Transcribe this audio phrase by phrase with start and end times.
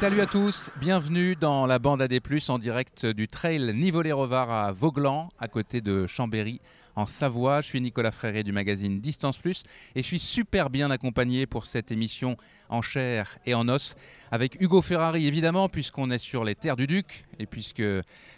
[0.00, 2.18] Salut à tous, bienvenue dans la bande AD+,
[2.48, 6.62] en direct du trail Nivolet-Revard à Vauglan, à côté de Chambéry,
[6.96, 7.60] en Savoie.
[7.60, 9.62] Je suis Nicolas Fréré du magazine Distance Plus
[9.94, 12.38] et je suis super bien accompagné pour cette émission
[12.70, 13.94] en chair et en os
[14.30, 17.82] avec Hugo Ferrari évidemment puisqu'on est sur les terres du Duc et puisque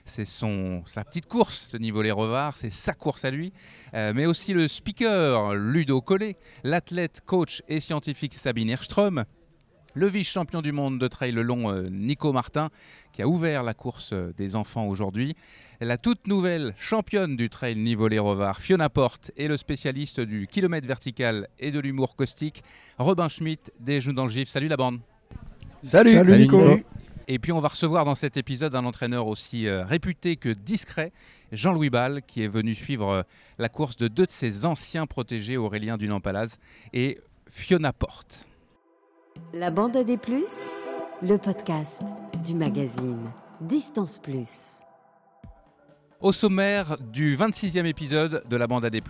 [0.05, 2.13] c'est sa petite course de niveau les
[2.57, 3.53] c'est sa course à lui,
[3.95, 9.25] euh, mais aussi le speaker Ludo Collet, l'athlète, coach et scientifique Sabine Erström,
[9.95, 12.71] le vice-champion du monde de trail long euh, Nico Martin,
[13.13, 15.37] qui a ouvert la course euh, des enfants aujourd'hui,
[15.81, 20.47] la toute nouvelle championne du trail niveau les revards Fiona Porte, et le spécialiste du
[20.47, 22.63] kilomètre vertical et de l'humour caustique,
[22.99, 24.49] Robin Schmitt des Joues dans le Gif.
[24.49, 25.01] Salut la bande
[25.83, 26.79] Salut, Salut, Nico.
[27.29, 31.13] Et puis on va recevoir dans cet épisode un entraîneur aussi euh, réputé que discret,
[31.53, 33.25] Jean-Louis Ball, qui est venu suivre
[33.59, 36.57] la course de deux de ses anciens protégés, Aurélien Dunant-Palaz
[36.93, 37.19] et
[37.49, 38.47] Fiona Porte.
[39.53, 40.71] La bande à des plus,
[41.23, 42.03] le podcast
[42.45, 43.31] du magazine
[43.61, 44.83] Distance Plus.
[46.21, 49.01] Au sommaire du 26e épisode de la bande AD+,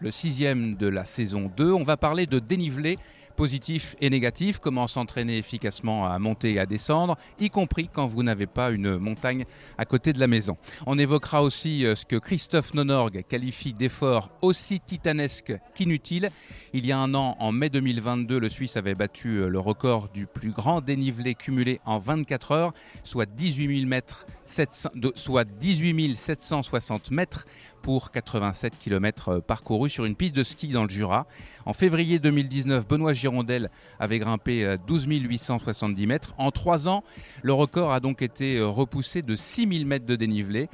[0.00, 2.96] le sixième de la saison 2, on va parler de dénivelé
[3.36, 8.22] positif et négatif, comment s'entraîner efficacement à monter et à descendre, y compris quand vous
[8.22, 9.44] n'avez pas une montagne
[9.78, 10.56] à côté de la maison.
[10.86, 16.30] On évoquera aussi euh, ce que Christophe Nonorgue qualifie d'effort aussi titanesque qu'inutile.
[16.72, 20.08] Il y a un an, en mai 2022, le Suisse avait battu euh, le record
[20.12, 22.72] du plus grand dénivelé cumulé en 24 heures,
[23.04, 27.46] soit 18 000 mètres 700 de- soit 18 760 mètres
[27.82, 31.26] pour 87 km parcourus sur une piste de ski dans le Jura.
[31.66, 36.34] En février 2019, Benoît Girondel avait grimpé euh, 12 870 mètres.
[36.38, 37.04] En trois ans,
[37.42, 40.68] le record a donc été euh, repoussé de 6 000 mètres de dénivelé.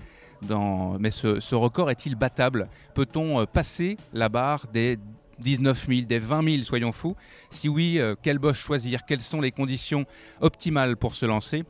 [1.00, 2.68] Mais ce, record est-il battable?
[2.94, 4.98] Peut-on euh, passer la barre des
[5.40, 7.16] 19 000, des 20 000, soyons fous
[7.50, 9.04] Si oui, euh, quel boss choisir?
[9.06, 10.04] Quelles sont les conditions
[10.40, 11.64] optimales pour se lancer?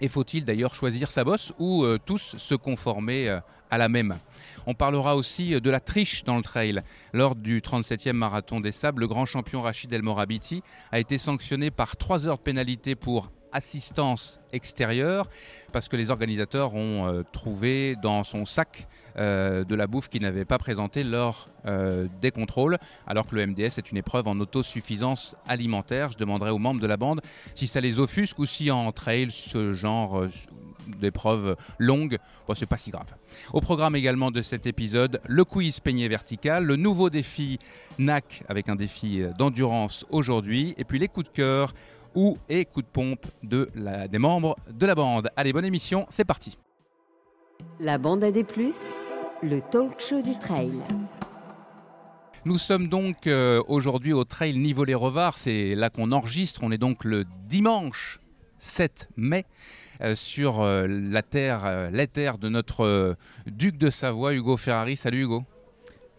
[0.00, 4.16] Et faut-il d'ailleurs choisir sa bosse ou euh, tous se conformer euh, à la même?
[4.70, 6.82] On parlera aussi euh, de la triche dans le trail.
[7.14, 10.62] Lors du 37e marathon des sables, le grand champion Rachid El Morabiti
[10.92, 15.28] a été sanctionné par 3 heures de pénalité pour assistance extérieure
[15.72, 18.88] parce que les organisateurs ont euh, trouvé dans son sac
[19.18, 23.46] euh, de la bouffe qu'il n'avait pas présentée lors euh, des contrôles alors que le
[23.46, 26.12] MDS est une épreuve en autosuffisance alimentaire.
[26.12, 27.20] Je demanderai aux membres de la bande
[27.56, 30.30] si ça les offusque ou si en trail ce genre euh,
[31.00, 33.12] d'épreuve longue, bon, c'est pas si grave.
[33.52, 37.58] Au programme également de cet épisode, le quiz peigné vertical, le nouveau défi
[37.98, 41.74] NAC avec un défi d'endurance aujourd'hui, et puis les coups de cœur
[42.14, 45.30] ou et coups de pompe de la, des membres de la bande.
[45.36, 46.58] Allez, bonne émission, c'est parti.
[47.80, 48.94] La bande à des plus,
[49.42, 50.72] le talk show du trail.
[52.44, 56.78] Nous sommes donc euh, aujourd'hui au Trail Nivolet Revard, c'est là qu'on enregistre, on est
[56.78, 58.20] donc le dimanche
[58.58, 59.44] 7 mai
[60.00, 64.96] euh, sur euh, la terre, euh, les terres de notre duc de Savoie, Hugo Ferrari.
[64.96, 65.44] Salut Hugo.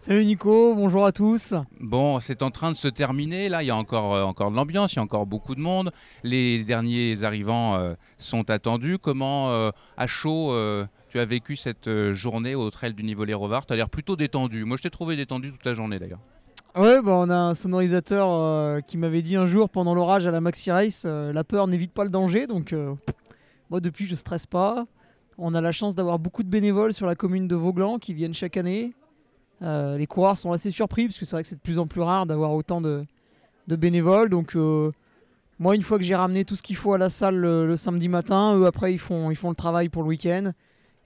[0.01, 1.53] Salut Nico, bonjour à tous.
[1.81, 3.49] Bon, c'est en train de se terminer.
[3.49, 5.59] Là, il y a encore, euh, encore de l'ambiance, il y a encore beaucoup de
[5.59, 5.91] monde.
[6.23, 8.97] Les derniers arrivants euh, sont attendus.
[8.97, 10.55] Comment, euh, à chaud,
[11.09, 14.63] tu as vécu cette journée au trail du Nivolet Revard Tu as l'air plutôt détendu.
[14.63, 16.21] Moi, je t'ai trouvé détendu toute la journée d'ailleurs.
[16.77, 20.39] Ouais, bah, on a un sonorisateur qui m'avait dit un jour pendant l'orage à la
[20.39, 22.73] Maxi Race, la peur n'évite pas le danger, donc
[23.69, 24.85] moi depuis je stresse pas.
[25.37, 28.33] On a la chance d'avoir beaucoup de bénévoles sur la commune de Vauglan qui viennent
[28.33, 28.93] chaque année.
[29.61, 31.87] Euh, les coureurs sont assez surpris parce que c'est vrai que c'est de plus en
[31.87, 33.05] plus rare d'avoir autant de,
[33.67, 34.29] bénévoles.
[34.29, 34.91] Donc euh,
[35.59, 37.75] moi une fois que j'ai ramené tout ce qu'il faut à la salle le, le
[37.75, 40.51] samedi matin, eux après ils font, le travail pour le week-end.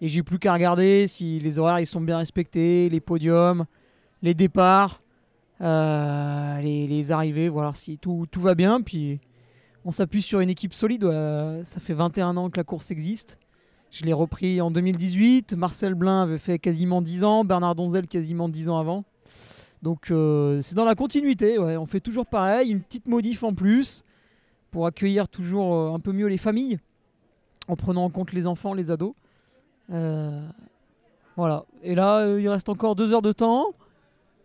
[0.01, 3.65] Et j'ai plus qu'à regarder si les horaires sont bien respectés, les podiums,
[4.21, 4.99] les départs.
[5.61, 8.81] Euh, les, arrivées, voilà, si tout, tout va bien.
[8.81, 9.21] Puis
[9.85, 11.03] on s'appuie sur une équipe solide.
[11.63, 13.39] Ça fait 21 ans que la course existe.
[13.93, 15.53] Je l'ai repris en 2018.
[15.53, 17.45] Marcel Blin avait fait quasiment 10 ans.
[17.45, 19.03] Bernard Donzel quasiment 10 ans avant.
[19.83, 21.59] Donc euh, c'est dans la continuité.
[21.59, 22.71] On fait toujours pareil.
[22.71, 24.03] Une petite modif en plus
[24.71, 26.79] pour accueillir toujours euh, un peu mieux les familles
[27.68, 29.13] en prenant en compte les enfants, les ados.
[29.91, 30.41] Euh,
[31.35, 31.63] voilà.
[31.83, 33.73] Et là, il reste encore deux heures de temps.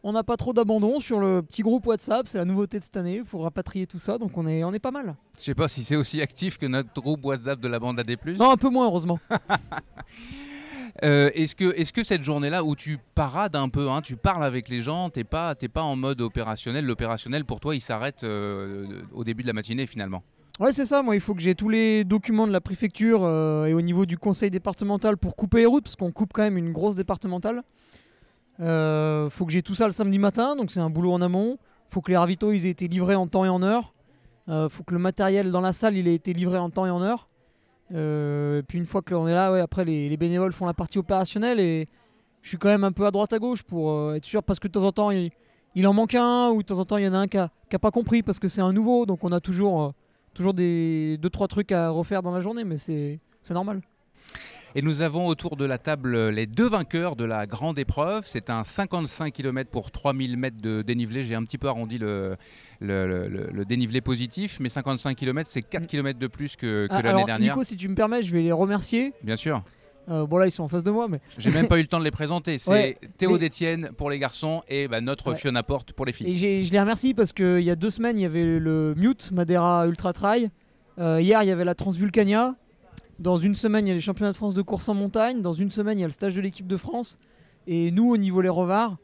[0.04, 2.96] On n'a pas trop d'abandon sur le petit groupe WhatsApp, c'est la nouveauté de cette
[2.96, 5.16] année, il faut rapatrier tout ça, donc on est, on est pas mal.
[5.38, 8.16] Je sais pas si c'est aussi actif que notre groupe WhatsApp de la bande AD+.
[8.38, 9.18] Non, un peu moins heureusement.
[11.04, 14.42] Euh, est-ce que, est-ce que cette journée-là où tu parades un peu, hein, tu parles
[14.42, 16.84] avec les gens, t'es pas, t'es pas en mode opérationnel.
[16.84, 20.24] L'opérationnel pour toi, il s'arrête euh, au début de la matinée finalement?
[20.58, 23.66] Ouais, c'est ça, moi il faut que j'ai tous les documents de la préfecture euh,
[23.66, 26.58] et au niveau du conseil départemental pour couper les routes, parce qu'on coupe quand même
[26.58, 27.62] une grosse départementale.
[28.60, 31.58] Euh, faut que j'ai tout ça le samedi matin, donc c'est un boulot en amont.
[31.88, 33.94] Faut que les ravitaux ils aient été livrés en temps et en heure.
[34.48, 36.90] Euh, faut que le matériel dans la salle il ait été livré en temps et
[36.90, 37.28] en heure.
[37.94, 40.98] Euh, puis une fois qu'on est là, ouais, après les, les bénévoles font la partie
[40.98, 41.88] opérationnelle et
[42.42, 44.68] je suis quand même un peu à droite à gauche pour être sûr parce que
[44.68, 47.08] de temps en temps il, en manque un ou de temps en temps il y
[47.08, 47.50] en a un qui a,
[47.80, 49.94] pas compris parce que c'est un nouveau donc on a toujours,
[50.34, 53.20] toujours des deux trois trucs à refaire dans la journée mais c'est
[53.50, 53.80] normal.
[54.74, 58.24] Et nous avons autour de la table les deux vainqueurs de la grande épreuve.
[58.26, 61.22] C'est un 55 km pour 3000 mètres de dénivelé.
[61.22, 62.36] J'ai un petit peu arrondi le,
[62.80, 66.86] le, le- le- le dénivelé positif, mais 55 km, c'est 4 km de plus que,
[66.86, 67.54] que Ah, l'année dernière.
[67.54, 69.14] Nico si tu me permets je vais les remercier.
[69.22, 69.62] Bien sûr.
[70.10, 71.88] Euh, bon là ils sont en face de moi mais J'ai même pas eu le
[71.88, 72.58] temps de les présenter.
[72.58, 75.36] C'est Ouais, Théo mais- Détienne pour les garçons et bah, notre Ouais.
[75.36, 76.30] Fiona Porte pour les filles.
[76.46, 79.32] Et je les remercie parce qu'il y a deux semaines, il y avait le Mute
[79.32, 80.50] Madeira Ultra Trail.
[80.98, 82.54] Euh, hier, il y avait la Transvulcania.
[83.18, 85.42] Dans une semaine, il y a les championnats de France de course en montagne.
[85.42, 87.18] Dans une semaine, il y a le stage de l'équipe de France.
[87.66, 88.96] Et nous, au niveau les revards,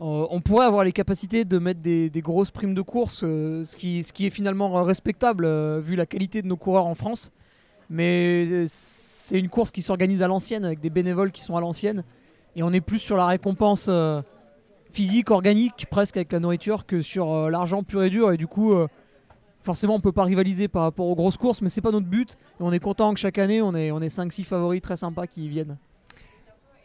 [0.00, 3.76] euh, on pourrait avoir les capacités de mettre des, grosses primes de course, euh, ce,
[3.76, 7.30] qui, est finalement respectable euh, vu la qualité de nos coureurs en France.
[7.90, 11.60] Mais euh, c'est une course qui s'organise à l'ancienne avec des bénévoles qui sont à
[11.60, 12.04] l'ancienne.
[12.56, 13.90] Et on est plus sur la récompense
[14.90, 18.32] physique, organique, presque avec la nourriture, que sur l'argent pur et dur.
[18.32, 18.74] Et du coup,
[19.62, 22.36] forcément, on peut pas rivaliser par rapport aux grosses courses, mais c'est pas notre but.
[22.60, 25.26] Et on est content que chaque année, on ait, on ait 5-6 favoris très sympas
[25.26, 25.76] qui y viennent.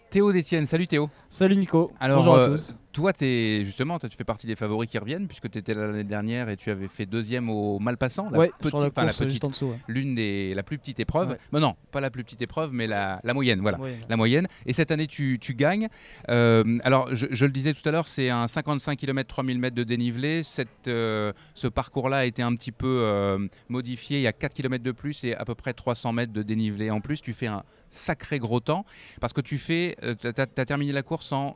[0.10, 1.10] Théo Détienne, salut Théo.
[1.28, 1.92] Salut Nico.
[2.00, 2.76] Alors, Bonjour à euh, tous.
[2.98, 5.86] Toi, es, justement, toi, tu fais partie des favoris qui reviennent puisque tu étais là
[5.86, 9.20] l'année dernière et tu avais fait deuxième au Malpassant, la Ouais, petite, la course juste
[9.20, 9.68] petite, en dessous.
[9.68, 9.80] ouais.
[9.88, 11.30] l'une des, la plus petite épreuve.
[11.30, 11.38] Ouais.
[11.54, 13.78] Mais non, pas la plus petite épreuve, mais la, la moyenne, voilà.
[14.10, 14.48] La moyenne.
[14.66, 15.90] Et cette année, tu, tu gagnes.
[16.30, 19.76] Euh, alors, je, je le disais tout à l'heure, c'est un 55 km 3000 mètres
[19.76, 20.42] de dénivelé.
[20.42, 24.18] Cette, euh, ce parcours-là a été un petit peu euh, modifié.
[24.18, 26.90] Il y a 4 km de plus et à peu près 300 mètres de dénivelé
[26.90, 27.22] en plus.
[27.22, 27.62] Tu fais un
[27.92, 28.86] sacré gros temps
[29.22, 31.56] parce que tu fais, tu as, terminé la course en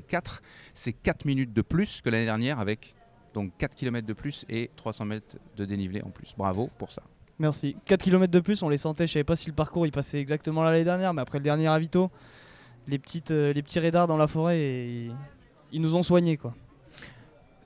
[0.00, 0.40] 4h54.
[0.74, 2.94] C'est 4 minutes de plus que l'année dernière avec
[3.34, 6.34] donc 4 km de plus et 300 mètres de dénivelé en plus.
[6.36, 7.02] Bravo pour ça.
[7.38, 7.76] Merci.
[7.86, 9.06] 4 km de plus, on les sentait.
[9.06, 11.68] Je savais pas si le parcours il passait exactement l'année dernière, mais après le dernier
[11.68, 12.10] avito,
[12.86, 15.14] les, petites, euh, les petits radars dans la forêt, et ils,
[15.72, 16.54] ils nous ont soignés quoi.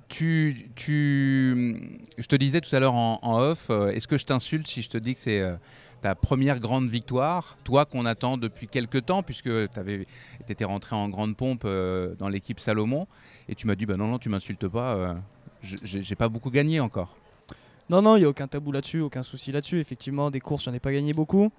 [0.08, 4.24] Tu, tu, je te disais tout à l'heure en, en off, euh, est-ce que je
[4.26, 5.56] t'insulte si je te dis que c'est euh,
[6.04, 10.06] ta première grande victoire, toi qu'on attend depuis quelques temps, puisque tu
[10.50, 13.06] étais rentré en grande pompe euh, dans l'équipe Salomon,
[13.48, 15.14] et tu m'as dit, bah non, non, tu m'insultes pas, euh,
[15.62, 17.16] j'ai pas beaucoup gagné encore.
[17.88, 19.80] Non, non, il n'y a aucun tabou là-dessus, aucun souci là-dessus.
[19.80, 21.50] Effectivement, des courses, j'en ai pas gagné beaucoup.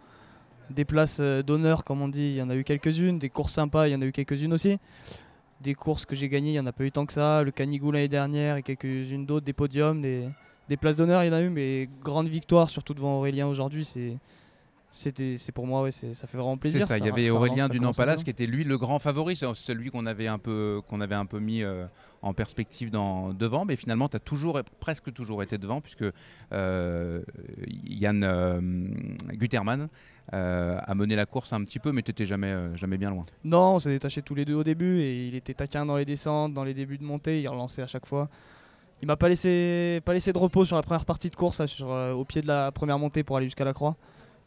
[0.70, 3.18] Des places euh, d'honneur, comme on dit, il y en a eu quelques-unes.
[3.18, 4.78] Des courses sympas, il y en a eu quelques-unes aussi.
[5.62, 7.42] Des courses que j'ai gagnées, il n'y en a pas eu tant que ça.
[7.42, 10.30] Le Canigou l'année dernière et quelques-unes d'autres, des podiums, des,
[10.70, 13.86] des places d'honneur, il y en a eu, mais grande victoire, surtout devant Aurélien aujourd'hui,
[13.86, 14.18] c'est.
[14.92, 16.88] C'était, c'est pour moi, ouais, c'est- ça fait vraiment C'est plaisir.
[16.88, 20.06] ça, il y avait Aurélien se qui était lui le grand favori, c'est celui qu'on
[20.06, 21.86] avait un peu, qu'on avait un peu mis euh,
[22.22, 26.06] en perspective dans, devant, mais finalement tu as toujours, presque toujours été devant puisque
[26.54, 27.22] euh,
[27.84, 28.62] Yann euh,
[29.34, 29.90] Guterman
[30.34, 33.26] euh, a mené la course un petit peu, mais tu n'étais jamais, jamais bien loin.
[33.44, 36.06] Non, on s'est détachés tous les deux au début et il était taquin dans les
[36.06, 38.30] descentes, dans les débuts de montée, il relançait à chaque fois.
[39.02, 41.68] Il m'a pas laissé, pas laissé de repos sur la première partie de course, là,
[41.68, 43.96] sur, euh, au pied de la première montée pour aller jusqu'à la croix.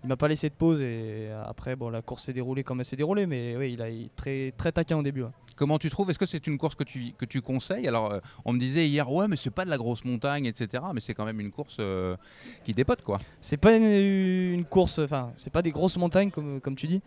[0.04, 2.86] Il m'a pas laissé de pause et après bon, la course s'est déroulée comme elle
[2.86, 5.22] s'est déroulée, mais oui, il a il est très, très taquin au début.
[5.24, 5.30] ouais.
[5.56, 7.88] Comment tu trouves Est-ce que c'est une course que tu, que tu conseilles?
[7.88, 10.84] Alors, euh, on me disait hier, ouais, mais c'est pas de la grosse montagne, etc.
[10.94, 12.16] Mais c'est quand même une course euh,
[12.62, 13.18] qui dépote, quoi.
[13.40, 17.02] C'est pas une, une course, enfin, c'est pas des grosses montagnes comme, comme tu dis,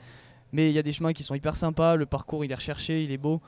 [0.51, 3.05] mais il y a des chemins qui sont hyper sympas, le parcours il est recherché,
[3.05, 3.39] il est beau.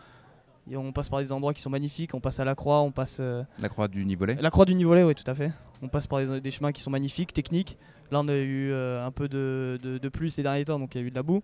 [0.72, 2.92] Et on passe par des endroits qui sont magnifiques, on passe à la croix, on
[2.92, 3.18] passe.
[3.20, 4.36] euh, La croix du Nivolet.
[4.40, 5.52] La croix du Nivolet, oui, tout à fait.
[5.82, 7.78] On passe par des, des chemins qui sont magnifiques, techniques.
[8.12, 10.96] Là, on a eu euh, un peu de, de, de pluie ces derniers temps, donc
[10.96, 11.44] il y a eu de la boue.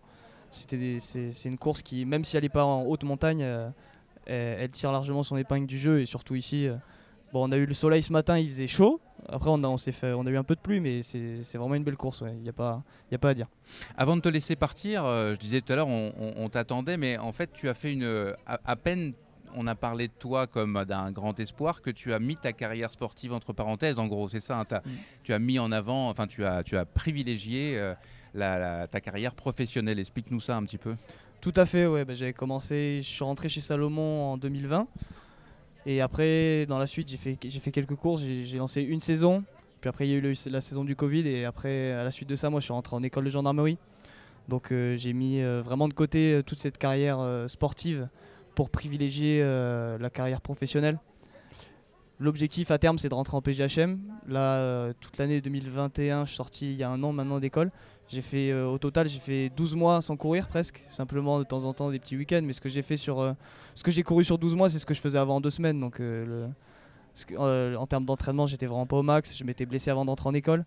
[0.51, 3.43] C'était des- c'est c'est une course qui, même si elle n'est pas en haute montagne,
[3.43, 3.69] euh,
[4.25, 5.99] elle, elle tire largement son épingle du jeu.
[5.99, 6.75] Et surtout ici, euh,
[7.33, 8.99] bon, on a eu le soleil ce matin, il faisait chaud.
[9.27, 11.75] Après, on a, on fait, on a eu un peu de pluie, mais c'est vraiment
[11.75, 12.23] une belle course.
[12.27, 12.81] Il n'y a, pas-
[13.11, 13.47] y a pas à dire.
[13.97, 16.97] Avant de te laisser partir, euh, je disais tout à l'heure, on, on- on t'attendait,
[16.97, 18.33] mais en fait, tu as fait une.
[18.45, 19.13] À, à peine
[19.55, 22.91] on a parlé de toi comme d'un grand espoir, que tu as mis ta carrière
[22.91, 24.59] sportive entre parenthèses, en gros, c'est ça.
[24.59, 24.89] hein, Mm.
[25.23, 27.95] Tu as mis en avant, enfin, tu as, tu as privilégié euh,
[28.35, 29.97] la- la- ta carrière professionnelle.
[29.99, 30.95] Explique-nous ça un petit peu.
[31.41, 32.05] Tout à fait, ouais.
[32.05, 34.87] bah, J'avais commencé, je suis rentré chez Salomon en 2020.
[35.85, 38.21] Et après, dans la suite, j'ai fait, fait quelques courses.
[38.21, 39.43] J'ai lancé une saison.
[39.81, 41.27] Puis après, il y a eu la saison du Covid.
[41.27, 43.77] Et après, à la suite de ça, moi, je suis rentré en école de gendarmerie.
[44.49, 48.09] Donc, euh, j'ai mis euh, vraiment de côté euh, toute cette carrière sportive
[48.55, 50.99] pour privilégier la carrière professionnelle.
[52.19, 53.99] L'objectif à terme, c'est de rentrer en PGHM.
[54.27, 57.71] Là, toute l'année 2021, je suis sorti il y a un an maintenant d'école.
[58.09, 61.63] J'ai fait euh, au total, j'ai fait 12 mois sans courir presque, simplement de temps
[61.65, 62.41] en temps des petits week-ends.
[62.43, 63.33] Mais ce que j'ai fait sur, euh,
[63.75, 65.51] ce que j'ai couru sur 12 mois, c'est ce que je faisais avant en deux
[65.51, 65.79] semaines.
[65.79, 66.47] Donc euh, le-
[67.13, 69.37] Parce que, euh, en termes d'entraînement, j'étais vraiment pas au max.
[69.37, 70.65] Je m'étais blessé avant d'entrer en école.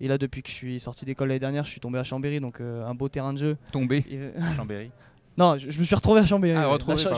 [0.00, 2.38] Et là, depuis que je suis sorti d'école l'année dernière, je suis tombé à Chambéry,
[2.38, 3.56] donc euh, un beau terrain de jeu.
[3.72, 4.90] Tombé, Et, euh, Chambéry.
[5.38, 6.56] non, je, je me suis retrouvé à Chambéry.
[6.56, 6.68] Ah,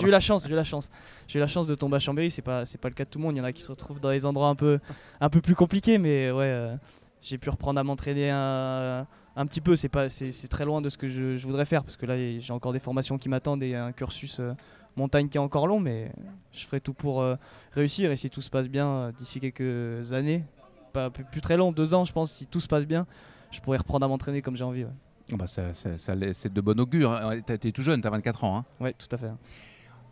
[0.01, 0.89] j'ai eu la chance, j'ai eu la chance.
[1.27, 2.31] J'ai eu la chance de tomber à Chambéry.
[2.31, 3.35] C'est pas, c'est pas le cas de tout le monde.
[3.35, 4.79] Il y en a qui se retrouvent dans des endroits un peu,
[5.21, 6.77] un peu plus compliqués, mais ouais, euh,
[7.21, 9.07] j'ai pu reprendre à m'entraîner un,
[9.39, 9.77] un petit peu.
[9.77, 12.05] C'est pas, c'est, c'est très loin de ce que je, je voudrais faire parce que
[12.07, 14.53] là, j'ai encore des formations qui m'attendent et un cursus euh,
[14.97, 16.13] montagne qui est encore long, mais
[16.53, 17.37] je ferai tout pour euh,
[17.73, 18.11] réussir.
[18.11, 20.45] Et si tout se passe bien euh, d'ici quelques années,
[20.93, 23.07] pas plus, plus très long, deux ans, je pense, si tout se passe bien,
[23.51, 24.85] je pourrais reprendre à m'entraîner comme j'ai envie.
[24.85, 24.91] Ouais,
[25.33, 27.13] Ah bah, ça- ça- ça laisse- c'est de bon augure.
[27.13, 27.41] hein.
[27.47, 28.59] T'as- T'es tout jeune, t'as 24 ans.
[28.59, 28.65] hein.
[28.81, 29.31] ouais tout à fait.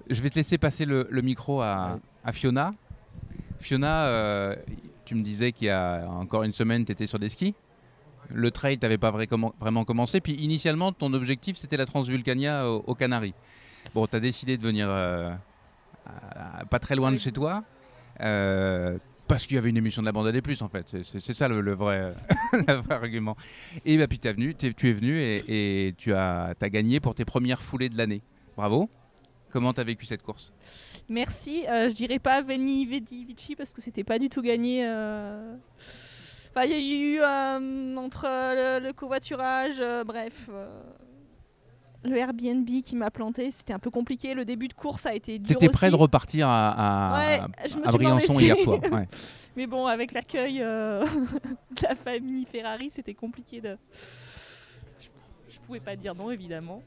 [0.08, 1.98] Je vais te laisser passer le, le micro à,
[2.32, 2.72] Fiona.
[3.58, 4.54] Fiona, euh,
[5.04, 7.54] tu me disais qu'il y a encore une semaine, tu étais sur des skis?
[8.32, 10.20] Le trail, tu n'avais pas vraiment commencé.
[10.20, 13.34] Puis initialement, ton objectif, c'était la Transvulcania au- aux Canaries.
[13.94, 15.30] Bon, tu as décidé de venir euh,
[16.06, 17.62] à- à- pas très loin de chez toi.
[18.20, 20.86] euh, parce qu'il y avait une émission de la bande à des plus en fait,
[21.02, 22.14] C'est- ça le, le vrai,
[22.52, 23.36] le vrai argument.
[23.84, 27.24] Et bah, puis venu, tu es venu et, et tu as, as gagné pour tes
[27.24, 28.22] premières foulées de l'année.
[28.56, 28.88] Bravo.
[29.50, 30.52] Comment tu as vécu cette course?
[31.08, 31.64] Merci.
[31.68, 34.84] Euh, je dirais pas Veni Vedi Vici parce que c'était pas du tout gagné.
[34.86, 35.54] euh.
[36.56, 40.48] Enfin, il y a eu euh, entre le, le covoiturage, euh, bref.
[40.50, 40.66] euh,
[42.04, 44.32] Le Airbnb qui m'a planté, c'était un peu compliqué.
[44.32, 47.40] Le début de course a été dur T'étais prêt de repartir à, à- Ouais,
[47.84, 48.80] à Briançon hier soir.
[48.90, 49.06] ouais.
[49.56, 51.04] Mais bon, avec l'accueil euh,
[51.76, 53.76] de la famille Ferrari, c'était compliqué de.
[55.00, 55.08] Je,
[55.50, 56.82] je pouvais pas dire non, évidemment.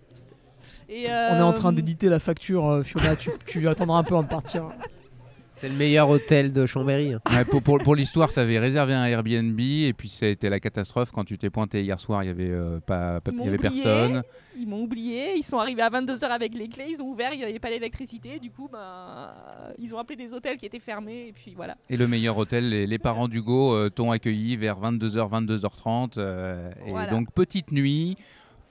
[0.88, 3.16] Et, On est en train euh, d'éditer la facture, euh, Fiona.
[3.16, 4.70] tu, tu attendras un peu avant de partir.
[5.60, 7.14] C'est le meilleur hôtel de Chambéry.
[7.14, 7.22] hein.
[7.30, 10.48] Ouais, pour pour, pour l'histoire, tu avais réservé un Airbnb et puis ça a été
[10.50, 12.24] la catastrophe quand tu t'es pointé hier soir.
[12.24, 13.84] Il y avait euh, pas, pas- Ils il m'ont y avait oublié.
[13.84, 14.24] personne.
[14.58, 17.38] Ils m'ont oublié, ils sont arrivés à 22h avec les clés, ils ont ouvert, il
[17.38, 19.32] n'y avait pas d'électricité, du coup, ben,
[19.78, 21.76] ils ont appelé des hôtels qui étaient fermés, et puis voilà.
[21.90, 26.14] Et le meilleur hôtel, les, les parents d'Hugo euh, t'ont accueilli vers 22h, 22h30.
[26.18, 27.12] euh, et Voilà.
[27.12, 28.18] donc petite nuit,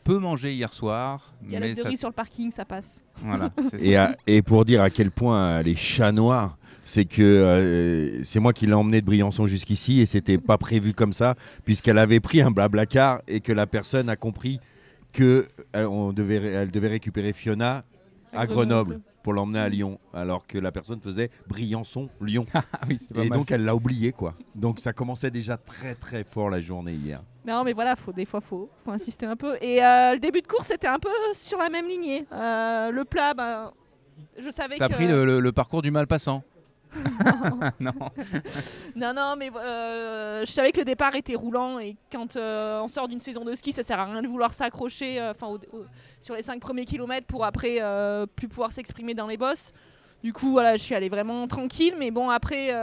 [0.08, 1.34] peu manger hier soir.
[1.44, 3.04] Il y a mais la de ça- riz sur le parking, ça passe.
[3.16, 4.04] voilà, Et, ça.
[4.06, 8.40] à- et pour dire à quel point elle est chat noir, c'est que euh, c'est
[8.40, 11.34] moi qui l'ai emmené de Briançon jusqu'ici et c'était pas prévu comme ça,
[11.66, 14.60] puisqu'elle avait pris un blablacar et que la personne a compris
[15.12, 17.84] que elle, on devait, elle devait récupérer Fiona
[18.32, 22.46] à Grenoble pour l'emmener à Lyon, alors que la personne faisait Briançon-Lyon.
[22.54, 24.34] Ah oui, c'est pas et mal, donc elle l'a oublié quoi.
[24.54, 27.22] Donc ça commençait déjà très très fort la journée hier.
[27.46, 29.56] Non, mais voilà, faut, des fois, faut, faut insister un peu.
[29.62, 32.26] Et euh, le début de course, c'était un peu sur la même lignée.
[32.32, 33.72] Euh, le plat, ben,
[34.38, 34.92] je savais T'as que...
[34.94, 36.42] pris le, le- le parcours du mal passant.
[37.80, 37.92] non.
[38.96, 43.08] Non, mais euh, je savais que le départ était roulant et quand euh, on sort
[43.08, 45.32] d'une saison de ski, ça sert à rien de vouloir s'accrocher euh,
[46.20, 47.80] sur les 5 premiers kilomètres pour après
[48.36, 49.72] plus pouvoir s'exprimer dans les bosses.
[50.22, 52.74] Du coup, voilà, je suis allée vraiment tranquille, mais bon, après,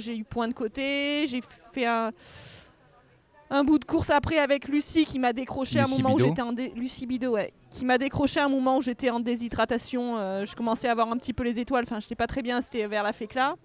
[0.00, 1.42] j'ai eu point de côté, j'ai
[1.72, 2.12] fait un,
[3.50, 6.42] un bout de course après avec Lucie qui m'a décroché à un moment où j'étais
[6.42, 10.18] en Lucie ouais, qui m'a décroché un moment où j'étais en déshydratation.
[10.18, 12.60] euh, je commençais à avoir un petit peu les étoiles, enfin, j'étais pas très bien,
[12.60, 13.56] c'était vers la fécla.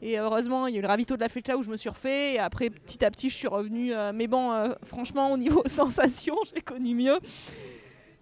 [0.00, 1.88] Et heureusement, il y a eu le ravito de la fécla où je me suis
[1.88, 2.34] refait.
[2.34, 3.92] Et après, petit à petit, je suis revenue.
[3.92, 7.18] euh, mais bon, euh, franchement, au niveau sensation, j'ai connu mieux.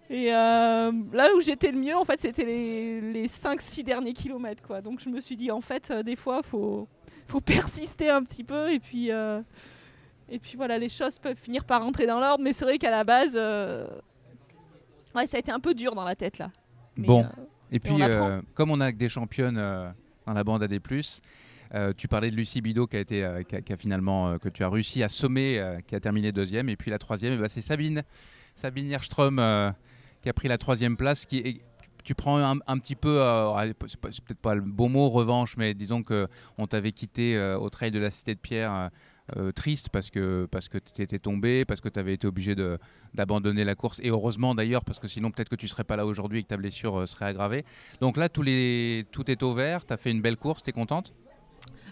[0.09, 4.63] Et euh, là où j'étais le mieux, en fait, c'était les, les 5-6 derniers kilomètres.
[4.63, 4.81] Quoi.
[4.81, 6.87] Donc je me suis dit, en fait, des fois, il faut,
[7.27, 8.71] faut persister un petit peu.
[8.71, 9.11] Et puis,
[10.29, 12.43] et puis voilà, les choses peuvent finir par rentrer dans l'ordre.
[12.43, 13.87] Mais c'est vrai qu'à la base, euh,
[15.15, 16.51] ouais, ça a été un peu dur dans la tête là.
[16.97, 17.23] Mais, Bon.
[17.23, 17.27] euh,
[17.71, 19.55] Et puis, on euh, comme on a que des championnes
[20.25, 20.79] dans la bande AD+,
[21.73, 24.29] euh, tu parlais de Lucie Bidot qui a, été, euh, qui a- qui a finalement,
[24.29, 26.69] euh, que tu as réussi à sommer, qui a terminé deuxième.
[26.69, 28.03] Et puis la troisième, eh ben, c'est Sabine,
[28.55, 28.89] Sabine
[30.21, 31.25] qui a pris la troisième place.
[31.25, 31.61] Qui est-
[32.03, 33.21] tu- prends un, un petit peu,
[33.89, 37.91] c'est peut-être pas le bon mot, revanche, mais disons que on t'avait quitté au trail
[37.91, 38.89] de la Cité de Pierre.
[39.35, 42.55] Euh, triste parce que, parce que tu étais tombé, parce que tu avais été obligé
[43.13, 43.99] d'abandonner la course.
[44.01, 46.47] Et heureusement d'ailleurs, parce que sinon peut-être que tu serais pas là aujourd'hui et que
[46.47, 47.65] ta blessure euh, serait aggravée.
[47.99, 49.85] Donc là, tout est au vert.
[49.85, 51.13] Tu as fait une belle course, tu es contente?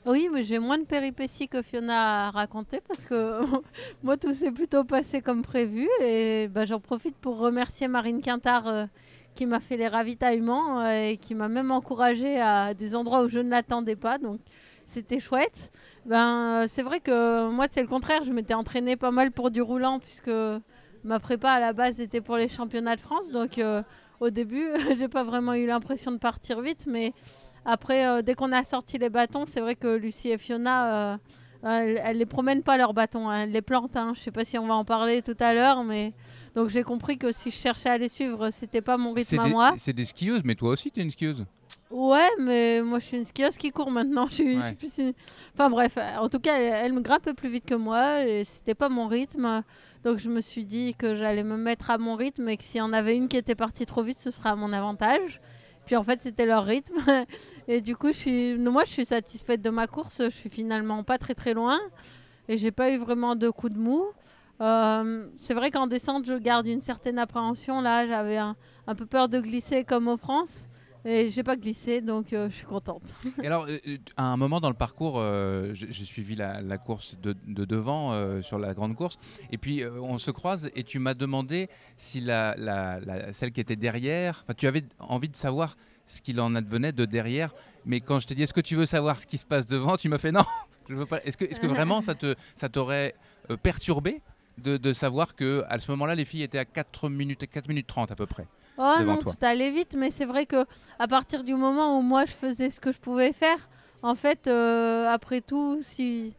[0.06, 3.42] Oui, mais j'ai moins de péripéties que Fiona a raconté parce que
[4.04, 5.90] moi, tout s'est plutôt passé comme prévu.
[6.02, 8.86] Et bah, j'en profite pour remercier Marine Quintard euh,
[9.34, 13.40] qui m'a fait les ravitaillements et qui m'a même encouragé à des endroits où je
[13.40, 14.20] ne l'attendais pas.
[14.20, 14.40] Donc,
[14.86, 15.72] c'était chouette.
[16.06, 18.24] Ben, euh, c'est vrai que moi, c'est le contraire.
[18.24, 20.32] Je m'étais entraînée pas mal pour du roulant puisque
[21.04, 23.32] ma prépa à la base était pour les championnats de France.
[23.32, 23.84] Donc, euh,
[24.20, 27.14] au début, j'ai pas vraiment eu l'impression de partir vite, mais
[27.66, 31.20] après, euh, dès qu'on a sorti les bâtons, c'est vrai que Lucie et Fiona
[31.64, 33.96] elles, elles les promènent pas leurs bâtons, hein, elles les plantent.
[33.96, 34.14] Hein.
[34.16, 36.14] Je sais pas si on va en parler tout à l'heure, mais
[36.56, 39.44] donc j'ai compris que si je cherchais à les suivre, c'était pas mon rythme à
[39.46, 39.74] des, moi.
[39.78, 41.46] c'est des skieuses, mais toi aussi, tu es une skieuse.
[41.92, 44.28] Ouais, mais moi je suis une skieuse qui court maintenant.
[44.30, 44.68] Je suis, je Ouais.
[44.68, 45.14] suis plus une-
[45.54, 48.76] Enfin bref, en tout cas, elle, elle me grimpait plus vite que moi et c'était
[48.76, 49.64] pas mon rythme.
[50.04, 52.78] Donc je me suis dit que j'allais me mettre à mon rythme et que s'il
[52.78, 55.42] y en avait une qui était partie trop vite, ce serait à mon avantage.
[55.86, 56.96] Puis en fait, c'était leur rythme.
[57.68, 58.12] Et du coup,
[58.58, 60.22] moi je suis satisfaite de ma course.
[60.24, 61.80] Je suis finalement pas très très loin
[62.48, 64.06] et j'ai pas eu vraiment de coup de mou.
[64.62, 67.82] Euh, c'est vrai qu'en descente, je garde une certaine appréhension.
[67.82, 68.56] Là, j'avais un,
[68.96, 70.68] peu peur de glisser comme au France.
[71.08, 73.04] Et j'ai pas glissé, donc euh, je suis contente.
[73.44, 75.24] Et alors, euh, euh, à un moment dans le parcours,
[75.74, 79.20] j'ai suivi la, course de, de devant sur la grande course,
[79.52, 82.56] et puis on se croise et tu m'as demandé si la,
[83.34, 87.06] celle qui était derrière, enfin, tu avais envie de savoir ce qu'il en advenait de
[87.06, 87.54] derrière,
[87.86, 89.98] mais quand je t'ai dit est-ce que tu veux savoir ce qui se passe devant,
[89.98, 90.46] tu m'as fait non,
[90.90, 91.24] je veux pas.
[91.24, 93.14] Est-ce que, vraiment ça te ça t'aurait
[93.62, 94.22] perturbé
[94.58, 97.88] de, de savoir que à ce moment-là les filles étaient à 4 minutes 4 minutes
[97.88, 98.48] 30 à peu près?
[98.78, 99.34] Oh non, toi.
[99.34, 100.66] tout allait vite, mais c'est vrai que
[101.00, 103.70] à partir du moment où moi je faisais ce que je pouvais faire,
[104.04, 106.34] en fait, euh, après tout, si,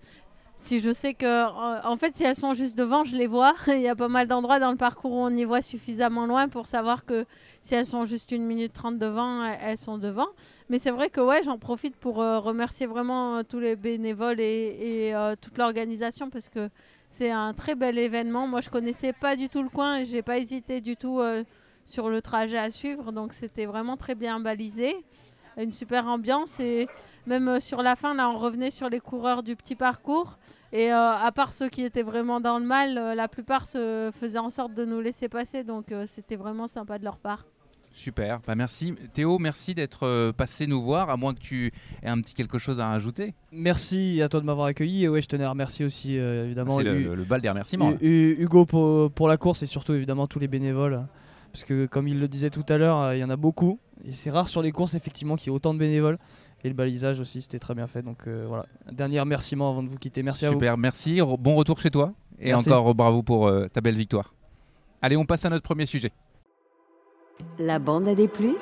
[0.56, 1.24] si je sais que.
[1.26, 3.54] euh, En fait, si elles sont juste devant, je les vois.
[3.68, 6.48] Il y a pas mal d'endroits dans le parcours où on y voit suffisamment loin
[6.48, 7.24] pour savoir que
[7.62, 10.28] si elles sont juste une minute trente devant, elles elles sont devant.
[10.68, 14.40] Mais c'est vrai que ouais, j'en profite pour euh, remercier vraiment euh, tous les bénévoles
[14.40, 14.76] et,
[15.08, 16.68] et, euh, toute l'organisation parce que
[17.10, 18.46] c'est un très bel événement.
[18.46, 21.42] Moi, je connaissais pas du tout le coin et j'ai pas hésité du tout euh,
[21.86, 23.12] sur le trajet à suivre.
[23.12, 24.94] Donc, c'était vraiment très bien balisé.
[25.56, 26.86] Une super ambiance et
[27.26, 30.36] même euh, sur la fin, là, on revenait sur les coureurs du petit parcours.
[30.72, 34.10] Et euh, à part ceux qui étaient vraiment dans le mal, euh, la plupart se
[34.12, 35.64] faisaient en sorte de nous laisser passer.
[35.64, 37.46] Donc, euh, c'était vraiment sympa de leur part.
[37.92, 42.20] Super, bah merci Théo, merci d'être passé nous voir, à moins que tu aies un
[42.20, 43.32] petit quelque chose à rajouter.
[43.52, 45.04] Merci à toi de m'avoir accueilli.
[45.04, 47.94] Et ouais, je tenais à remercier aussi euh, évidemment C'est le, le bal des remerciements.
[48.02, 51.06] Hugo pour, pour la course et surtout évidemment tous les bénévoles.
[51.56, 53.80] Parce que comme il le disait tout à l'heure, euh, il y en a beaucoup.
[54.04, 56.19] Et c'est rare sur les courses effectivement qu'il y ait autant de bénévoles.
[56.64, 58.02] Et le balisage aussi, c'était très bien fait.
[58.02, 60.23] Donc euh, voilà, un dernier remerciement avant de vous quitter.
[60.23, 60.56] Merci à vous.
[60.56, 62.71] Super, merci, Re- bon retour chez toi et Merci.
[62.71, 64.34] encore bravo pour euh, ta belle victoire.
[65.00, 66.12] Allez, on passe à notre premier sujet.
[67.58, 68.54] La bande à des plus,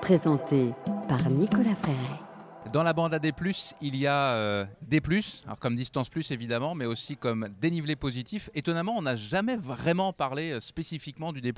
[0.00, 0.70] présentée
[1.08, 2.27] par Nicolas Frère.
[2.72, 3.32] Dans la bande AD+,
[3.80, 4.66] il y a euh,
[5.02, 8.50] plus, alors comme distance plus évidemment, mais aussi comme dénivelé positif.
[8.54, 11.54] Étonnamment, on n'a jamais vraiment parlé euh, spécifiquement du D+.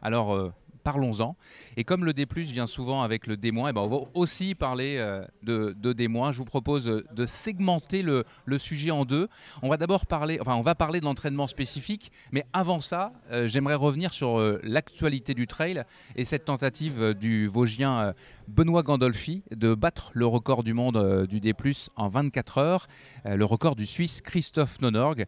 [0.00, 0.52] Alors euh,
[0.88, 1.36] parlons-en.
[1.76, 4.96] Et comme le D+ vient souvent avec le D-, eh ben, on va aussi parler
[4.96, 6.08] euh, de, D-.
[6.08, 8.24] Je vous propose de segmenter le,
[8.56, 9.28] sujet en deux.
[9.60, 13.46] On va d'abord parler, enfin on va parler de l'entraînement spécifique, mais avant ça, euh,
[13.46, 15.84] j'aimerais revenir sur euh, l'actualité du trail
[16.16, 18.14] et cette tentative du Vosgien
[18.48, 21.54] Benoît Gandolfi de battre le record du monde du D+,
[21.96, 22.88] en 24 heures,
[23.26, 25.26] le record du Suisse Christophe Nonorg,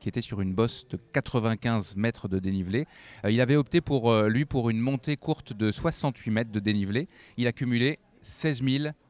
[0.00, 2.86] qui était sur une bosse de 95 mètres de dénivelé.
[3.28, 7.08] Il avait opté pour lui pour une montée courte de 68 mètres de dénivelé.
[7.36, 8.62] Il a cumulé 16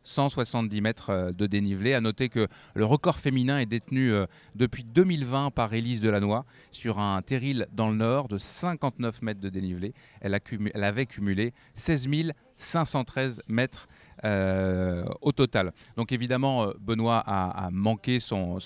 [0.05, 1.95] 170 mètres euh, de dénivelé.
[1.95, 6.99] À noter que le record féminin est détenu euh, depuis 2020 par Élise Delannoy sur
[6.99, 9.95] un terril dans le nord de 59 mètres de dénivelé.
[10.21, 10.39] Elle,
[10.75, 12.09] elle avait cumulé 16
[12.57, 13.89] 513 mètres
[14.25, 15.73] euh, au total.
[15.97, 18.61] Donc évidemment, euh, Benoît a, manqué son,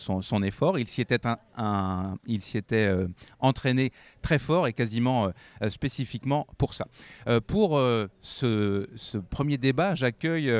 [0.44, 0.78] effort.
[0.78, 1.18] Il s'y était,
[2.26, 3.08] il s'y était euh,
[3.40, 3.90] entraîné
[4.20, 5.32] très fort et quasiment
[5.68, 6.86] spécifiquement pour ça.
[7.46, 7.80] Pour
[8.20, 10.52] ce, ce premier débat, j'accueille,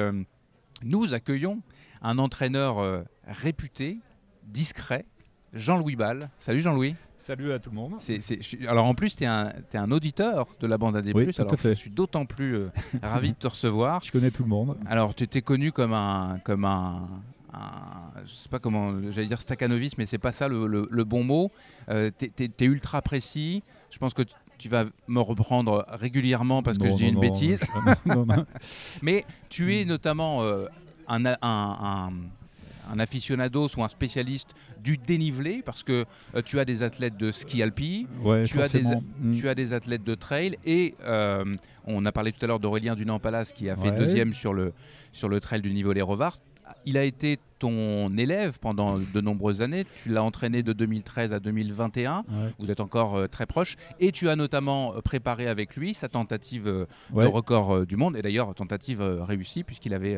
[0.83, 1.61] nous accueillons
[2.01, 3.99] un entraîneur réputé,
[4.45, 5.05] discret,
[5.53, 6.31] Jean-Louis Ball.
[6.39, 6.95] Salut Jean-Louis.
[7.27, 7.95] Salut à tout le monde.
[7.99, 11.11] C'est- c'est- je suis- alors en plus, tu es, un auditeur de la bande AD+.
[11.13, 11.71] Oui, tout à alors fait.
[11.71, 12.69] je suis d'autant plus euh,
[13.03, 14.01] ravi de te recevoir.
[14.05, 14.77] Je connais tout le monde.
[14.87, 16.39] Alors tu étais connu comme un...
[16.45, 17.09] Comme un
[17.53, 21.05] un- je sais pas comment, j'allais dire staccanovis, mais c'est pas ça le, le- le
[21.05, 21.51] bon mot.
[21.89, 23.63] Euh, t'es- t'es ultra précis.
[23.91, 27.15] Je pense que tu- tu vas me reprendre régulièrement parce que je dis non, une
[27.17, 27.61] non, bêtise.
[29.03, 30.67] Mais tu es notamment euh,
[31.09, 32.11] un, un, un-
[32.93, 37.31] un aficionados ou un spécialiste du dénivelé parce que euh, tu as des athlètes de
[37.33, 39.03] ski alpi, Ouais, tu, as des, forcément.
[39.21, 39.35] Mm.
[39.35, 41.45] tu as des athlètes de trail et euh,
[41.87, 43.99] on a parlé tout à l'heure d'Aurélien Dunan-Palas qui a fait Ouais.
[43.99, 44.73] deuxième sur le,
[45.13, 46.39] sur le trail du niveau Les Revards.
[46.85, 49.85] Il a été ton élève pendant de nombreuses années.
[50.03, 52.19] Tu l'as entraîné de 2013 à 2021.
[52.19, 52.25] Ouais.
[52.59, 53.77] Vous êtes encore euh, très proches.
[54.01, 57.25] Et tu as notamment euh, préparé avec lui sa tentative euh, Ouais.
[57.25, 58.17] de record euh, du monde.
[58.17, 60.17] Et d'ailleurs, tentative euh, réussie puisqu'il avait,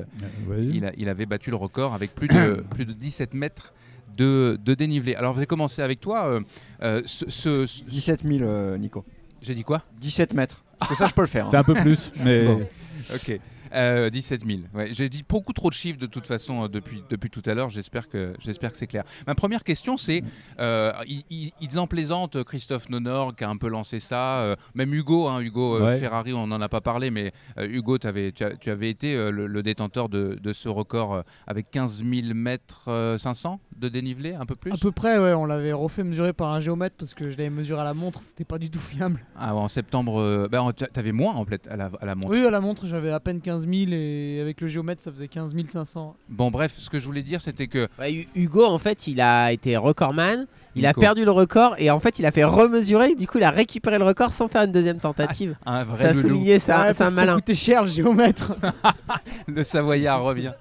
[0.48, 0.64] ouais.
[0.72, 3.72] il, a- il avait battu le record avec plus de, plus de 17 mètres
[4.16, 5.14] de, de dénivelé.
[5.14, 6.26] Alors, je vais commencer avec toi.
[6.26, 6.40] euh,
[6.82, 9.04] euh, ce- ce- ce- 17 000, euh, Nico.
[9.42, 9.82] J'ai dit quoi?
[10.00, 10.64] 17 mètres.
[10.80, 11.46] Parce que ça, je peux le faire.
[11.48, 11.60] C'est hein.
[11.60, 12.66] un peu plus, mais Bon.
[13.14, 13.38] Ok.
[13.74, 14.60] Euh, 17 000.
[14.74, 17.54] Ouais, J'ai dit beaucoup trop de chiffres de toute façon euh, depuis, depuis tout à
[17.54, 17.70] l'heure.
[17.70, 19.04] J'espère que, j'espère que c'est clair.
[19.26, 20.22] Ma première question, c'est
[20.60, 24.38] euh, ils, en plaisantent, Christophe Nonor qui a un peu lancé ça.
[24.38, 25.98] euh, même Hugo, hein, Hugo Ouais.
[25.98, 29.62] Ferrari, on n'en a pas parlé, mais Hugo, tu, as- tu avais été le, le
[29.62, 34.54] détenteur de, de ce record avec 15 000 mètres euh, 500 de dénivelé, un peu
[34.56, 34.72] plus?
[34.72, 37.50] À peu près, ouais, on l'avait refait mesurer par un géomètre parce que je l'avais
[37.50, 39.20] mesuré à la montre, c'était pas du tout fiable.
[39.36, 42.32] Ah, ouais, en septembre, bah, tu avais moins en fait à la, à la montre.
[42.32, 45.28] Oui, à la montre, j'avais à peine 15 000 et avec le géomètre, ça faisait
[45.28, 46.16] 15 500.
[46.28, 49.52] Bon, bref, ce que je voulais dire, c'était que Ouais, Hugo, en fait, il a
[49.52, 50.46] été recordman.
[50.74, 53.14] Il a perdu le record et en fait, il a fait remesurer.
[53.16, 55.56] Du coup, il a récupéré le record sans faire une deuxième tentative.
[55.66, 56.28] un vrai ça a loulou.
[56.28, 56.82] souligné ça.
[56.82, 57.34] Ouais, c'est un ça malin.
[57.36, 58.54] coûtait cher le géomètre.
[59.48, 60.52] le Savoyard revient.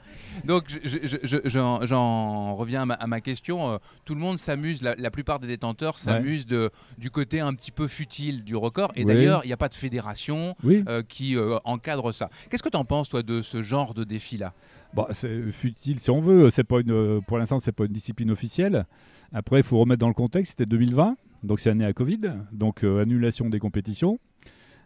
[0.46, 3.72] Donc je- je- je- j'en reviens à ma, à ma question.
[3.74, 7.72] Euh, tout le monde s'amuse, la, la plupart des détenteurs s'amusent du côté un petit
[7.72, 8.92] peu futile du record.
[8.96, 9.14] Et Oui.
[9.14, 10.84] d'ailleurs, il n'y a pas de fédération Oui.
[10.88, 12.30] euh, qui euh, encadre ça.
[12.50, 14.54] Qu'est-ce que tu en penses, toi, de ce genre de défi-là?
[14.94, 16.50] Bon, c'est futile si on veut.
[16.50, 18.86] C'est pas une, pour l'instant, c'est pas une discipline officielle.
[19.34, 20.52] Après, il faut remettre dans le contexte.
[20.52, 22.22] C'était 2020, donc c'est année à Covid,
[22.54, 24.18] donc euh, annulation des compétitions.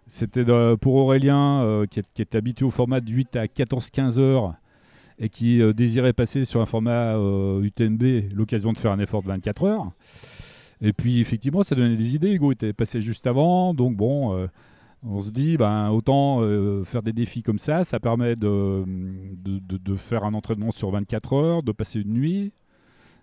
[0.08, 0.44] C'était
[0.82, 4.56] pour Aurélien, euh, qui, est, qui est habitué au format de 8 à 14-15 heures
[5.19, 9.21] et qui euh, désirait passer sur un format euh, UTMB, l'occasion de faire un effort
[9.21, 9.91] de 24 heures.
[10.82, 12.32] Et puis, effectivement, ça donnait des idées.
[12.32, 14.36] Hugo était passé juste avant, donc bon.
[14.36, 14.47] euh,
[15.04, 19.95] on se dit, ben, autant euh, faire des défis comme ça, ça permet de, de,
[19.95, 22.54] faire un entraînement sur 24 heures, de passer une nuit,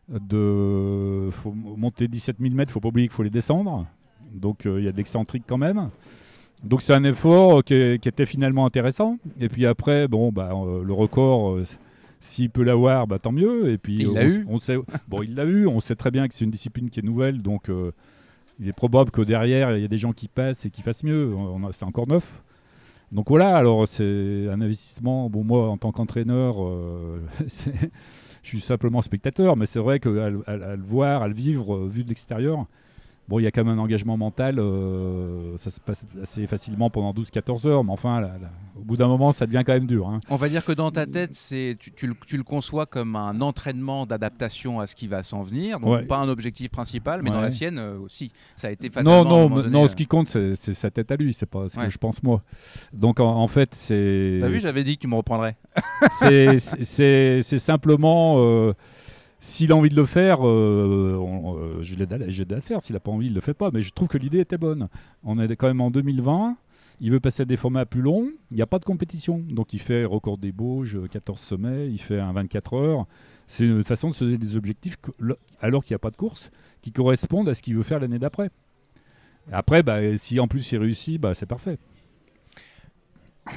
[0.09, 3.87] de faut monter 17 000 mètres, faut pas oublier qu'il faut les descendre,
[4.33, 5.90] donc euh, il y a de l'excentrique quand même.
[6.64, 9.18] Donc c'est un effort euh, qui, était finalement intéressant.
[9.40, 11.64] Et puis après, bon, bah, euh, le record, euh,
[12.21, 13.71] s'il peut l'avoir, bah, tant mieux.
[13.71, 14.44] Et puis Il l'a eu.
[14.49, 14.77] on sait,
[15.09, 15.66] bon, il l'a eu.
[15.66, 17.92] On sait très bien que c'est une discipline qui est nouvelle, donc euh,
[18.61, 21.05] il est probable que derrière, il y a des gens qui passent et qui fassent
[21.05, 21.33] mieux.
[21.73, 22.42] C'est encore neuf.
[23.12, 25.31] Donc voilà, alors c'est un investissement.
[25.31, 27.21] Bon, moi, en tant qu'entraîneur, euh,
[28.42, 31.35] je suis simplement spectateur, mais c'est vrai qu'à le- à, à le voir, à le
[31.35, 32.66] vivre, vu de l'extérieur,
[33.29, 34.59] bon, il y a quand même un engagement mental.
[34.59, 38.97] euh, ça se passe assez facilement pendant 12-14 heures, mais enfin, là, là, au bout
[38.97, 40.09] d'un moment, ça devient quand même dur.
[40.09, 40.19] hein.
[40.31, 43.17] On va dire que dans ta tête, c'est tu, tu le, tu le conçois comme
[43.17, 45.81] un entraînement d'adaptation à ce qui va s'en venir.
[45.81, 46.03] Donc Ouais.
[46.05, 48.31] pas un objectif principal, mais dans la sienne euh, aussi.
[48.57, 49.25] Ça a été Non, fatalement.
[49.25, 51.79] non, donné, non, euh, ce qui compte, c'est sa tête à lui, c'est pas ce
[51.79, 51.87] Ouais.
[51.87, 52.43] que je pense moi.
[52.93, 54.38] Donc en, en fait, c'est.
[54.41, 55.57] T'as vu, j'avais dit que tu me reprendrais.
[56.21, 58.73] c'est- simplement
[59.40, 62.83] s'il a envie de le faire, euh, on- euh, je l'aide à, le faire.
[62.83, 63.70] S'il n'a pas envie, il le fait pas.
[63.72, 64.88] Mais je trouve que l'idée était bonne.
[65.22, 66.57] On est quand même en 2020.
[67.01, 68.31] Il veut passer à des formats plus longs.
[68.51, 69.38] Il n'y a pas de compétition.
[69.48, 71.88] Donc il fait record des Bauges, 14 sommets.
[71.88, 73.07] Il fait un 24 heures.
[73.46, 74.96] C'est une façon de se donner des objectifs
[75.61, 76.51] alors qu'il n'y a pas de course
[76.83, 78.51] qui correspondent à ce qu'il veut faire l'année d'après.
[79.53, 81.79] Après, bah, si en plus il réussit, bah, c'est parfait.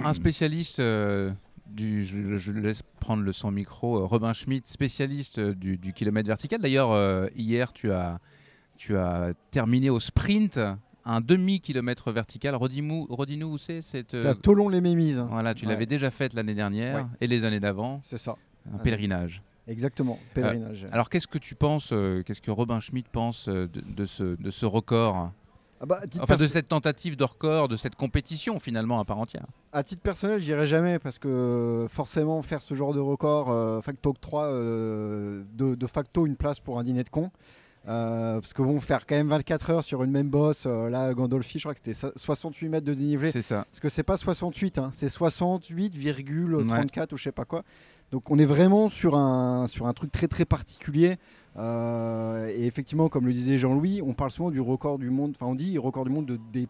[0.04, 1.32] Un spécialiste euh,
[1.74, 6.28] du, je, laisse prendre le son micro, euh, Robin Schmidt, spécialiste euh, du, du kilomètre
[6.28, 6.60] vertical.
[6.62, 8.20] D'ailleurs, euh, hier, tu as,
[8.78, 10.60] tu as terminé au sprint
[11.06, 12.56] un demi-kilomètre vertical.
[12.56, 15.26] Redis-nous où c'est cette, à Tolon-les-Mémises.
[15.30, 15.72] Voilà, tu Ouais.
[15.74, 17.06] l'avais déjà faite l'année dernière Ouais.
[17.22, 18.00] et les années d'avant.
[18.04, 18.36] C'est ça.
[18.72, 18.84] Un Ouais.
[18.84, 19.42] pèlerinage.
[19.68, 20.88] Exactement, pèlerinage.
[20.92, 24.52] Alors, qu'est-ce que tu penses, euh, qu'est-ce que Robin Schmidt pense de, de ce, de
[24.52, 25.32] ce record?
[25.84, 29.48] Ah bah, Enfin, de cette tentative de record, de cette compétition finalement à part entière.
[29.74, 34.12] À titre personnel, j'irai jamais parce que forcément faire ce genre de record, euh, facto
[34.12, 37.32] octroie euh, de, de facto une place pour un dîner de con.
[37.88, 41.58] Euh, parce que bon, faire quand même 24 heures sur une même bosse, là, Gandolfi,
[41.58, 43.32] je crois que c'était so- 68 mètres de dénivelé.
[43.32, 43.66] C'est ça.
[43.72, 47.64] Parce que c'est pas 68, hein, c'est 68,34 ou je sais pas quoi.
[48.12, 51.18] Donc on est vraiment sur un, sur un truc très très particulier.
[51.58, 55.48] Euh, et effectivement, comme le disait Jean-Louis, on parle souvent du record du monde, enfin
[55.48, 56.68] on dit record du monde de D+,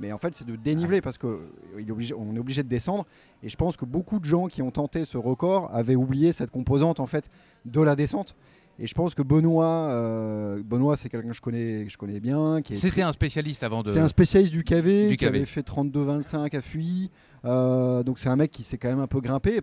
[0.00, 1.38] mais en fait c'est de dénivelé parce qu'on
[1.78, 3.04] est obligé, on est obligé de descendre.
[3.42, 6.50] Et je pense que beaucoup de gens qui ont tenté ce record avaient oublié cette
[6.50, 7.28] composante en fait
[7.66, 8.34] de la descente.
[8.80, 12.20] Et je pense que Benoît, euh, Benoît c'est quelqu'un que je connais, que je connais
[12.20, 12.60] bien.
[12.74, 13.90] C'était un spécialiste avant de.
[13.90, 15.36] c'est un spécialiste du KV Du qui KV.
[15.36, 17.10] avait fait 32-25 à Fuy.
[17.44, 19.60] Euh, donc c'est un mec qui s'est quand même un peu grimpé.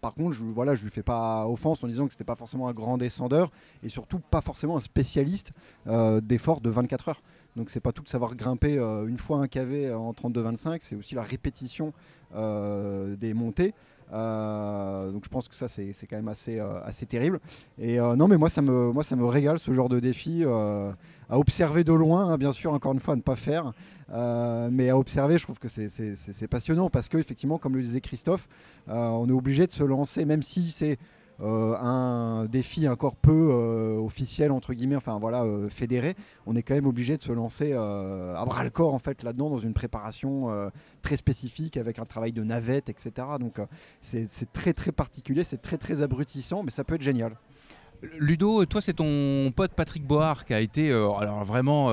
[0.00, 2.68] Par contre, je, voilà, je lui fais pas offense en disant que c'était pas forcément
[2.68, 3.50] un grand descendeur
[3.82, 5.52] et surtout pas forcément un spécialiste
[5.86, 7.22] euh, d'efforts de 24 heures.
[7.56, 10.94] Donc c'est pas tout de savoir grimper euh, une fois un KV en 32-25, c'est
[10.94, 11.92] aussi la répétition
[12.34, 13.74] euh, des montées.
[14.12, 17.40] Euh, donc je pense que ça c'est quand même assez, euh, assez terrible.
[17.78, 20.44] Et euh, non mais moi ça, me, moi ça me régale ce genre de défi
[20.44, 23.72] à observer de loin, hein, bien sûr encore une fois à ne pas faire.
[24.12, 28.48] Mais à observer, je trouve que c'est- passionnant parce que effectivement, comme le disait Christophe,
[28.88, 30.98] on est obligé de se lancer, même si c'est
[31.42, 36.14] euh, un défi encore peu euh, officiel entre guillemets, enfin voilà, euh, fédéré,
[36.46, 39.48] on est quand même obligé de se lancer à bras le corps en fait là-dedans
[39.50, 40.48] dans une préparation
[41.02, 43.26] très spécifique avec un travail de navette, etc.
[43.38, 43.60] Donc
[44.00, 47.36] c'est très très particulier, c'est très très abrutissant, mais ça peut être génial.
[48.18, 51.90] Ludo, toi, c'est ton pote Patrick Board qui a été alors vraiment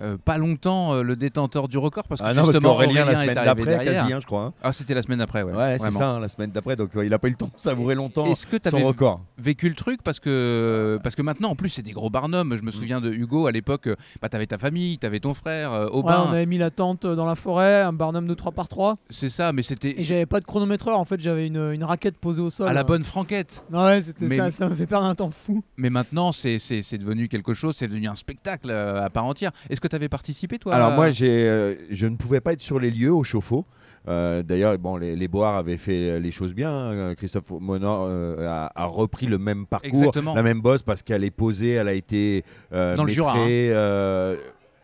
[0.00, 3.04] euh, pas longtemps euh, le détenteur du record parce que Ah non, parce justement, qu'Aurélien,
[3.04, 4.44] la semaine d'après, quasi, hein, je crois.
[4.44, 4.52] hein.
[4.62, 5.52] Ah, c'était la semaine d'après, ouais.
[5.52, 6.76] Ouais, c'est ça, hein, la semaine d'après.
[6.76, 8.76] Donc euh, il a pas eu le temps de savourer longtemps Est-ce que tu son
[8.76, 9.20] avais record.
[9.38, 12.56] vécu le truc parce que parce que maintenant en plus c'est des gros barnums.
[12.56, 13.88] Je me souviens de Hugo à l'époque.
[14.20, 17.26] Bah t'avais ta famille, t'avais ton frère, euh, Ouais, on avait mis la tente dans
[17.26, 20.40] la forêt, un barnum de 3 par 3 C'est ça, mais c'était Et j'avais pas
[20.40, 22.68] de chronométreur, en fait, j'avais une, une raquette posée au sol.
[22.68, 23.64] à la bonne franquette.
[23.72, 25.62] Ouais, c'était Mais- ça, ça me fait perdre un temps fou.
[25.76, 29.52] Mais maintenant c'est c'est c'est devenu quelque chose, c'est devenu un spectacle à part entière.
[29.70, 32.52] Est-ce que tu avais participé toi Alors à- moi, j'ai, euh, je ne pouvais pas
[32.54, 33.64] être sur les lieux au chauffe-eau.
[34.08, 36.72] Euh, D'ailleurs, bon, les, les Boires avaient fait les choses bien.
[36.72, 37.14] hein.
[37.14, 40.34] Christophe Monod euh, a, a repris le même parcours, Exactement.
[40.34, 44.36] la même bosse, parce qu'elle est posée, elle a été euh, Dans le Jura, euh,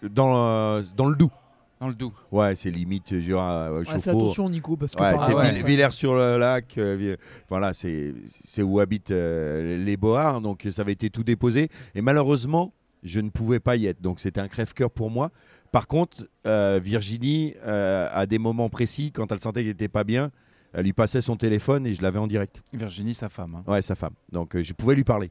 [0.08, 1.32] dans, euh, dans le Doubs.
[1.80, 2.12] dans le Doubs.
[2.30, 4.10] Ouais, c'est limite Jura, Ouais, fais chauffe-eau.
[4.10, 5.68] attention, Nico, parce que Ouais, par- c'est ouais, Vill- ouais.
[5.68, 6.78] Villers-sur-le-Lac.
[6.78, 7.16] euh, Vi-
[7.48, 10.40] voilà, c'est c'est où habitent euh, les Boards.
[10.42, 11.68] Donc ça avait été tout déposé.
[11.96, 14.00] Et malheureusement, je ne pouvais pas y être.
[14.00, 15.30] Donc c'était un crève-cœur pour moi.
[15.72, 20.04] Par contre, euh, Virginie, euh, à des moments précis, quand elle sentait qu'elle n'était pas
[20.04, 20.30] bien,
[20.72, 22.62] elle lui passait son téléphone et je l'avais en direct.
[22.72, 23.54] Virginie, sa femme.
[23.56, 23.70] hein.
[23.70, 24.14] Ouais, sa femme.
[24.32, 25.30] Donc euh, je pouvais lui parler.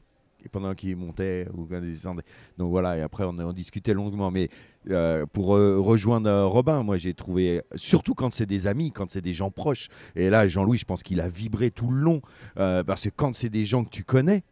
[0.52, 2.22] Pendant qu'il montait ou quand il descendait.
[2.56, 4.30] Donc voilà, et après on, on discutait longuement.
[4.30, 4.48] Mais
[5.32, 9.50] pour rejoindre Robin, moi j'ai trouvé, surtout quand c'est des amis, quand c'est des gens
[9.50, 9.88] proches.
[10.14, 12.22] Et là, Jean-Louis, je pense qu'il a vibré tout le long.
[12.54, 14.42] parce que quand c'est des gens que tu connais,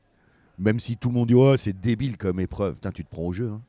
[0.59, 3.23] même si tout le monde dit oh, c'est débile comme épreuve, putain, tu te prends
[3.27, 3.51] au jeu.
[3.51, 3.61] hein.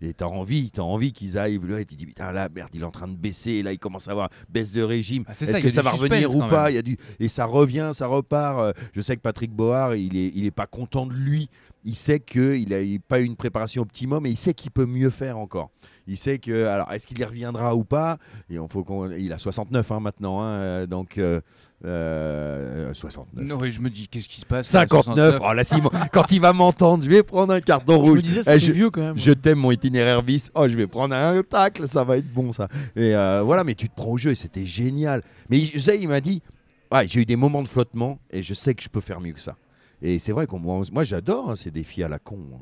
[0.00, 1.58] Et t'as envie, t'as envie qu'ils aillent.
[1.66, 3.62] Là, et tu dis putain là merde, il est en train de baisser.
[3.62, 5.24] Là, il commence à avoir baisse de régime.
[5.26, 6.70] Ah, Est-ce que ça va revenir ou pas?
[6.70, 8.58] Il y a du et ça revient, ça repart.
[8.58, 11.48] Euh, Je sais que Patrick Board, il est, il est pas content de lui.
[11.84, 14.52] Il sait que il a il a pas eu une préparation optimum, mais il sait
[14.52, 15.70] qu'il peut mieux faire encore.
[16.06, 18.18] Il sait que alors est-ce qu'il y reviendra ou pas?
[18.50, 21.40] Et on faut qu'on, il a 69 hein, maintenant, hein, euh, donc euh,
[21.84, 23.44] euh, 69.
[23.44, 25.40] Non, oui, je me dis qu'est-ce qui se passe là, 59.
[25.42, 25.62] Oh, là,
[26.12, 28.16] quand il va m'entendre, je vais prendre un carton Je rouge.
[28.18, 29.18] me disais, Eh, je, vieux quand même.
[29.18, 30.50] je t'aime mon itinéraire vis.
[30.54, 32.68] Oh, je vais prendre un tacle, ça va être bon ça.
[32.96, 35.22] Et euh, voilà, mais tu te prends au jeu et c'était génial.
[35.50, 36.42] Mais je sais, il m'a dit,
[36.92, 39.32] ouais, j'ai eu des moments de flottement et je sais que je peux faire mieux
[39.32, 39.56] que ça.
[40.02, 42.38] Et c'est vrai qu'on moi, j'adore hein, ces défis à la con.
[42.54, 42.58] hein.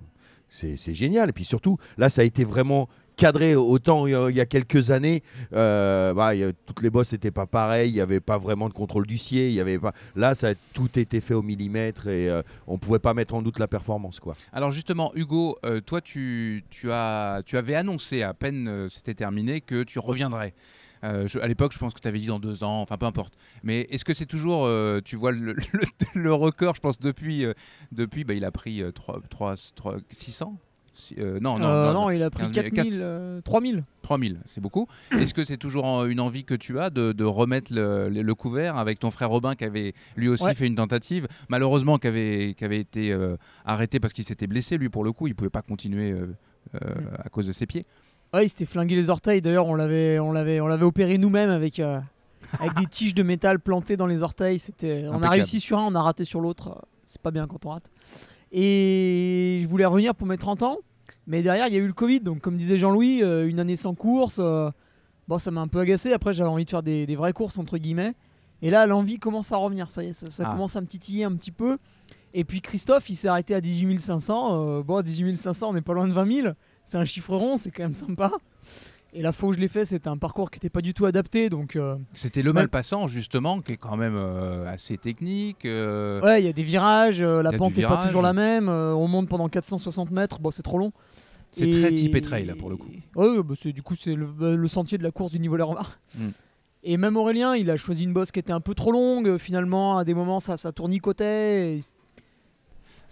[0.55, 1.31] C'est c'est génial.
[1.31, 3.55] Et puis surtout, là, ça a été vraiment cadré.
[3.55, 5.23] Autant il y a, quelques années,
[5.53, 6.33] euh, bah,
[6.67, 7.91] toutes les bosses n'étaient pas pareilles.
[7.91, 9.49] Il n'y avait pas vraiment de contrôle du ciel.
[9.51, 9.93] Il y avait pas.
[10.17, 13.43] Là, ça a tout été fait au millimètre et euh, on pouvait pas mettre en
[13.43, 14.37] doute la performance, quoi.
[14.53, 20.55] Alors justement, Hugo, euh, toi, tu, avais annoncé à peine c'était terminé que tu reviendrais.
[21.03, 23.35] À l'époque, je pense que tu avais dit dans deux ans, enfin peu importe.
[23.65, 24.71] Mais est-ce que c'est toujours,
[25.05, 27.45] tu vois, le, record, je pense, depuis,
[27.91, 30.59] depuis bah, il a pris euh, 3, 3, 3, 600
[30.95, 33.85] Si- euh, non, non, Euh, non, non, il a pris Quinze- 4000, quatre- euh, 3000.
[34.03, 34.87] 3000, c'est beaucoup.
[35.19, 38.35] Est-ce que c'est toujours une envie que tu as de, de remettre le, le- le
[38.35, 40.55] couvert avec ton frère Robin qui avait lui aussi Ouais.
[40.55, 44.77] fait une tentative, malheureusement qui avait, qui avait été euh, arrêté parce qu'il s'était blessé
[44.77, 46.27] lui pour le coup, il pouvait pas continuer euh,
[46.75, 46.79] euh,
[47.25, 47.87] à cause de ses pieds?
[48.35, 49.41] Ouais, il s'était flingué les orteils.
[49.43, 52.01] D'ailleurs, on l'avait, on l'avait, on l'avait opéré nous-mêmes avec, euh,
[52.61, 54.59] avec des tiges de métal plantées dans les orteils.
[54.59, 56.85] C'était, on a réussi sur un, on a raté sur l'autre.
[57.05, 57.91] C'est pas bien quand on rate.
[58.53, 60.79] Et je voulais revenir pour mes 30 ans,
[61.27, 62.21] mais derrière il y a eu le Covid.
[62.21, 64.37] Donc, comme disait Jean-Louis, euh, une année sans course.
[64.39, 64.71] euh,
[65.27, 66.13] bon, ça m'a un peu agacé.
[66.13, 68.15] Après, j'avais envie de faire des, des vraies courses entre guillemets.
[68.61, 69.91] Et là, l'envie commence à revenir.
[69.91, 70.53] Ça y est, ça, ça Ah.
[70.53, 71.79] commence à me titiller un petit peu.
[72.35, 74.79] Et puis Christophe, il s'est arrêté à 18 500.
[74.79, 76.49] Euh, bon, 18 500, on n'est pas loin de 20 000.
[76.85, 78.31] C'est un chiffre rond, c'est quand même sympa.
[79.15, 81.05] Et la fois où je l'ai fait, c'était un parcours qui n'était pas du tout
[81.05, 81.51] adapté.
[81.51, 85.67] Donc, euh, C'était le Mal- Malpassant justement qui est quand même euh, assez technique.
[85.67, 88.69] euh, ouais, il y a des virages, la pente n'est pas toujours la même.
[88.69, 90.93] on monte pendant 460 mètres, bon, c'est trop long.
[91.51, 92.89] C'est très typé trail, là, pour le coup.
[93.15, 95.63] Ouais, bah, du coup, c'est le, bah, le sentier de la course du niveau les
[95.63, 95.99] remarques.
[96.15, 96.29] Mm.
[96.85, 99.37] Et même Aurélien, il a choisi une bosse qui était un peu trop longue.
[99.37, 101.77] Finalement, à des moments, ça, ça tournicotait.
[101.77, 101.81] et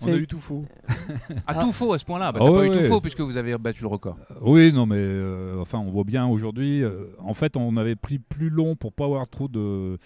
[0.02, 0.64] On c'est- a eu tout faux.
[0.88, 0.92] à
[1.46, 1.54] Ah.
[1.62, 2.32] tout faux à ce point-là.
[2.32, 2.86] Bah, Ah t'as pas ouais, eu tout ouais.
[2.88, 4.16] faux puisque vous avez battu le record.
[4.40, 6.82] Oui, non, mais euh, enfin, on voit bien aujourd'hui.
[6.82, 9.98] euh, en fait, on avait pris plus long pour pas avoir trop de.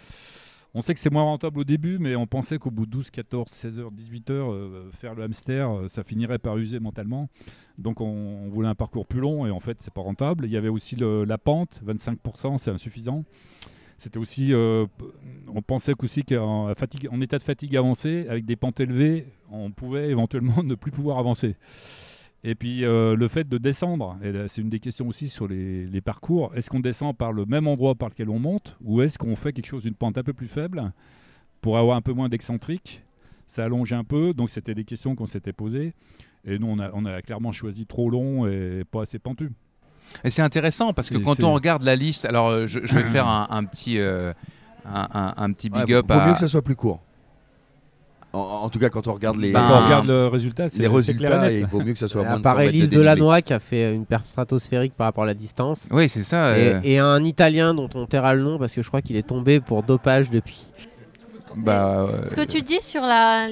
[0.77, 3.11] On sait que c'est moins rentable au début, mais on pensait qu'au bout de 12,
[3.13, 7.29] 14, 16 heures, 18 heures, euh, faire le hamster, euh, ça finirait par user mentalement.
[7.79, 8.07] Donc on,
[8.45, 10.47] on voulait un parcours plus long et en fait, c'est pas rentable.
[10.47, 13.23] Il y avait aussi le- la pente, 25%, c'est insuffisant.
[13.99, 14.87] C'était aussi, euh,
[15.49, 19.27] on pensait qu'aussi qu'en à fatigue- en état de fatigue avancée, avec des pentes élevées,
[19.51, 21.57] on pouvait éventuellement ne plus pouvoir avancer.
[22.43, 26.53] Et puis euh, le fait de descendre, c'est une des questions aussi sur les, parcours,
[26.55, 29.53] est-ce qu'on descend par le même endroit par lequel on monte, ou est-ce qu'on fait
[29.53, 30.93] quelque chose d'une pente un peu plus faible
[31.63, 33.03] pour avoir un peu moins d'excentrique?
[33.47, 34.35] Ça allongeait un peu.
[34.35, 35.95] Donc c'était des questions qu'on s'était posées.
[36.47, 39.51] Et nous, on a, on a clairement choisi trop long et pas assez pentu.
[40.23, 43.05] Et c'est intéressant parce que quand on regarde la liste, alors euh, je, je vais
[43.05, 44.33] faire un, un petit, euh,
[44.87, 46.27] un, un- un petit big Ouais, up vaut à.
[46.27, 47.01] mieux que ça soit plus court.
[48.33, 50.79] En, en tout cas, quand on regarde les, Ben, Quand on regarde le résultat, c'est
[50.81, 52.57] les c'est clair et résultats, il vaut mieux que ça soit moins de 100 part
[52.57, 53.11] mètres de Elise dénivelé.
[53.15, 55.87] Delannoy qui a fait une perte stratosphérique par rapport à la distance.
[55.93, 56.59] Oui, c'est ça.
[56.59, 59.15] Et, euh, et un Italien dont on taira le nom parce que je crois qu'il
[59.17, 60.67] est tombé pour dopage depuis.
[61.57, 63.03] Bah, euh, Ce que tu dis sur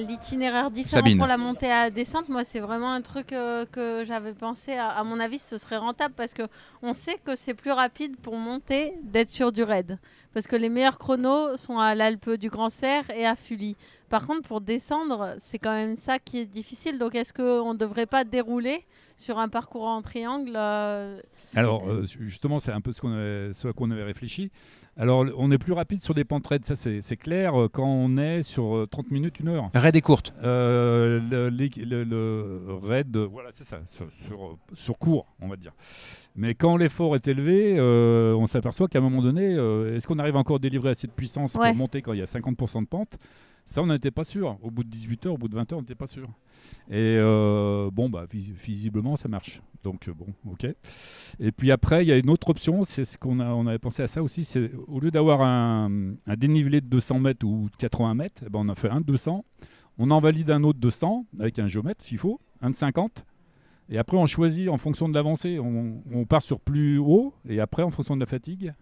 [0.07, 1.17] l'itinéraire différent Sabine.
[1.17, 4.73] pour la montée à la descente, moi c'est vraiment un truc euh, que j'avais pensé.
[4.73, 6.43] À, à mon avis, ce serait rentable parce que
[6.81, 9.97] on sait que c'est plus rapide pour monter d'être sur du raid.
[10.33, 13.75] Parce que les meilleurs chronos sont à l'Alpe du Grand Serre et à Fully.
[14.13, 16.99] Par contre, pour descendre, c'est quand même ça qui est difficile.
[16.99, 18.85] Donc est-ce qu'on ne devrait pas dérouler
[19.17, 21.19] sur un parcours en triangle euh,
[21.55, 24.51] Alors, euh, justement, c'est un peu ce, qu'on avait, ce à quoi on avait réfléchi.
[24.97, 27.87] Alors, on est plus rapide sur des pentes raides, ça c'est c'est clair, euh, quand
[27.87, 29.71] on est sur euh, 30 minutes, une heure.
[29.73, 30.35] raid est courte.
[30.43, 35.47] Euh, le, les- le- le raid, euh, voilà, c'est ça, sur, sur, sur court, on
[35.47, 35.71] va dire.
[36.35, 40.19] Mais quand l'effort est élevé, euh, on s'aperçoit qu'à un moment donné, euh, est-ce qu'on
[40.19, 41.69] arrive encore à délivrer assez de puissance Ouais.
[41.69, 43.17] pour monter quand il y a 50% de pente?
[43.65, 44.57] Ça, on n'était pas sûr.
[44.61, 46.27] Au bout de 18 heures, au bout de 20 heures, on n'était pas sûr.
[46.89, 49.61] Et euh, bon, bah, vis- visiblement, ça marche.
[49.83, 50.65] Donc, euh, bon, ok.
[51.39, 53.79] Et puis après, il y a une autre option, c'est ce qu'on a, on avait
[53.79, 55.89] pensé à ça aussi, c'est au lieu d'avoir un,
[56.37, 59.05] dénivelé de 200 mètres ou de 80 mètres, eh ben, on en fait un de
[59.05, 59.43] 200.
[59.97, 63.25] On en valide un autre de 100 avec un géomètre s'il faut, un de 50.
[63.89, 65.59] Et après, on choisit en fonction de l'avancée.
[65.59, 68.73] On part sur plus haut et après, en fonction de la fatigue.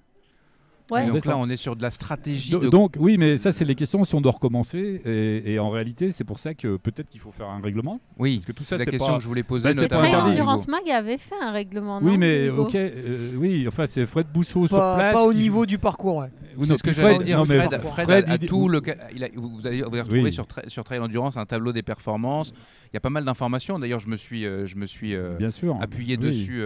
[0.92, 1.08] Ouais.
[1.08, 2.52] Donc là, on est sur de la stratégie.
[2.52, 5.02] De- Donc, oui, mais ça, c'est les questions si on doit recommencer.
[5.06, 8.00] Et, et en réalité, c'est pour ça que peut-être qu'il faut faire un règlement.
[8.20, 9.82] oui, parce que tout c'est ça, la c'est question pas- que je voulais poser, Bah,
[9.82, 10.04] notamment.
[10.08, 10.18] Hugo.
[10.32, 12.00] Endurance Mag avait fait un règlement.
[12.02, 15.14] oui, non, mais Hugo ok, euh, oui, enfin, c'est Fred Bousseau sur place.
[15.14, 16.28] pas au qui- niveau du parcours, ouais.
[16.58, 17.38] Oui, C'est ce que j'allais dire.
[17.38, 18.82] non, mais Fred, Fred, Fred a- tout le.
[18.86, 20.34] ca- il a- vous allez, vous allez retrouver Oui.
[20.34, 22.52] sur, tra- sur Trail Endurance un tableau des performances.
[22.92, 23.80] Il y a pas mal d'informations.
[23.80, 25.78] D'ailleurs, je me suis, euh, je me suis euh, Bien sûr.
[25.82, 26.28] appuyé Oui.
[26.28, 26.62] dessus.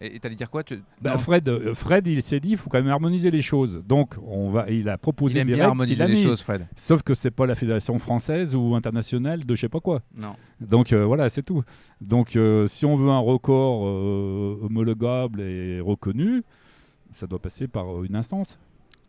[0.00, 2.68] Et tu allais dire quoi tu- Bah, Fred, euh, Fred, il s'est dit, il faut
[2.68, 3.82] quand même harmoniser les choses.
[3.86, 6.22] Donc, on va, il a proposé Il aime des bien règles harmoniser a les mis.
[6.22, 6.68] choses, Fred.
[6.76, 10.02] Sauf que c'est pas la fédération française ou internationale de je sais pas quoi.
[10.14, 10.34] Non.
[10.60, 11.62] Donc euh, voilà, c'est tout.
[12.00, 16.42] Donc euh, si on veut un record euh, homologable et reconnu,
[17.12, 18.58] ça doit passer par une instance.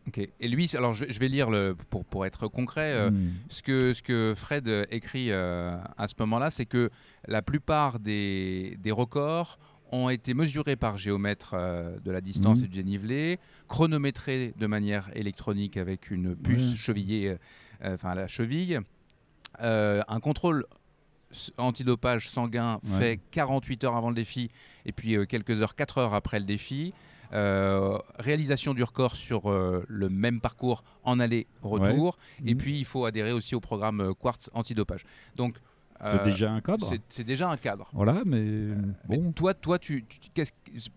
[0.07, 0.19] Ok.
[0.39, 2.93] Et lui, alors je, je vais lire le, pour, pour être concret.
[2.93, 3.31] euh, Hmm.
[3.49, 6.89] Ce que, ce que Fred écrit euh, à ce moment-là, c'est que
[7.27, 9.59] la plupart des, des records
[9.91, 12.65] ont été mesurés par géomètre euh, de la distance Mhm.
[12.65, 16.75] et du dénivelé, chronométrés de manière électronique avec une puce Ouais.
[16.77, 17.37] chevillée, euh,
[17.83, 18.79] euh, enfin à la cheville.
[19.61, 20.65] Euh, un contrôle
[21.57, 22.99] antidopage sanguin Ouais.
[22.99, 24.49] fait 48 heures avant le défi
[24.85, 26.93] et puis quelques heures, 4 heures après le défi.
[27.33, 32.17] Euh, réalisation du record sur euh, le même parcours en aller-retour.
[32.45, 32.57] Et Mhm.
[32.57, 35.03] puis, il faut adhérer aussi au programme euh, Quartz antidopage.
[35.35, 35.55] Donc,
[36.05, 36.87] C'est euh, déjà un cadre.
[37.09, 37.89] c'est- déjà un cadre.
[37.93, 38.39] Voilà, mais
[39.09, 39.31] Mais bon.
[39.31, 40.05] toi, toi, tu,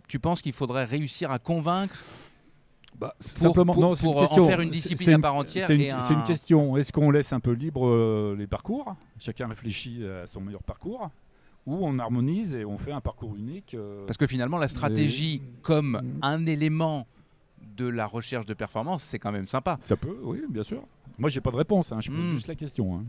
[0.08, 1.96] tu, penses qu'il faudrait réussir à convaincre
[2.98, 5.36] Bah, pour- simplement, pour- non, une pour en faire une discipline c'est à une- part
[5.36, 6.76] entière C'est une, une question.
[6.76, 8.94] Est-ce qu'on laisse un peu libre euh, les parcours?
[9.18, 11.08] Chacun réfléchit à son meilleur parcours
[11.66, 15.40] ou on harmonise et on fait un parcours unique euh, Parce que finalement, la stratégie
[15.62, 17.06] comme un élément
[17.76, 19.78] de la recherche de performance, c'est quand même sympa.
[19.80, 20.82] Ça peut, oui, bien sûr.
[21.18, 21.92] Moi, j'ai pas de réponse.
[21.92, 22.30] hein, je pose Mm.
[22.32, 22.96] juste la question.
[22.96, 23.04] hein.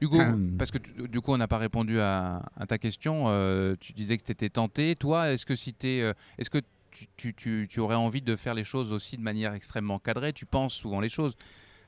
[0.00, 0.56] Hugo, Hum.
[0.58, 3.24] parce que tu- du coup, on n'a pas répondu à, à ta question.
[3.28, 4.96] euh, tu disais que tu étais tenté.
[4.96, 6.58] Toi, est-ce que, si t'es, euh, est-ce que
[6.90, 10.32] tu, tu- tu- tu aurais envie de faire les choses aussi de manière extrêmement cadrée?
[10.32, 11.36] Tu penses souvent les choses.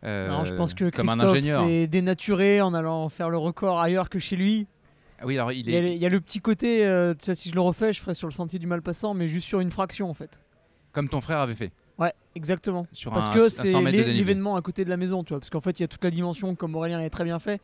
[0.05, 1.64] euh, Non, je pense que comme un Christophe ingénieur.
[1.66, 4.66] s'est dénaturé en allant faire le record ailleurs que chez lui.
[5.19, 5.97] Ah Oui, alors il Il y, a, est.
[5.97, 8.14] il y a le petit côté, euh, tu sais, si je le refais, je ferais
[8.14, 10.40] sur le sentier du Malpassant, mais juste sur une fraction en fait.
[10.92, 11.73] Comme ton frère avait fait.
[11.99, 12.87] Ouais, exactement.
[12.92, 14.19] Sur Parce un- que c'est 100 mètres de l'é- dénivelé.
[14.19, 15.40] l'événement à côté de la maison, tu vois.
[15.40, 17.61] Parce qu'en fait, il y a toute la dimension, comme Aurélien l'avait très bien fait.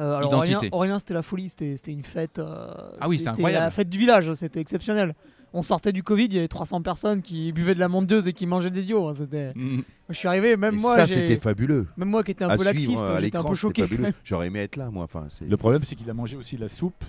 [0.00, 0.68] Euh, alors Aurélien, Identité.
[0.74, 2.38] Aurélien, c'était la folie, c'était c'était une fête.
[2.38, 2.68] euh,
[3.00, 3.64] Ah oui, c'était- c'est c'était incroyable.
[3.64, 5.14] la fête du village, c'était exceptionnel.
[5.52, 8.32] On sortait du Covid, il y avait 300 personnes qui buvaient de la monteuse et
[8.32, 9.08] qui mangeaient des dios.
[9.08, 9.52] hein, C'était...
[9.56, 9.82] Mhm.
[10.08, 11.86] Je suis arrivé, même Et moi, ça, j'ai- c'était fabuleux.
[11.96, 13.84] même moi qui étais un à peu suivre laxiste, j'étais un peu choqué.
[14.24, 15.04] J'aurais aimé être là, moi.
[15.04, 17.04] Enfin, c'est- Le problème, c'est qu'il a mangé aussi la soupe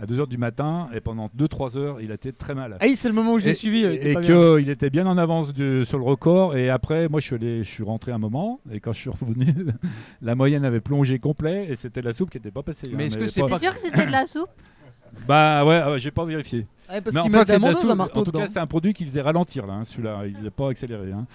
[0.00, 2.76] à 2h du matin et pendant 2-3 heures, il a été très mal.
[2.80, 3.80] Ah oui, c'est le moment où je l'ai suivi.
[3.80, 6.56] il était et qu'il était bien en avance de- sur le record.
[6.56, 8.60] Et après, moi, je suis, allé- je suis rentré un moment.
[8.70, 9.46] Et quand je suis revenu,
[10.22, 11.66] la moyenne avait plongé complet.
[11.70, 12.88] Et c'était la soupe qui n'était pas passée.
[12.92, 14.50] Mais hein, est-ce que c'est pas- sûr que c'était de la soupe
[15.28, 16.60] Bah ouais, euh, j'ai pas vérifié.
[16.88, 17.94] Ouais, parce Mais qu'ils enfin, de soupe.
[17.96, 18.44] marteau En tout dedans.
[18.44, 20.22] cas, c'est un produit qui faisait ralentir, là, hein, celui-là.
[20.26, 21.12] Il faisait pas accélérer.
[21.12, 21.26] hein.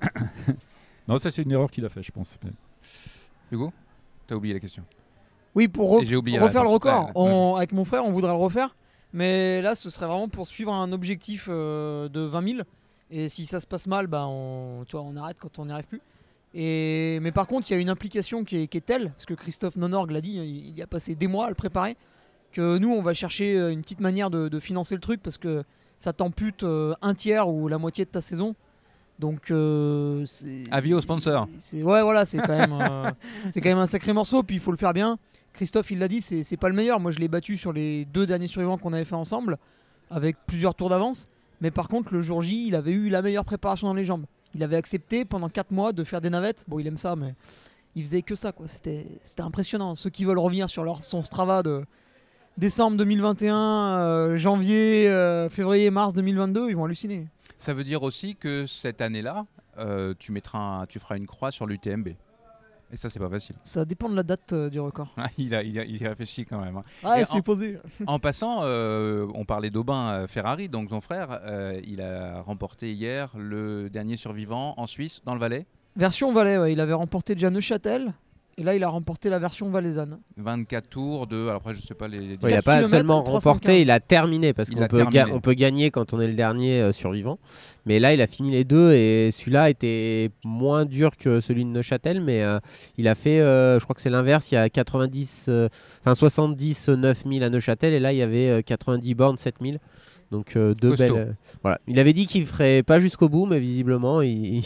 [1.08, 2.38] non, ça, c'est une erreur qu'il a fait, je pense.
[2.44, 2.50] Mais-
[3.50, 3.72] Hugo,
[4.26, 4.82] t'as oublié la question.
[5.54, 7.06] Oui, pour, re- oublié refaire le record.
[7.06, 8.74] Ouais, On- avec mon frère, on voudrait le refaire.
[9.12, 12.60] Mais là, ce serait vraiment pour suivre un objectif euh, de 20 000.
[13.10, 15.72] Et si ça se passe mal, bah, on, tu vois, on arrête quand on n'y
[15.72, 16.00] arrive plus.
[16.54, 19.26] Et, mais par contre, il y a une implication qui est, qui est telle, parce
[19.26, 21.96] que Christophe Nonorg l'a dit, il, il y a passé des mois à le préparer,
[22.52, 25.38] que nous, on va chercher euh, une petite manière de, de financer le truc parce
[25.38, 25.62] que
[25.98, 28.54] ça t'ampute euh, un tiers ou la moitié de ta saison.
[29.18, 30.24] Donc, euh.
[30.70, 31.48] Avis aux sponsors.
[31.82, 32.74] Ouais, voilà, c'est quand, même,
[33.54, 35.18] quand même un sacré morceau, puis il faut le faire bien.
[35.52, 37.00] Christophe, il l'a dit, c'est pas le meilleur.
[37.00, 39.58] Moi, je l'ai battu sur les deux derniers survivants qu'on avait fait ensemble,
[40.10, 41.28] avec plusieurs tours d'avance.
[41.60, 44.24] Mais par contre, le jour J, il avait eu la meilleure préparation dans les jambes.
[44.54, 46.64] Il avait accepté pendant 4 mois de faire des navettes.
[46.68, 47.34] Bon, il aime ça, mais
[47.94, 48.52] il faisait que ça.
[48.66, 49.94] C'était impressionnant.
[49.94, 51.84] Ceux qui veulent revenir sur leur, son Strava de
[52.58, 57.28] décembre 2021, euh, janvier, euh, février, mars 2022, ils vont halluciner.
[57.58, 59.46] Ça veut dire aussi que cette année-là,
[59.78, 60.32] euh, tu,
[60.88, 62.08] tu feras une croix sur l'UTMB.
[62.92, 63.56] Et ça, c'est pas facile.
[63.64, 65.08] Ça dépend de la date euh, du record.
[65.16, 66.76] Ah, il, a, il, a- il y réfléchit quand même.
[66.76, 66.82] hein.
[67.02, 67.78] Ah, Et c'est en- posé.
[68.06, 72.92] En passant, euh, on parlait d'Aubin euh, Ferrari, donc son frère, euh, il a remporté
[72.92, 75.66] hier le dernier survivant en Suisse, dans le Valais.
[75.96, 78.12] Version Valais, ouais, il avait remporté déjà Neuchâtel.
[78.58, 80.18] Et là, il a remporté la version valaisanne.
[80.36, 81.36] 24 tours de.
[81.44, 82.18] Alors après, je sais pas les.
[82.18, 83.44] les Ouais, il n'a 4 pas seulement 315.
[83.44, 86.92] remporté, il a terminé parce qu'on peut, ga- gagner quand on est le dernier euh,
[86.92, 87.38] survivant.
[87.86, 91.70] Mais là, il a fini les deux et celui-là était moins dur que celui de
[91.70, 92.58] Neuchâtel, mais euh,
[92.98, 95.68] il a fait, euh, je crois que c'est l'inverse, il y a 90, euh,
[96.02, 99.80] enfin 70 9000 à Neuchâtel et là il y avait euh, 90 bornes 7000.
[100.32, 101.12] Donc euh, deux belles.
[101.16, 101.78] euh, voilà.
[101.86, 104.62] Il avait dit qu'il ferait pas jusqu'au bout, mais visiblement il,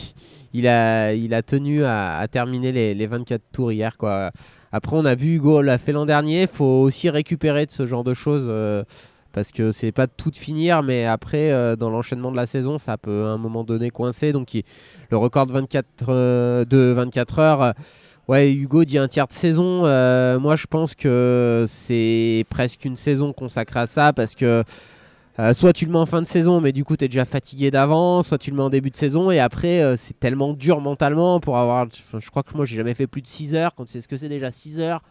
[0.54, 4.30] il a, il a tenu à, à terminer les, les 24 tours hier quoi.
[4.72, 6.46] Après, on a vu Hugo l'a fait l'an dernier.
[6.46, 8.84] faut aussi récupérer de ce genre de choses euh,
[9.32, 12.78] parce que c'est pas tout de finir, mais après, euh, dans l'enchaînement de la saison,
[12.78, 14.32] ça peut à un moment donné coincer.
[14.32, 14.64] Donc, il-
[15.10, 17.74] le record de 24, euh, de 24 heures.
[18.28, 19.82] Ouais, Hugo dit un tiers de saison.
[20.40, 24.64] moi, je pense que c'est presque une saison consacrée à ça parce que
[25.38, 27.24] euh, soit tu le mets en fin de saison, mais du coup, tu es déjà
[27.24, 30.52] fatigué d'avant, soit tu le mets en début de saison, et après, euh, c'est tellement
[30.54, 31.86] dur mentalement pour avoir.
[31.86, 33.74] enfin, je crois que moi, j'ai jamais fait plus de 6 heures.
[33.74, 35.02] Quand tu sais ce que c'est déjà 6 heures,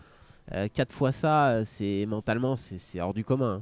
[0.73, 3.61] 4 fois ça, euh, c'est mentalement, c'est hors du commun.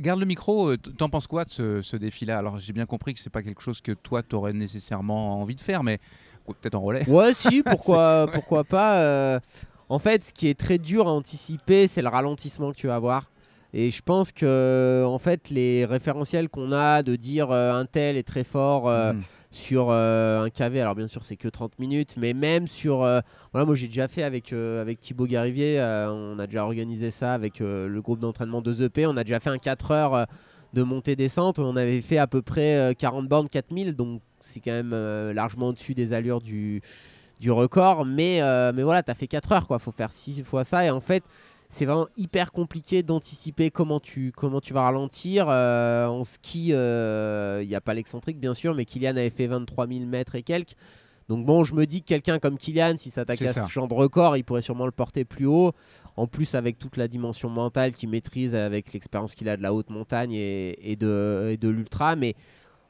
[0.00, 2.38] Garde le micro, euh, t'en penses quoi de ce, ce défi-là?
[2.38, 5.60] Alors j'ai bien compris que c'est pas quelque chose que toi t'aurais nécessairement envie de
[5.60, 5.98] faire, mais
[6.46, 7.06] peut-être en relais.
[7.08, 9.00] Ouais, si, pourquoi, pourquoi pas.
[9.02, 9.40] euh,
[9.88, 12.94] En fait, ce qui est très dur à anticiper, c'est le ralentissement que tu vas
[12.94, 13.24] avoir.
[13.74, 18.16] Et je pense que, en fait, les référentiels qu'on a de dire euh, un tel
[18.16, 19.20] est très fort euh, Mhm.
[19.50, 23.02] sur euh, un KV, alors bien sûr, c'est que 30 minutes, mais même sur.
[23.02, 23.20] euh,
[23.52, 27.10] voilà, moi, j'ai déjà fait avec, euh, avec Thibaut Garivier, euh, on a déjà organisé
[27.10, 30.14] ça avec euh, le groupe d'entraînement de EP, on a déjà fait un 4 heures.
[30.14, 30.24] euh,
[30.74, 34.70] de montée-descente, on avait fait à peu près euh, 40 bornes 4000, donc c'est quand
[34.72, 36.82] même euh, largement au-dessus des allures du,
[37.40, 38.04] du record.
[38.04, 39.78] Mais, euh, mais voilà, tu as fait 4 heures, quoi.
[39.78, 40.84] faut faire 6 fois ça.
[40.84, 41.24] Et en fait,
[41.68, 45.46] c'est vraiment hyper compliqué d'anticiper comment tu, comment tu vas ralentir.
[45.48, 49.86] Euh, en ski, il n'y a pas l'excentrique, bien sûr, mais Kylian avait fait 23
[49.86, 50.74] 000 mètres et quelques.
[51.28, 53.86] Donc bon, je me dis que quelqu'un comme Kylian, si s'attaque C'est à ce genre
[53.86, 55.72] de record, il pourrait sûrement le porter plus haut.
[56.16, 59.74] En plus, avec toute la dimension mentale qu'il maîtrise, avec l'expérience qu'il a de la
[59.74, 62.16] haute montagne et, et de, et de l'ultra.
[62.16, 62.34] Mais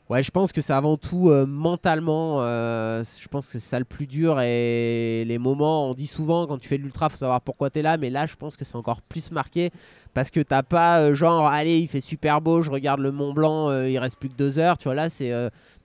[0.08, 2.42] ouais, je pense que c'est avant tout euh, mentalement.
[2.42, 4.40] euh, je pense que c'est ça le plus dur.
[4.40, 7.78] Et les moments, on dit souvent quand tu fais de l'ultra, faut savoir pourquoi tu
[7.78, 7.96] es là.
[7.96, 9.70] Mais là, je pense que c'est encore plus marqué
[10.14, 13.32] parce que t'as pas euh, genre, allez, il fait super beau, je regarde le Mont
[13.32, 14.78] Blanc, il reste plus que deux heures.
[14.78, 15.32] Tu vois, là, c'est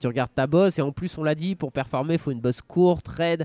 [0.00, 0.78] tu regardes ta bosse.
[0.78, 3.44] Et en plus, on l'a dit, pour performer, il faut une bosse courte, raide.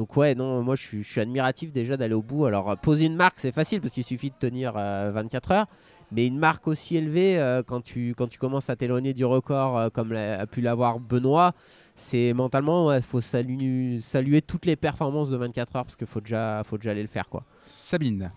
[0.00, 2.46] Donc ouais, non, moi je suis, admiratif déjà d'aller au bout.
[2.46, 5.66] Alors poser une marque, c'est facile parce qu'il suffit de tenir euh, 24 heures.
[6.12, 9.78] Mais une marque aussi élevée, euh, quand, tu, quand tu commences à t'éloigner du record
[9.78, 11.52] euh, comme l'a- a pu l'avoir Benoît,
[11.94, 16.20] c'est mentalement, il faut saluer, saluer toutes les performances de 24 heures parce qu'il faut
[16.20, 17.28] déjà, faut déjà aller le faire.
[17.28, 17.44] quoi.
[17.66, 18.32] Sabine.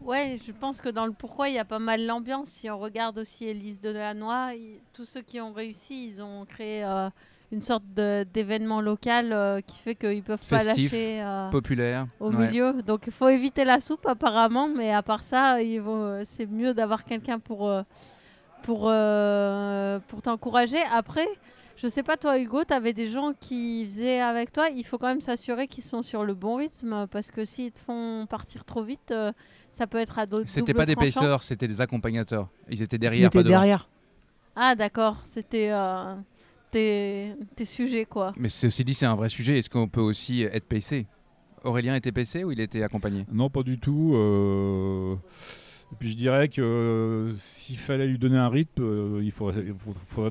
[0.00, 2.48] Ouais, je pense que dans le pourquoi, il y a pas mal l'ambiance.
[2.48, 7.08] Si on regarde aussi Elise Delannoy, tous ceux qui ont réussi, ils ont créé euh,
[7.52, 12.06] une sorte de- d'événement local euh, qui fait qu'ils peuvent pas lâcher euh, populaire.
[12.18, 12.46] au ouais.
[12.46, 12.72] milieu.
[12.82, 16.46] Donc il faut éviter la soupe apparemment, mais à part ça, il vaut- euh, c'est
[16.46, 17.82] mieux d'avoir quelqu'un pour, euh,
[18.62, 20.78] pour, euh, pour t'encourager.
[20.94, 21.26] Après,
[21.76, 24.68] je sais pas, toi Hugo, tu avais des gens qui faisaient avec toi.
[24.74, 27.80] Il faut quand même s'assurer qu'ils sont sur le bon rythme parce que s'ils te
[27.80, 29.32] font partir trop vite, euh,
[29.72, 30.48] ça peut être à d'autres.
[30.48, 32.48] C'était pas des pacers, c'était des accompagnateurs.
[32.70, 33.50] Ils étaient Ils derrière, pas devant.
[33.58, 33.88] derrière.
[34.54, 36.14] Ah d'accord, c'était euh,
[36.72, 38.32] tes, tes sujets quoi.
[38.36, 39.58] Mais ceci dit, c'est un vrai sujet.
[39.58, 41.06] Est-ce qu'on peut aussi être pacé
[41.64, 43.24] Aurélien était pacé ou il était accompagné?
[43.32, 44.12] Non, pas du tout.
[44.16, 45.14] euh,
[45.92, 49.62] Et puis je dirais que euh, s'il fallait lui donner un rythme, euh, il faudrait,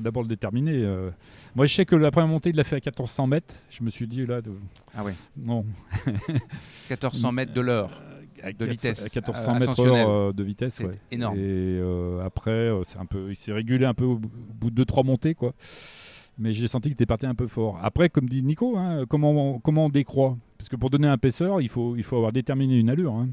[0.02, 0.74] d'abord le déterminer.
[0.84, 1.10] euh.
[1.54, 3.54] Moi, je sais que la première montée, il l'a fait à 1400 mètres.
[3.70, 4.52] Je me suis dit là, de-
[4.94, 5.14] Ah ouais.
[5.36, 5.64] non.
[6.90, 7.90] 1400 mètres de l'heure.
[8.42, 9.00] À de 400 vitesse.
[9.00, 10.90] à 1400 euh, mètres heure euh, de vitesse, ouais.
[11.12, 11.36] énorme.
[11.38, 11.40] Et
[11.80, 14.70] euh, après, euh, c'est un peu, il s'est régulé un peu au bout- au bout
[14.70, 15.54] de 2-3 montées, quoi.
[16.38, 17.78] Mais j'ai senti que tu parti un peu fort.
[17.82, 20.36] Après, comme dit Nico, hein, comment, on, comment on décroît?
[20.58, 23.14] Parce que pour donner un paisseur, il faut, il faut avoir déterminé une allure.
[23.14, 23.28] hein.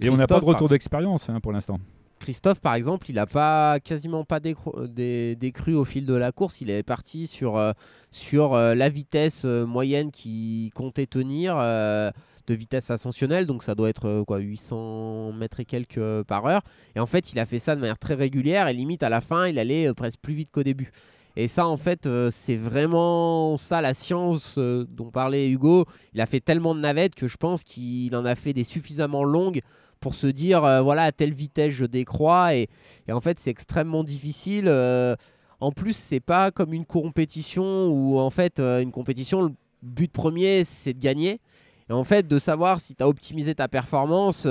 [0.00, 1.78] Et on n'a pas de retour d'expérience hein, pour l'instant.
[2.18, 6.62] Christophe, par exemple, il n'a pas quasiment pas dé- décru au fil de la course.
[6.62, 7.72] Il est parti sur, euh,
[8.10, 13.46] sur euh, la vitesse euh, moyenne qui comptait tenir de vitesse ascensionnelle.
[13.46, 16.62] Donc ça doit être quoi, 800 mètres et quelques par heure.
[16.96, 18.66] Et en fait, il a fait ça de manière très régulière.
[18.68, 20.90] Et limite, à la fin, il allait presque plus vite qu'au début.
[21.38, 25.84] Et ça, en fait, euh, c'est vraiment ça la science euh, dont parlait Hugo.
[26.14, 29.22] Il a fait tellement de navettes que je pense qu'il en a fait des suffisamment
[29.22, 29.60] longues
[30.00, 32.54] pour se dire euh, voilà à telle vitesse je décrois.
[32.54, 32.68] Et,
[33.10, 34.68] en fait c'est extrêmement difficile.
[35.60, 39.50] En plus c'est pas comme une compétition où en fait une compétition le
[39.82, 41.40] but premier c'est de gagner.
[41.90, 44.46] Et en fait de savoir si tu as optimisé ta performance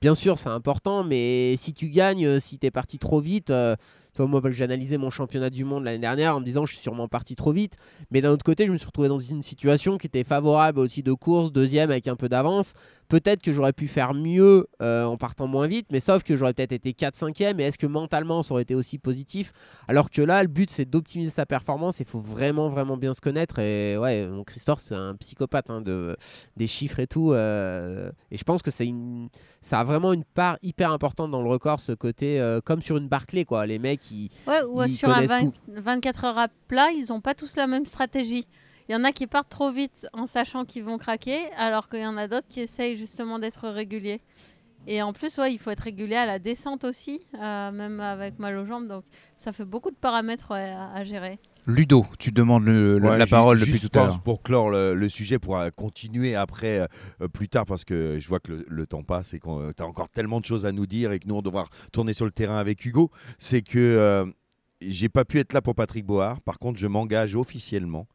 [0.00, 3.52] bien sûr c'est important mais si tu gagnes si tu es parti trop vite
[4.22, 6.82] vois, moi j'ai analysé mon championnat du monde l'année dernière en me disant je suis
[6.82, 7.76] sûrement parti trop vite.
[8.10, 11.02] Mais d'un autre côté je me suis retrouvé dans une situation qui était favorable aussi
[11.02, 12.74] de course deuxième avec un peu d'avance
[13.08, 16.54] Peut-être que j'aurais pu faire mieux euh, en partant moins vite, mais sauf que j'aurais
[16.54, 17.60] peut-être été 4-5e.
[17.60, 19.52] Et est-ce que mentalement ça aurait été aussi positif?
[19.88, 22.00] Alors que là, le but c'est d'optimiser sa performance.
[22.00, 23.58] Il faut vraiment, vraiment bien se connaître.
[23.58, 26.16] Et ouais, mon Christophe, c'est un psychopathe hein, de,
[26.56, 27.32] des chiffres et tout.
[27.32, 29.28] euh, et je pense que c'est une,
[29.60, 32.96] ça a vraiment une part hyper importante dans le record, ce côté euh, comme sur
[32.96, 33.66] une Barclay, quoi.
[33.66, 35.52] Les mecs, ils, Ouais, ou ils sur un connaissent 20 tout.
[35.68, 38.46] 24 heures à plat, ils n'ont pas tous la même stratégie.
[38.88, 42.00] Il y en a qui partent trop vite en sachant qu'ils vont craquer, alors qu'il
[42.00, 44.20] y en a d'autres qui essayent justement d'être réguliers.
[44.86, 48.38] Et en plus, ouais, il faut être régulier à la descente aussi, euh, même avec
[48.38, 48.86] mal aux jambes.
[48.88, 49.04] Donc,
[49.38, 51.38] ça fait beaucoup de paramètres ouais, à, à gérer.
[51.66, 54.20] Ludo, tu demandes le- le- Ouais, la parole depuis tout à l'heure.
[54.20, 56.86] Pour clore le, le sujet, pour euh, continuer après, euh,
[57.22, 59.82] euh, plus tard, parce que je vois que le, le temps passe et que tu
[59.82, 62.26] as encore tellement de choses à nous dire et que nous, on devra tourner sur
[62.26, 63.10] le terrain avec Hugo.
[63.38, 64.26] C'est que euh,
[64.82, 66.40] j'ai pas pu être là pour Patrick Board.
[66.40, 68.06] Par contre, je m'engage officiellement.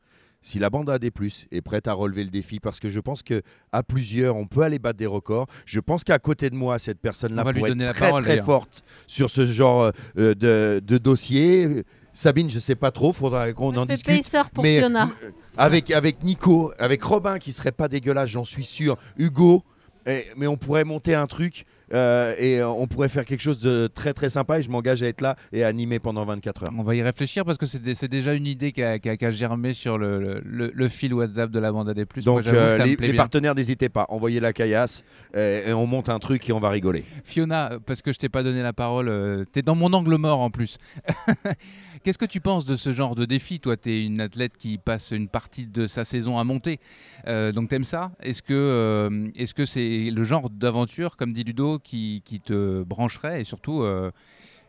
[0.41, 1.03] Si la bande AD+,
[1.51, 3.41] est prête à relever le défi, parce que je pense que
[3.73, 5.47] à plusieurs, on peut aller battre des records.
[5.65, 8.45] Je pense qu'à côté de moi, cette personne-là pourrait être très parole, très d'ailleurs.
[8.45, 11.83] forte sur ce genre euh, de, de dossier.
[12.13, 14.25] Sabine, je sais pas trop, faudra qu'on en discute.
[14.53, 15.09] pour mais Fiona.
[15.23, 18.97] euh, avec, avec Nico, avec Robin qui serait pas dégueulasse, j'en suis sûr.
[19.17, 19.63] Hugo,
[20.05, 23.59] eh, mais on pourrait monter un truc euh, et euh, on pourrait faire quelque chose
[23.59, 26.63] de très très sympa et je m'engage à être là et à animer pendant 24
[26.63, 26.69] heures.
[26.77, 29.09] On va y réfléchir parce que c'est dé- c'est déjà une idée qui a, qui
[29.09, 31.97] a- qui a germé sur le, le- le- le fil WhatsApp de la bande AD+.
[31.97, 33.21] Moi, Donc j'avoue que euh, me les, plaît les bien.
[33.21, 35.03] partenaires, n'hésitez pas, envoyez la caillasse
[35.35, 37.03] et on monte un truc et on va rigoler.
[37.23, 40.39] Fiona, parce que je t'ai pas donné la parole, euh, t'es dans mon angle mort
[40.41, 40.77] en plus.
[42.03, 44.77] Qu'est-ce que tu penses de ce genre de défi Toi, tu es une athlète qui
[44.77, 46.79] passe une partie de sa saison à monter.
[47.27, 51.79] Euh, donc, t'aimes ça Est-ce que euh, que c'est le genre d'aventure, comme dit Ludo,
[51.79, 53.81] qui, te brancherait et surtout.
[53.81, 54.11] euh,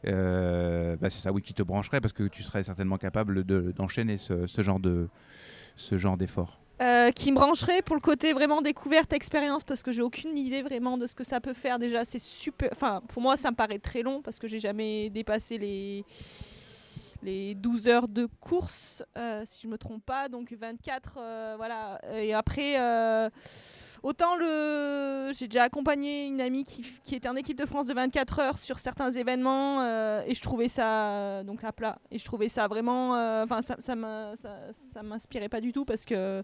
[0.07, 3.73] euh, bah, c'est ça, oui, qui te brancherait parce que tu serais certainement capable de-
[3.77, 5.09] d'enchaîner ce, ce genre de
[5.77, 6.59] ce d'effort.
[7.15, 10.97] Qui me brancherait pour le côté vraiment découverte, expérience, parce que j'ai aucune idée vraiment
[10.97, 11.79] de ce que ça peut faire.
[11.79, 12.71] Déjà, c'est super.
[12.73, 16.05] Enfin, pour moi, ça me paraît très long parce que j'ai jamais dépassé les
[17.23, 22.01] les 12 heures de course, euh, si je me trompe pas, donc 24, euh, voilà.
[22.15, 23.29] Et après, euh,
[24.03, 28.39] autant le, j'ai déjà accompagné une amie qui, était en équipe de France de 24
[28.39, 29.85] heures sur certains événements,
[30.25, 33.13] et je trouvais ça donc à plat, et je trouvais ça vraiment,
[33.43, 36.43] enfin ça, ça, m'inspirait pas du tout parce que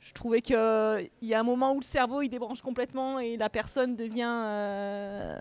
[0.00, 3.20] je trouvais que euh, il y a un moment où le cerveau il débranche complètement
[3.20, 5.36] et la personne devient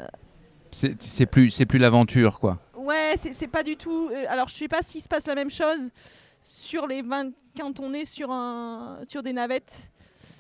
[0.72, 2.60] c'est plus l'aventure quoi.
[2.80, 4.10] Ouais, c'est pas du tout.
[4.10, 5.92] euh, Alors, je sais pas s'il se passe la même chose
[6.42, 9.92] sur les 20 quand on est sur un sur des navettes.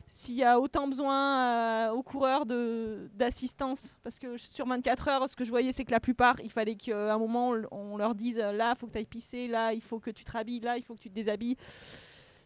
[0.07, 5.35] S'il y a autant besoin euh, aux coureurs d'assistance, parce que sur 24 heures, ce
[5.35, 8.37] que je voyais, c'est que la plupart, il fallait qu'à un moment, on, leur dise
[8.37, 10.77] là, il faut que tu ailles pisser, là, il faut que tu te rhabilles, là,
[10.77, 11.57] il faut que tu te déshabilles.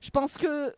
[0.01, 0.73] Je pense que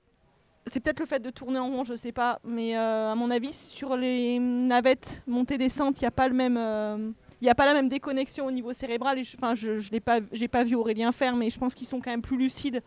[0.68, 3.32] c'est peut-être le fait de tourner en rond, je sais pas, mais euh, à mon
[3.32, 7.16] avis, sur les navettes montée-descente, il n'y a pas le même.
[7.42, 9.20] Il n'y a pas la même déconnexion au niveau cérébral.
[9.20, 10.20] et je- Enfin, je n'ai pas,
[10.52, 12.82] pas vu Aurélien faire, mais je pense qu'ils sont quand même plus lucides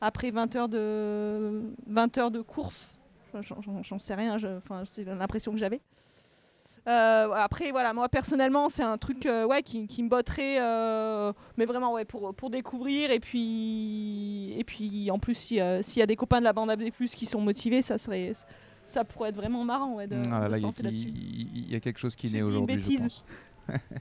[0.00, 2.98] après 20 heures de, 20 heures de course.
[3.42, 5.80] J'en- sais rien, je- enfin, c'est l'impression que j'avais.
[6.88, 11.30] Euh, après, voilà, moi personnellement, c'est un truc euh, ouais, qui, qui me botterait, euh,
[11.58, 13.10] mais vraiment ouais, pour, pour découvrir.
[13.10, 16.44] Et puis, et puis en plus, s'il y, a- s'il y a des copains de
[16.44, 18.32] la bande AB, qui sont motivés, ça, serait,
[18.86, 20.66] ça pourrait être vraiment marrant ouais, de, Ah là de là, se il y a-
[20.66, 21.08] lancer là-dessus.
[21.54, 23.24] il y a quelque chose qui naît aujourd'hui, je pense.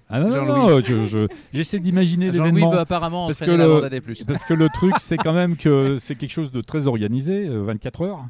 [0.09, 2.71] Ah non, non, non, je- je- j'essaie d'imaginer Jean-Louis l'événement.
[2.71, 4.01] veut apparemment parce que, entraîner la le, AD+.
[4.27, 7.61] parce que le truc, c'est quand même que c'est quelque chose de très organisé, euh,
[7.63, 8.21] 24 heures.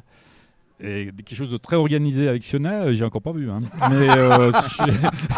[0.82, 3.50] Et quelque chose de très organisé avec Fiona, euh, j'ai encore pas vu.
[3.50, 3.60] hein.
[3.90, 4.50] Mais euh,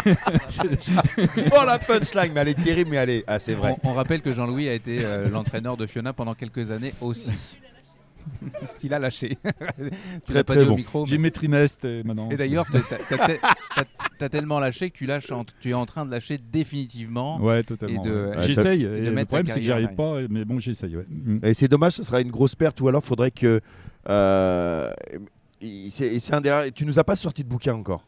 [0.06, 3.24] je- oh la punchline, mais elle est terrible, mais elle est.
[3.26, 3.74] Ah, c'est vrai.
[3.82, 7.30] On, on rappelle que Jean-Louis a été euh, l'entraîneur de Fiona pendant quelques années aussi.
[8.82, 9.38] Il a lâché.
[10.26, 10.76] Très au bon.
[10.76, 12.28] micro, J'ai mais- mes trimestres et maintenant.
[12.30, 13.84] Et d'ailleurs, t'as- t'as- t'as- t'as-
[14.18, 17.38] t'as tellement lâché que tu, lâches en- tu es en train de lâcher définitivement.
[17.40, 18.02] Ouais, totalement.
[18.02, 18.36] Et de- ouais.
[18.36, 18.82] Ouais, J'essaye.
[18.84, 20.16] de et mettre Le problème, c'est que j'y arrive pas.
[20.28, 20.96] Mais bon, j'essaye.
[20.96, 21.06] ouais.
[21.08, 21.38] Mm.
[21.44, 23.60] Et c'est dommage, ce sera une grosse perte, ou alors faudrait que.
[24.08, 24.92] euh,
[25.90, 28.04] c'est- c'est un des- Tu nous as pas sorti de bouquin encore?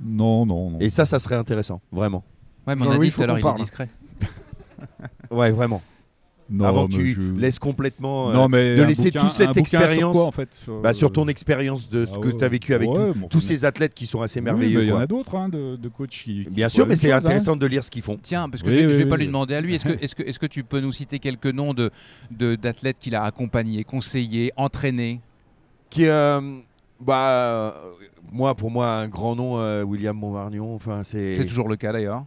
[0.00, 0.78] Non, non, non.
[0.80, 2.24] Et ça, ça serait intéressant, vraiment.
[2.66, 3.88] Ouais, mais on a dit tout à l'heure, il est discret.
[5.30, 5.80] Ouais, vraiment.
[6.52, 8.28] Non, Avant que tu je- laisses complètement.
[8.30, 11.10] euh, Non, mais de laisser toute cette sur expérience quoi, en fait, sur- bah, sur
[11.10, 12.36] ton expérience de ce Ah que ouais.
[12.38, 14.82] tu as vécu avec Ouais, tout- bon, tous ces athlètes qui sont assez Oui, merveilleux.
[14.82, 16.44] Il y en a d'autres hein, de, de coachs qui.
[16.44, 17.16] qui Bien sûr, mais c'est hein.
[17.18, 18.18] intéressant de lire ce qu'ils font.
[18.22, 19.92] Tiens, parce que Oui, je oui, vais pas oui, lui demander à lui, est-ce que,
[20.04, 21.90] est que, est que tu peux nous citer quelques noms de
[22.30, 25.20] de- d'athlètes qu'il a accompagnés, conseillés, entraînés?
[25.88, 26.40] Qui, euh,
[27.00, 27.70] bah, euh,
[28.30, 30.74] moi, pour moi, un grand nom, euh, William Montmarnion.
[30.74, 31.36] Enfin, c'est.
[31.36, 32.24] C'est toujours le cas d'ailleurs.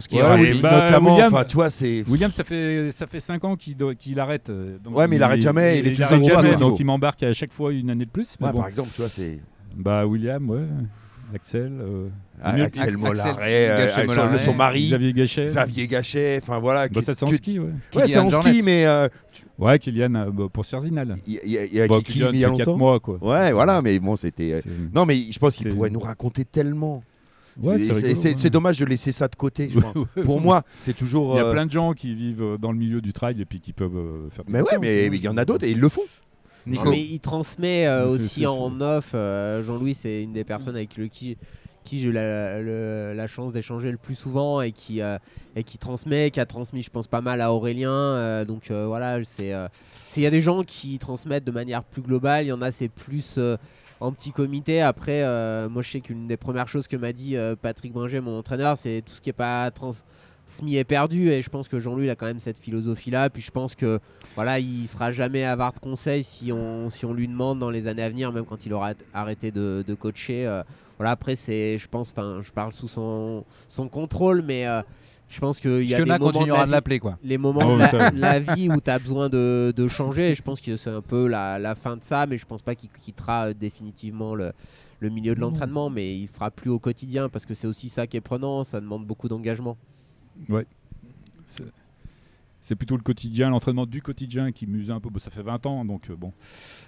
[0.00, 2.04] Ce qui Ouais, est- bah, notamment, William- enfin, tu vois, c'est.
[2.08, 4.48] William, ça fait ça fait 5 ans qu'il arrête.
[4.50, 7.22] euh, donc Ouais, mais il arrête jamais, il est toujours au jamais, donc il m'embarque
[7.22, 8.36] à chaque fois une année de plus.
[8.40, 8.58] mais Ouais, bon.
[8.60, 9.38] par exemple, tu vois, c'est.
[9.76, 10.64] Bah William, ouais.
[11.34, 11.72] Axel.
[11.80, 12.08] euh,
[12.42, 15.46] Ah, Axel euh, Mollaret, son mari, Xavier Gachet.
[15.46, 16.88] Xavier Gachet, enfin voilà.
[16.88, 17.68] Bah, qui- ça c'est en ski, ouais.
[17.94, 19.08] Ouais, c'est en ski, mais euh,
[19.58, 21.14] Ouais, Kylian euh, bah, pour Cerzinal.
[21.26, 22.78] il y, a- y a- Bah, qui- qui, Kylian, il y a c'est 4 longtemps
[22.78, 23.18] mois, quoi.
[23.22, 24.54] Ouais, voilà, mais bon, c'était.
[24.54, 24.60] euh,
[24.94, 27.02] Non, mais je pense qu'il pourrait nous raconter tellement.
[27.60, 28.50] Ouais, C'est- ouais.
[28.50, 29.68] dommage de laisser ça de côté.
[29.70, 29.80] je.
[30.22, 31.34] Pour moi, c'est toujours.
[31.34, 33.44] Il y a euh, plein de gens qui vivent dans le milieu du trail et
[33.44, 34.44] puis qui peuvent euh, faire.
[34.48, 36.02] Mais ouais, mais il y en a d'autres et ils le font.
[36.66, 39.10] Non, mais il transmet euh, aussi en off.
[39.14, 41.36] euh, Jean-Louis, c'est une des personnes avec le qui,
[41.82, 45.18] qui j'ai eu la, la chance d'échanger le plus souvent et qui, euh,
[45.56, 47.90] et qui transmet, qui a transmis, je pense, pas mal à Aurélien.
[47.90, 49.52] euh, donc euh, voilà, c'est.
[49.52, 49.66] euh,
[50.08, 52.44] c'est- Il y a des gens qui transmettent de manière plus globale.
[52.44, 53.38] Il y en a, c'est plus.
[54.02, 57.36] En petit comité, après, euh, moi je sais qu'une des premières choses que m'a dit
[57.36, 61.30] euh, Patrick Bringer, mon entraîneur, c'est tout ce qui est pas transmis est perdu.
[61.30, 63.30] Et je pense que Jean-Louis a quand même cette philosophie-là.
[63.30, 64.00] Puis je pense que
[64.34, 68.08] voilà, il sera jamais avare de conseils si on, lui demande dans les années à
[68.08, 70.46] venir, même quand il aura arrêté de, coacher.
[70.46, 70.64] euh,
[70.98, 74.66] voilà, après, c'est, je pense, je parle sous son, son contrôle, mais
[75.32, 77.18] je pense qu'il y a Fiona des moments continuera de l'appeler quoi.
[77.24, 80.34] les moments Oh, de la, vie où tu as besoin de, de changer.
[80.34, 82.74] Je pense que c'est un peu la, la fin de ça, mais je pense pas
[82.74, 84.52] qu'il quittera euh, définitivement le,
[85.00, 88.06] le milieu de l'entraînement, mais il fera plus au quotidien parce que c'est aussi ça
[88.06, 89.76] qui est prenant, ça demande beaucoup d'engagement.
[91.46, 91.64] C'est-
[92.64, 95.10] C'est plutôt le quotidien, l'entraînement du quotidien qui m'use un peu.
[95.10, 96.32] Bon, ça fait 20 ans, donc euh, bon.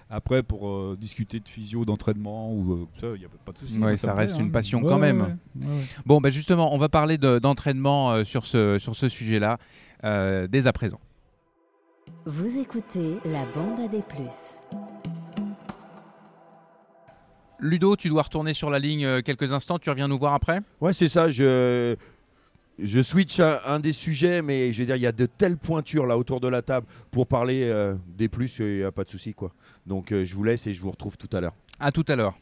[0.08, 3.58] Après, pour euh, discuter de physio, d'entraînement, ou euh, ça, il n'y a pas de
[3.58, 3.78] souci.
[3.78, 4.52] Ouais, ça reste plaît, une hein.
[4.52, 5.20] passion Ouais, quand même.
[5.56, 5.84] ouais, ouais, ouais.
[6.06, 9.58] Bon, bah justement, on va parler de- d'entraînement euh, sur ce, sur ce sujet-là
[10.04, 11.00] euh, dès à présent.
[12.24, 14.60] Vous écoutez la bande à des plus.
[17.60, 20.60] Ludo, tu dois retourner sur la ligne quelques instants, tu reviens nous voir après?
[20.80, 21.28] Ouais, c'est ça.
[21.30, 21.96] Je,
[22.78, 25.56] je switch un, un des sujets, mais je veux dire, il y a de telles
[25.56, 29.04] pointures là autour de la table pour parler euh, des plus, il n'y a pas
[29.04, 29.34] de souci.
[29.34, 29.52] quoi.
[29.86, 31.54] Donc euh, je vous laisse et je vous retrouve tout à l'heure.
[31.78, 32.34] À tout à l'heure.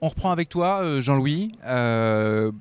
[0.00, 1.52] On reprend avec toi, euh, Jean-Louis.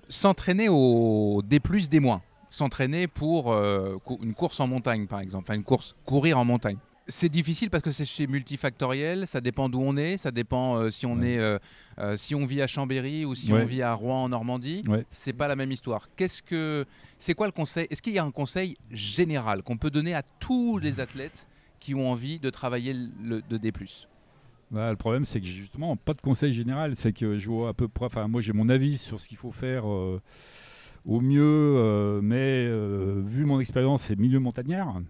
[0.09, 2.22] S'entraîner au des plus, des moins.
[2.51, 5.45] S'entraîner pour une course en montagne, par exemple.
[5.45, 6.78] Enfin, une course, courir en montagne.
[7.08, 9.28] C'est difficile parce que c'est multifactoriel.
[9.28, 10.18] Ça dépend d'où on est.
[10.18, 11.32] Ça dépend euh, si on Ouais.
[11.34, 11.58] est, euh,
[11.97, 13.64] euh, si on vit à Chambéry ou si Ouais.
[13.64, 14.84] on vit à Rouen en Normandie.
[14.88, 15.06] Ouais.
[15.10, 16.08] C'est pas la même histoire.
[16.16, 16.86] Qu'est-ce que,
[17.18, 17.88] c'est quoi le conseil?
[17.89, 21.47] Est-ce qu'il y a un conseil général qu'on peut donner à tous les athlètes
[21.80, 22.93] qui ont envie de travailler
[23.24, 23.74] le, de D+.
[24.70, 26.95] Bah, le problème, c'est que justement pas de conseil général.
[26.95, 28.06] C'est que je vois à peu près.
[28.06, 32.70] Enfin, moi, j'ai mon avis sur ce qu'il faut faire au mieux, mais
[33.24, 35.02] vu mon expérience, c'est milieu montagnard.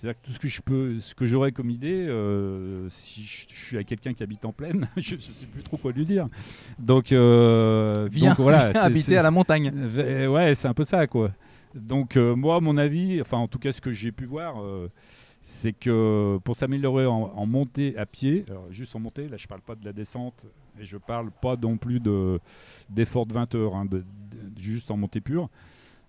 [0.00, 3.46] C'est-à-dire que tout ce que je peux, ce que j'aurais comme idée, euh, si je,
[3.52, 6.06] je suis à quelqu'un qui habite en plaine, je ne sais plus trop quoi lui
[6.06, 6.26] dire.
[6.78, 9.70] Donc, euh, Viens, donc voilà, viens habiter à la montagne.
[10.26, 11.32] Ouais, c'est un peu ça, quoi.
[11.74, 14.88] Donc, euh, moi, mon avis, enfin, en tout cas, ce que j'ai pu voir, euh,
[15.42, 19.46] c'est que pour s'améliorer en, en montée à pied, alors juste en montée, là, je
[19.46, 20.46] parle pas de la descente
[20.80, 22.40] et je parle pas non plus de
[22.88, 25.50] d'effort de 20 heures, hein, de- de- juste en montée pure.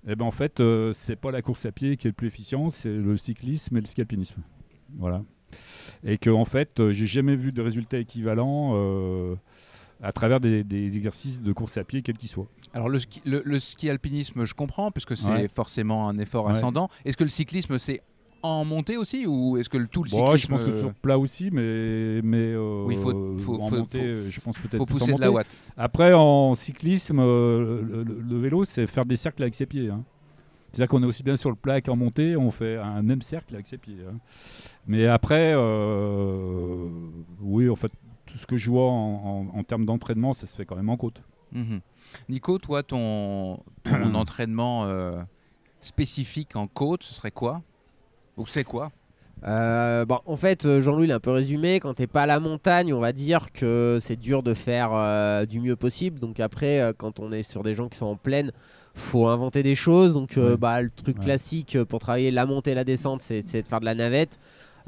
[0.08, 2.28] Et ben en fait, euh, c'est pas la course à pied qui est le plus
[2.28, 4.42] efficient, c'est le cyclisme et le ski alpinisme.
[4.98, 5.24] Voilà.
[6.04, 9.36] Et que en fait, euh, j'ai jamais vu de résultats équivalents euh,
[10.02, 12.48] à travers des, des exercices de course à pied, quels qu'ils soient.
[12.74, 15.48] Alors le ski, le, le ski alpinisme, je comprends, puisque c'est Ouais.
[15.54, 16.54] forcément un effort Ouais.
[16.54, 16.90] ascendant.
[17.06, 18.02] Est-ce que le cyclisme, c'est
[18.44, 20.94] en montée aussi ou est-ce que le, tout le Bon, cyclisme je pense que sur
[20.94, 24.86] plat aussi, mais, mais euh, Oui, faut- faut- en faut- montée, faut- je pense peut-être
[24.86, 28.88] plus en pousser de la watt Après, en cyclisme, euh, le, le- le vélo, c'est
[28.88, 29.90] faire des cercles avec ses pieds.
[29.90, 30.04] hein.
[30.72, 33.54] C'est-à-dire qu'on est aussi bien sur le plat qu'en montée, on fait un même cercle
[33.56, 33.98] avec ses pieds.
[34.10, 34.18] hein.
[34.88, 36.88] Mais après, euh,
[37.42, 37.92] oui, en fait,
[38.26, 40.90] tout ce que je vois en, en- en termes d'entraînement, ça se fait quand même
[40.90, 41.22] en côte.
[41.52, 41.82] Mhm.
[42.30, 44.88] Nico, toi, ton, ton entraînement
[45.82, 47.62] spécifique en côte, ce serait quoi?
[48.38, 48.92] Ou c'est quoi
[49.44, 51.80] Euh, bon, en fait, euh, Jean-Louis l'a un peu résumé.
[51.80, 55.46] Quand t'es pas à la montagne, on va dire que c'est dur de faire euh,
[55.48, 56.20] du mieux possible.
[56.20, 58.52] Donc après, euh, quand on est sur des gens qui sont en plaine,
[58.94, 60.14] faut inventer des choses.
[60.14, 60.58] Donc euh, Ouais.
[60.58, 61.24] bah, le truc Ouais.
[61.24, 64.38] classique pour travailler la montée et la descente, c'est de faire de la navette.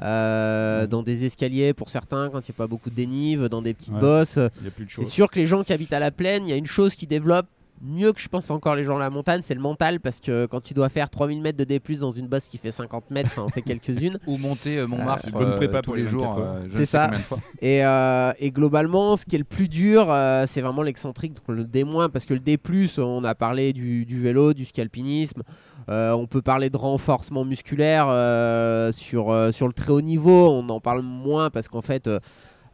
[0.00, 3.62] Euh, Dans des escaliers pour certains, quand il n'y a pas beaucoup de dénive, dans
[3.62, 4.00] des petites Ouais.
[4.00, 4.36] bosses.
[4.36, 6.46] Il n'y a plus de C'est sûr que les gens qui habitent à la plaine,
[6.46, 7.46] il y a une chose qui développe
[7.84, 10.00] mieux que je pense encore les gens à la montagne, c'est le mental.
[10.00, 12.70] Parce que quand tu dois faire 3000 mètres de D, dans une bosse qui fait
[12.72, 14.18] 50 mètres, ça en fait quelques-unes.
[14.26, 16.54] Ou monter euh, Montmartre c'est une bonne prépa euh, tous pour les jours 24 heures.
[16.56, 17.08] euh, C'est ça.
[17.08, 17.36] de.
[17.60, 21.56] Et, euh, et globalement, ce qui est le plus dur, euh, c'est vraiment l'excentrique, donc
[21.56, 22.58] le D-, parce que le D,
[22.98, 25.42] on a parlé du, du vélo, du ski alpinisme.
[25.90, 30.48] Euh, on peut parler de renforcement musculaire euh, sur, euh, sur le très haut niveau.
[30.48, 32.08] On en parle moins parce qu'en fait,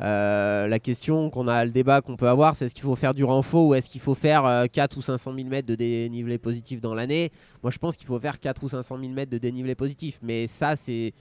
[0.00, 3.14] euh, la question qu'on a, le débat qu'on peut avoir, c'est est-ce qu'il faut faire
[3.14, 6.38] du renfort ou est-ce qu'il faut faire euh, 4 ou 500 000 mètres de dénivelé
[6.38, 7.30] positif dans l'année?
[7.62, 10.18] Moi, je pense qu'il faut faire 4 ou 500 000 mètres de dénivelé positif.
[10.22, 11.12] Mais ça, c'est.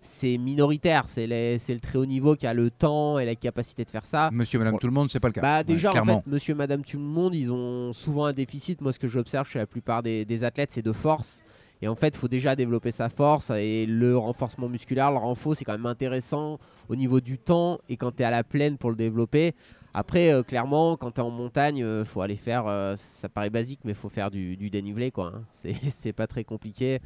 [0.00, 3.90] C'est minoritaire, c'est le très haut niveau qui a le temps et la capacité de
[3.90, 4.30] faire ça.
[4.32, 4.78] Monsieur, madame, Bon.
[4.78, 5.40] tout le monde, c'est pas le cas.
[5.40, 8.80] Bah Ouais, déjà en fait monsieur madame tout le monde ils ont souvent un déficit
[8.80, 11.42] moi ce que j'observe chez la plupart des, des athlètes c'est de force
[11.82, 15.56] et en fait il faut déjà développer sa force et le renforcement musculaire le renfort
[15.56, 16.58] c'est quand même intéressant
[16.88, 19.54] au niveau du temps et quand tu es à la plaine pour le développer
[19.94, 23.50] après euh, clairement quand tu es en montagne il faut aller faire euh, ça paraît
[23.50, 25.42] basique mais il faut faire du, dénivelé quoi hein.
[25.88, 27.00] c'est pas très compliqué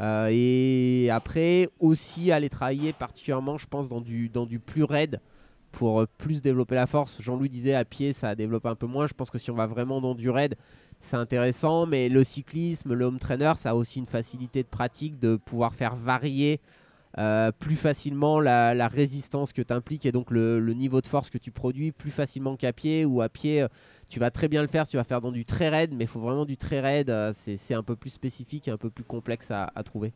[0.00, 5.20] Euh, et après aussi aller travailler particulièrement je pense dans du, dans du plus raide
[5.72, 7.20] pour euh, plus développer la force.
[7.22, 9.06] Jean-Louis disait à pied, ça développe un peu moins.
[9.06, 10.56] Je pense que si on va vraiment dans du raid,
[11.00, 11.86] c'est intéressant.
[11.86, 15.74] Mais le cyclisme, le home trainer, ça a aussi une facilité de pratique de pouvoir
[15.74, 16.60] faire varier
[17.16, 21.06] euh, plus facilement la, la résistance que tu impliques et donc le, le niveau de
[21.06, 23.62] force que tu produis plus facilement qu'à pied ou à pied.
[23.62, 23.68] euh,
[24.10, 26.06] tu vas très bien le faire, tu vas faire dans du très raid, mais il
[26.06, 27.08] faut vraiment du très raid.
[27.10, 30.12] euh, c'est c'est un peu plus spécifique et un peu plus complexe à, à trouver.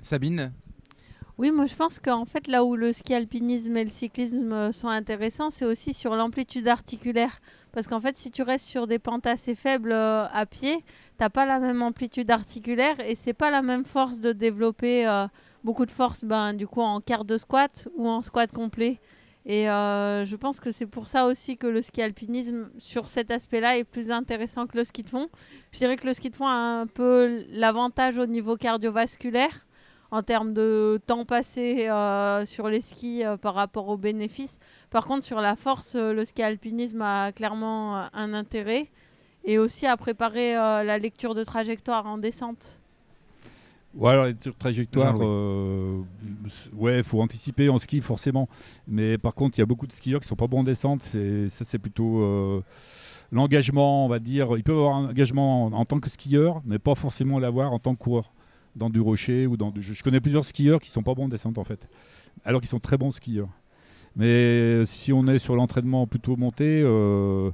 [0.00, 0.52] Sabine?
[1.38, 4.88] Oui, moi je pense qu'en fait là où le ski alpinisme et le cyclisme sont
[4.88, 7.40] intéressants, c'est aussi sur l'amplitude articulaire.
[7.78, 10.84] Parce qu'en fait, si tu restes sur des pentes assez faibles euh, à pied,
[11.16, 15.28] t'as pas la même amplitude articulaire et c'est pas la même force de développer euh,
[15.62, 18.98] beaucoup de force ben, du coup en quart de squat ou en squat complet.
[19.46, 23.30] Et euh, je pense que c'est pour ça aussi que le ski alpinisme, sur cet
[23.30, 25.28] aspect-là, est plus intéressant que le ski de fond.
[25.70, 29.67] Je dirais que le ski de fond a un peu l'avantage au niveau cardiovasculaire
[30.10, 34.58] en termes de temps passé euh, sur les skis euh, par rapport aux bénéfices.
[34.90, 38.88] Par contre, sur la force, euh, le ski alpinisme a clairement euh, un intérêt.
[39.44, 42.80] Et aussi à préparer euh, la lecture de trajectoire en descente.
[43.94, 45.26] Ouais, alors, sur trajectoire, Jean-Louis.
[45.26, 46.02] euh,
[46.74, 48.46] ouais, faut anticiper en ski forcément.
[48.86, 51.02] Mais par contre, il y a beaucoup de skieurs qui sont pas bons en descente.
[51.02, 52.62] C'est, ça, c'est plutôt euh,
[53.32, 54.54] l'engagement, on va dire.
[54.56, 57.78] Ils peuvent avoir un engagement en, en tant que skieur, mais pas forcément l'avoir en
[57.78, 58.30] tant que coureur.
[58.78, 59.82] Dans du rocher ou dans du.
[59.82, 61.88] Je, connais plusieurs skieurs qui sont pas bons en descente en fait,
[62.44, 63.48] alors qu'ils sont très bons skieurs.
[64.16, 67.50] Mais euh, si on est sur l'entraînement plutôt monté, euh,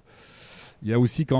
[0.82, 1.38] il y a aussi qu'en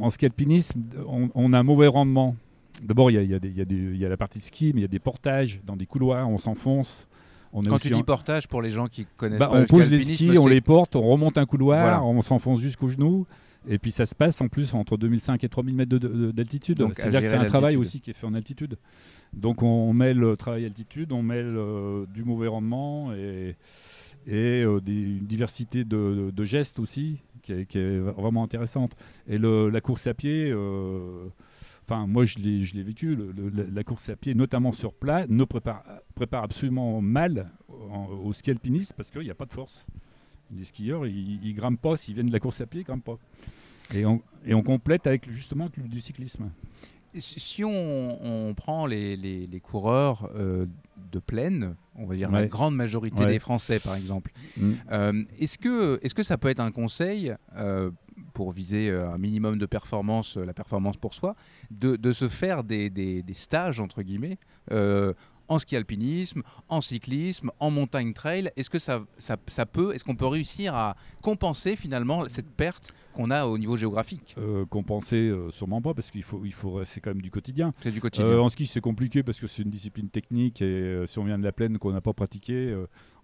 [0.00, 2.36] en, en ski alpinisme, on, on a un mauvais rendement.
[2.82, 4.72] D'abord, il y a, il y a des- il y y a la partie ski,
[4.74, 7.06] mais il y a des portages dans des couloirs, on s'enfonce.
[7.52, 9.60] On est Quand tu en- dis portage, pour les gens qui connaissent bah, pas on
[9.60, 12.02] le pose les skis, on les porte, on remonte un couloir, Voilà.
[12.02, 13.26] on s'enfonce jusqu'aux genoux.
[13.68, 16.78] Et puis ça se passe en plus entre 2005 et 3000 mètres de- de- d'altitude.
[16.78, 18.76] Donc, C'est-à-dire que c'est un travail aussi qui est fait en altitude.
[19.32, 23.56] Donc on, mêle le travail altitude, on mêle euh, du mauvais rendement et,
[24.26, 28.96] et euh, des- une diversité de, de gestes aussi qui est, qui est vraiment intéressante.
[29.28, 31.26] Et le- la course à pied, euh,
[31.86, 35.44] enfin moi je l'ai vécu, le- le- la- course à pied, notamment sur plat, ne
[35.44, 35.84] prépare,
[36.16, 37.50] prépare absolument mal
[37.90, 39.86] en- au ski alpiniste parce qu'il n'y a pas de force.
[40.56, 43.04] Les skieurs, ils, ils grimpent pas, s'ils viennent de la course à pied, ils grimpent
[43.04, 43.18] pas.
[43.94, 46.50] Et on, et on complète avec justement avec du cyclisme.
[47.14, 47.68] Si on,
[48.48, 50.64] on prend les, les- les coureurs euh,
[51.10, 53.32] de plaine, on va dire la grande majorité Ouais.
[53.32, 54.72] des Français par exemple, Mm.
[54.92, 57.90] euh, est-ce que, est que ça peut être un conseil euh,
[58.32, 61.36] pour viser un minimum de performance, la performance pour soi,
[61.70, 64.38] de, de se faire des, des- des stages entre guillemets
[64.70, 65.12] euh,
[65.48, 70.04] en ski alpinisme, en cyclisme, en montagne trail Est-ce que ça, ça, ça peut, est-ce
[70.04, 74.34] qu'on peut réussir à compenser finalement cette perte qu'on a au niveau géographique?
[74.38, 77.74] Euh, compenser, euh, sûrement pas, parce qu'il faut, il faut, c'est quand même du quotidien.
[77.78, 78.26] C'est du quotidien.
[78.26, 81.38] Euh, en ski, c'est compliqué parce que c'est une discipline technique et si on vient
[81.38, 82.74] de la plaine qu'on n'a pas pratiqué,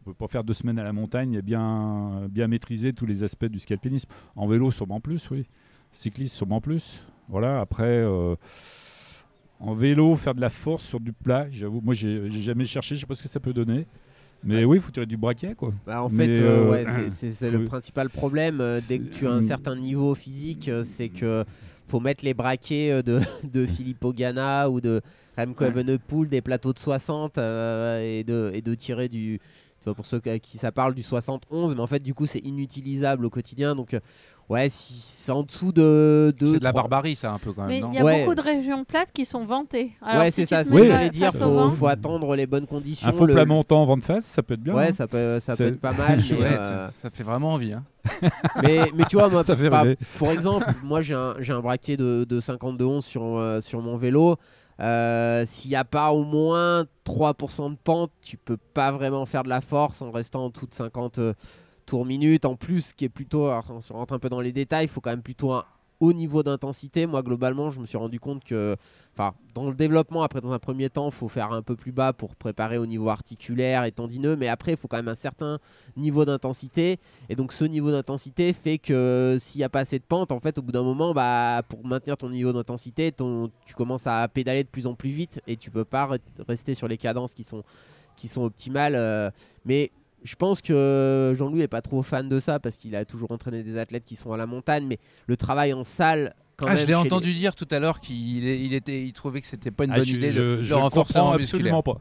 [0.00, 3.24] on peut pas faire deux semaines à la montagne et bien, bien maîtriser tous les
[3.24, 4.08] aspects du ski alpinisme.
[4.36, 5.46] En vélo, sûrement plus, oui.
[5.92, 7.00] Cycliste, sûrement plus.
[7.28, 8.36] Voilà, après, euh,
[9.60, 13.00] en vélo, faire de la force sur du plat, j'avoue, moi, j'ai jamais cherché, je
[13.00, 13.86] sais pas ce que ça peut donner.
[14.44, 15.72] Mais oui, il faut tirer du braquet, quoi.
[15.84, 19.32] Bah, en fait, euh, euh, ouais, c'est- le principal problème euh, dès que tu as
[19.32, 21.44] un certain niveau physique, c'est que
[21.88, 23.20] faut mettre les braquets de,
[23.52, 25.00] de Philippe Ogana ou de
[25.36, 29.40] Remco Evenepoel des plateaux de 60 euh, et, de, et de tirer du.
[29.80, 32.26] Tu vois, pour ceux à qui ça parle du 71, mais en fait, du coup,
[32.26, 33.74] c'est inutilisable au quotidien.
[33.74, 33.96] Donc,
[34.48, 36.34] ouais, si c'est en dessous de.
[36.38, 38.04] de C'est de la barbarie, ça, un peu quand Mais même, non il y a
[38.04, 38.20] Ouais.
[38.22, 39.92] beaucoup de régions plates qui sont vantées.
[40.02, 41.32] Alors, ouais, si c'est ça, c'est ce que j'allais dire.
[41.32, 43.08] Faut, faut attendre les bonnes conditions.
[43.08, 44.74] Un faux le- plat montant en vent de face, ça peut être bien.
[44.74, 44.92] Ouais, hein.
[44.92, 46.18] ça peut, ça peut être pas mal.
[46.30, 47.72] mais, euh, ça fait vraiment envie.
[47.74, 47.84] Hein.
[48.62, 49.98] mais, mais tu vois, moi, Ça fait par, rêver.
[50.16, 53.80] pour exemple, moi j'ai un, j'ai un braquet de, de 52 11 sur, euh, sur
[53.82, 54.36] mon vélo.
[54.80, 59.42] Euh, S'il n'y a pas au moins 3% de pente, tu peux pas vraiment faire
[59.42, 61.32] de la force en restant en dessous de 50 euh,
[61.88, 62.44] tours minutes.
[62.44, 64.88] En plus, qui est plutôt, alors, si on rentre un peu dans les détails, il
[64.88, 65.64] faut quand même plutôt un
[66.00, 67.06] haut niveau d'intensité.
[67.06, 68.76] Moi, globalement, je me suis rendu compte que,
[69.14, 71.90] enfin, dans le développement, après, dans un premier temps, il faut faire un peu plus
[71.90, 75.16] bas pour préparer au niveau articulaire et tendineux, mais après, il faut quand même un
[75.16, 75.58] certain
[75.96, 77.00] niveau d'intensité.
[77.28, 80.38] Et donc, ce niveau d'intensité fait que s'il n'y a pas assez de pente, en
[80.38, 83.12] fait, au bout d'un moment, bah, pour maintenir ton niveau d'intensité,
[83.66, 86.74] tu commences à pédaler de plus en plus vite et tu peux pas re- rester
[86.74, 87.64] sur les cadences qui sont,
[88.14, 88.94] qui sont optimales.
[88.94, 89.30] euh,
[89.64, 89.90] mais
[90.24, 93.62] je pense que Jean-Louis est pas trop fan de ça parce qu'il a toujours entraîné
[93.62, 96.34] des athlètes qui sont à la montagne, mais le travail en salle.
[96.56, 99.04] Quand Ah, même je l'ai entendu les- dire tout à l'heure qu'il est- il était,
[99.04, 101.32] il trouvait que c'était pas une Ah, bonne je- idée je- de, je en musculaire.
[101.34, 102.00] absolument pas.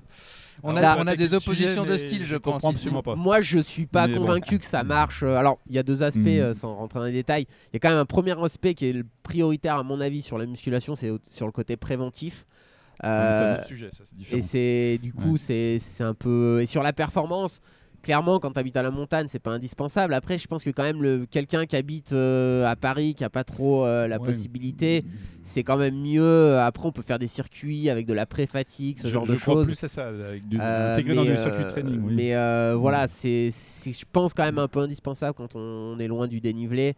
[0.63, 2.53] On a, on a des le oppositions sujet, de style, je je pense.
[2.53, 2.78] comprends ici.
[2.80, 3.15] absolument pas.
[3.15, 4.22] Moi, je suis pas Mais bon.
[4.22, 5.22] convaincu que ça marche.
[5.22, 6.28] Euh, Alors, il y a deux aspects, Mm.
[6.28, 7.45] euh, sans rentrer dans les détails.
[7.72, 10.24] Il y a quand même un premier aspect qui est le prioritaire, à mon avis,
[10.24, 12.47] sur la musculation, c'est sur le côté préventif.
[13.03, 14.39] Mais c'est un Euh, autre sujet, ça, c'est différent.
[14.39, 15.78] et c'est du coup, Ouais.
[15.80, 16.61] c'est un peu.
[16.63, 17.61] Et sur la performance,
[18.01, 20.13] clairement, quand tu habites à la montagne, c'est pas indispensable.
[20.13, 21.25] Après, je pense que quand même, le...
[21.25, 24.27] quelqu'un qui habite euh, à Paris, qui a pas trop euh, la Ouais.
[24.27, 25.03] possibilité,
[25.43, 26.57] c'est quand même mieux.
[26.59, 29.37] Après, on peut faire des circuits avec de la pré-fatigue, ce je, genre je de
[29.39, 29.65] crois choses.
[29.67, 32.01] plus à ça, avec du, Euh, intégré dans du circuit euh, training.
[32.03, 32.13] Oui.
[32.15, 36.07] Mais euh, voilà, c'est, c'est, je pense, quand même un peu indispensable quand on est
[36.07, 36.95] loin du dénivelé.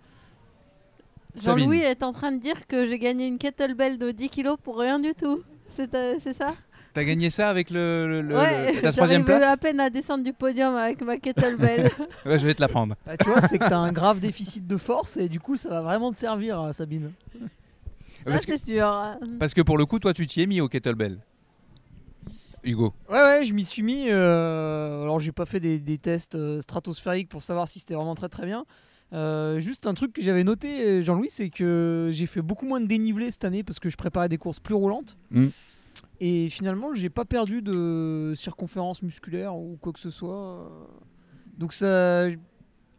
[1.42, 4.80] Jean-Louis est en train de dire que j'ai gagné une kettlebell de 10 kilos pour
[4.80, 5.42] rien du tout.
[5.70, 6.54] C'est euh, c'est ça?
[6.94, 10.34] T'as gagné ça avec le, Ouais, le- ta troisième place à peine à descendre du
[10.34, 11.92] podium avec ma kettlebell.
[12.26, 12.96] Ouais, Je vais te la prendre.
[13.06, 15.70] Bah, tu vois, c'est que t'as un grave déficit de force et du coup, ça
[15.70, 17.12] va vraiment te servir, euh, Sabine.
[17.34, 17.40] ça,
[18.26, 19.18] Parce que, c'est sûr.
[19.40, 21.20] parce que pour le coup, toi, tu t'y es mis au kettlebell.
[22.64, 22.94] Hugo.
[23.10, 24.06] Ouais, ouais, je m'y suis mis.
[24.10, 28.16] euh, alors, j'ai pas fait des, des tests euh, stratosphériques pour savoir si c'était vraiment
[28.16, 28.66] très très bien.
[29.14, 32.86] Euh, juste un truc que j'avais noté, Jean-Louis, c'est que j'ai fait beaucoup moins de
[32.86, 35.16] dénivelé cette année parce que je préparais des courses plus roulantes.
[35.32, 35.48] Mm.
[36.20, 40.36] Et finalement, j'ai pas perdu de circonférence musculaire ou quoi que ce soit.
[40.36, 40.68] euh.
[41.58, 42.28] Donc, ça.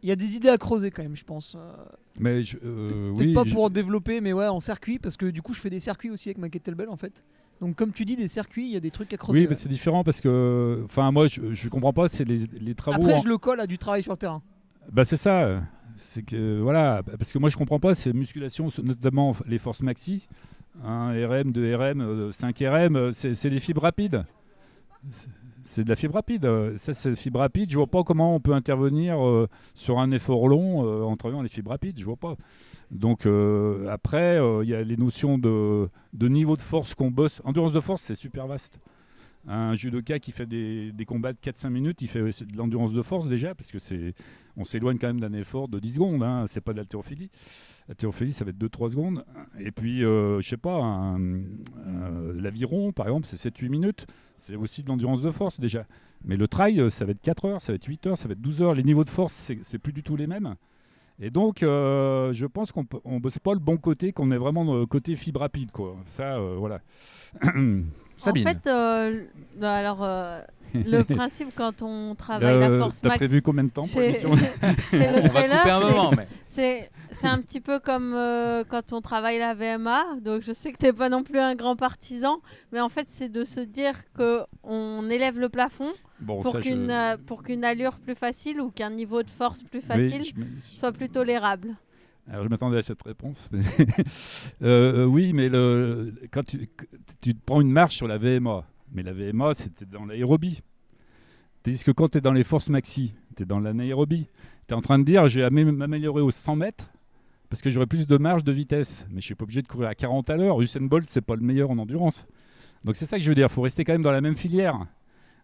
[0.03, 1.55] Il y a des idées à creuser quand même, je pense.
[1.55, 1.73] Euh,
[2.19, 5.27] Mais je- euh, Peut-être oui, pas je- pour développer, mais ouais, en circuit, parce que
[5.27, 7.23] du coup, je fais des circuits aussi avec ma kettlebell en fait.
[7.61, 9.37] Donc, comme tu dis, des circuits, il y a des trucs à creuser.
[9.37, 9.49] Oui, ouais.
[9.51, 12.07] mais c'est différent parce que, enfin, moi, je, je comprends pas.
[12.07, 12.97] C'est les, les travaux.
[13.03, 14.41] Après, en- je le colle à du travail sur le terrain.
[14.91, 15.61] Bah c'est ça.
[15.97, 20.27] C'est que voilà, parce que moi je comprends pas ces musculations, notamment les forces maxi,
[20.83, 24.23] hein, RM, 2 RM, euh, 5 RM, c'est des fibres rapides.
[25.63, 26.45] C'est- de la fibre rapide.
[26.45, 27.71] euh, Ça, c'est fibre rapide.
[27.71, 31.41] Je vois pas comment on peut intervenir euh, sur un effort long euh, en travaillant
[31.43, 31.99] les fibres rapides.
[31.99, 32.35] Je vois pas.
[32.89, 33.25] Donc
[33.89, 37.41] après, il y a les notions de, de niveau de force qu'on bosse.
[37.45, 38.79] Endurance de force, c'est super vaste.
[39.47, 43.27] Un judoka qui fait des, combats de 4-5 minutes, il fait de l'endurance de force
[43.27, 43.77] déjà, parce que
[44.57, 47.29] on s'éloigne quand même d'un effort de 10 secondes, hein, c'est pas de l'haltérophilie.
[47.87, 49.25] L'haltérophilie, ça va être 2-3 secondes.
[49.59, 54.07] Et puis, euh, je sais pas, euh, l'aviron, par exemple, c'est 7-8 minutes.
[54.37, 55.85] C'est aussi de l'endurance de force déjà.
[56.23, 58.27] Mais le trail, euh, ça va être 4 heures, ça va être 8 heures, ça
[58.27, 58.75] va être 12 heures.
[58.75, 60.55] Les niveaux de force, c'est plus du tout les mêmes.
[61.19, 64.63] Et donc, euh, je pense qu'on on bosse pas le bon côté, qu'on est vraiment
[64.63, 65.69] le côté fibre rapide.
[66.07, 66.81] Ça, euh, voilà.
[68.21, 68.47] Sabine.
[68.47, 69.23] En fait, euh,
[69.59, 70.41] le- alors, euh,
[70.73, 73.17] le principe quand on travaille la Euh, force T'as max.
[73.19, 74.31] prévu combien de temps pour l'émission
[74.93, 76.27] le On va trailer, couper un c'est- moment, mais.
[76.49, 80.03] C'est c'est un petit peu comme euh, quand on travaille la VMA.
[80.21, 82.39] Donc je sais que t'es pas non plus un grand partisan,
[82.71, 86.61] mais en fait c'est de se dire que on élève le plafond Bon, pour ça,
[86.61, 89.85] je- qu'une euh, pour qu'une allure plus facile ou qu'un niveau de force plus Oui,
[90.09, 91.69] facile je soit plus tolérable.
[92.29, 93.49] Alors, je m'attendais à cette réponse.
[94.63, 95.49] Euh, euh, oui, mais
[96.29, 96.69] quand tu,
[97.19, 100.61] tu prends une marche sur la VMA, mais la VMA, c'était dans l'aérobie.
[101.63, 104.27] Tandis que quand tu es dans les forces maxi, tu es dans l'anaérobie.
[104.67, 106.91] Tu es en train de dire, je vais amé- m'améliorer aux 100 mètres
[107.49, 109.05] parce que j'aurai plus de marge de vitesse.
[109.09, 110.61] Mais je suis pas obligé de courir à 40 à l'heure.
[110.61, 112.25] Usain Bolt, c'est pas le meilleur en endurance.
[112.83, 113.47] Donc c'est ça que je veux dire.
[113.47, 114.79] Il faut rester quand même dans la même filière.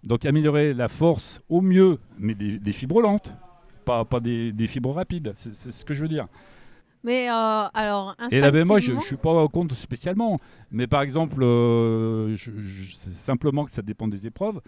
[0.04, 3.34] Donc améliorer la force au mieux, mais des, fibres lentes,
[3.84, 5.34] pas, pas des, fibres rapides.
[5.36, 6.28] C'est ce que je veux dire.
[7.08, 7.34] Mais euh,
[7.74, 10.40] alors Et la VMA, je instinctivement- ne suis pas contre spécialement.
[10.72, 14.60] Mais par exemple, euh, je- je- c'est simplement que ça dépend des épreuves.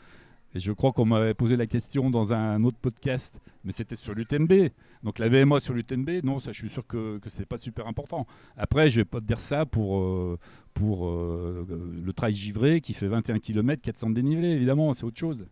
[0.55, 4.15] Et je crois qu'on m'avait posé la question dans un autre podcast, mais c'était sur
[4.15, 4.71] l'UTMB.
[5.03, 7.85] Donc la VMA sur l'UTMB, non, ça je suis sûr que, que c'est pas super
[7.85, 8.25] important.
[8.57, 10.39] Après, je vais pas te dire ça pour, euh,
[10.73, 11.67] pour euh,
[12.03, 15.45] le trail givré qui fait 21 km, 400 dénivelés, évidemment, c'est autre chose.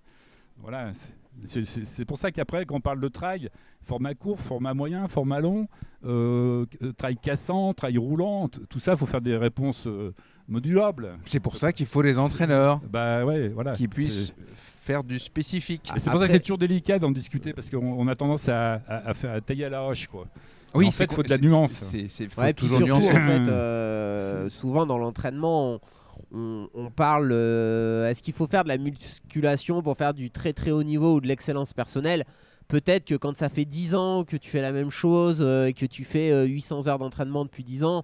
[0.58, 1.14] Voilà, c'est-
[1.46, 3.50] c'est pour ça qu'après, quand on parle de trail,
[3.82, 5.68] format court, format moyen, format long,
[6.06, 6.66] euh,
[6.98, 10.14] trail cassant, trail roulant, tout ça, il faut faire des réponses euh,
[10.48, 11.18] modulables.
[11.26, 13.74] C'est pour ça qu'il faut des entraîneurs Bah ouais, voilà.
[13.74, 14.34] qui puissent
[14.82, 15.92] faire du spécifique.
[15.98, 18.76] c'est pour ça que c'est toujours délicat d'en discuter parce qu'on on a tendance à,
[18.88, 20.26] à- à faire à tailler à la hache quoi.
[20.74, 21.72] Oui, en fait, faut de la nuance.
[21.72, 23.12] c'est- Ouais, toujours surtout, nuancer.
[23.12, 25.80] en fait, euh, souvent dans l'entraînement, on,
[26.34, 30.54] on- on parle euh, est-ce qu'il faut faire de la musculation pour faire du très
[30.54, 32.26] très haut niveau ou de l'excellence personnelle?
[32.68, 35.74] Peut-être que quand ça fait 10 ans que tu fais la même chose euh, et
[35.74, 38.04] que tu fais euh, 800 heures d'entraînement depuis 10 ans,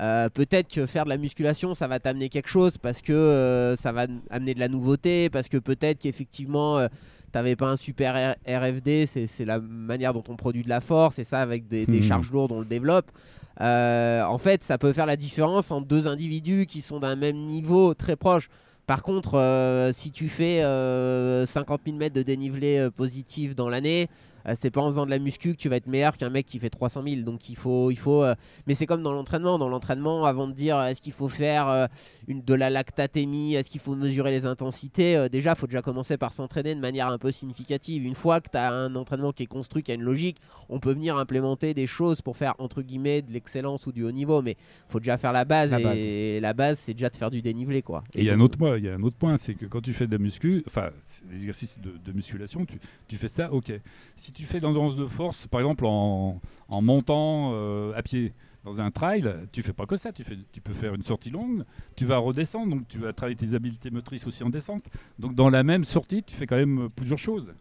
[0.00, 3.76] euh, peut-être que faire de la musculation ça va t'amener quelque chose parce que euh,
[3.76, 6.88] ça va amener de la nouveauté, parce que peut-être qu'effectivement euh,
[7.30, 11.24] t'avais pas un super RFD, c'est la manière dont on produit de la force et
[11.24, 12.02] ça avec des, des Mhm.
[12.02, 13.12] charges lourdes on le développe.
[13.60, 17.36] Euh, en fait, ça peut faire la différence entre deux individus qui sont d'un même
[17.36, 18.48] niveau très proche.
[18.86, 23.68] Par contre, euh, si tu fais euh, 50 000 mètres de dénivelé euh, positif dans
[23.68, 26.30] l'année, euh, c'est pas en faisant de la muscu que tu vas être meilleur qu'un
[26.30, 27.22] mec qui fait 300 000.
[27.22, 28.24] Donc il faut, il faut.
[28.24, 28.34] euh,
[28.66, 29.58] Mais c'est comme dans l'entraînement.
[29.58, 31.86] Dans l'entraînement, avant de dire euh, est-ce qu'il faut faire euh,
[32.28, 35.82] une, de la lactatémie, est-ce qu'il faut mesurer les intensités, euh, déjà, il faut déjà
[35.82, 38.04] commencer par s'entraîner de manière un peu significative.
[38.04, 40.38] Une fois que tu as un entraînement qui est construit, qui a une logique,
[40.68, 44.12] on peut venir implémenter des choses pour faire entre guillemets de l'excellence ou du haut
[44.12, 44.42] niveau.
[44.42, 44.56] Mais
[44.88, 45.70] faut déjà faire la base.
[45.70, 48.04] La et la base, c'est déjà de faire du dénivelé, quoi.
[48.14, 49.66] Et il y a un autre point, il y a un autre point, c'est que
[49.66, 50.90] quand tu fais de la muscu, enfin
[51.30, 52.78] des exercices de, de musculation, tu,
[53.08, 53.72] tu fais ça, ok.
[54.16, 56.40] Si tu fais de de force, par exemple en,
[56.82, 58.32] montant euh, à pied
[58.64, 60.22] dans un trail, tu fais pas que ça, tu,
[60.60, 61.64] peux faire une sortie longue,
[61.96, 64.84] tu vas redescendre, donc tu vas travailler tes habiletés motrices aussi en descente.
[65.18, 67.52] Donc dans la même sortie, tu fais quand même euh, plusieurs choses.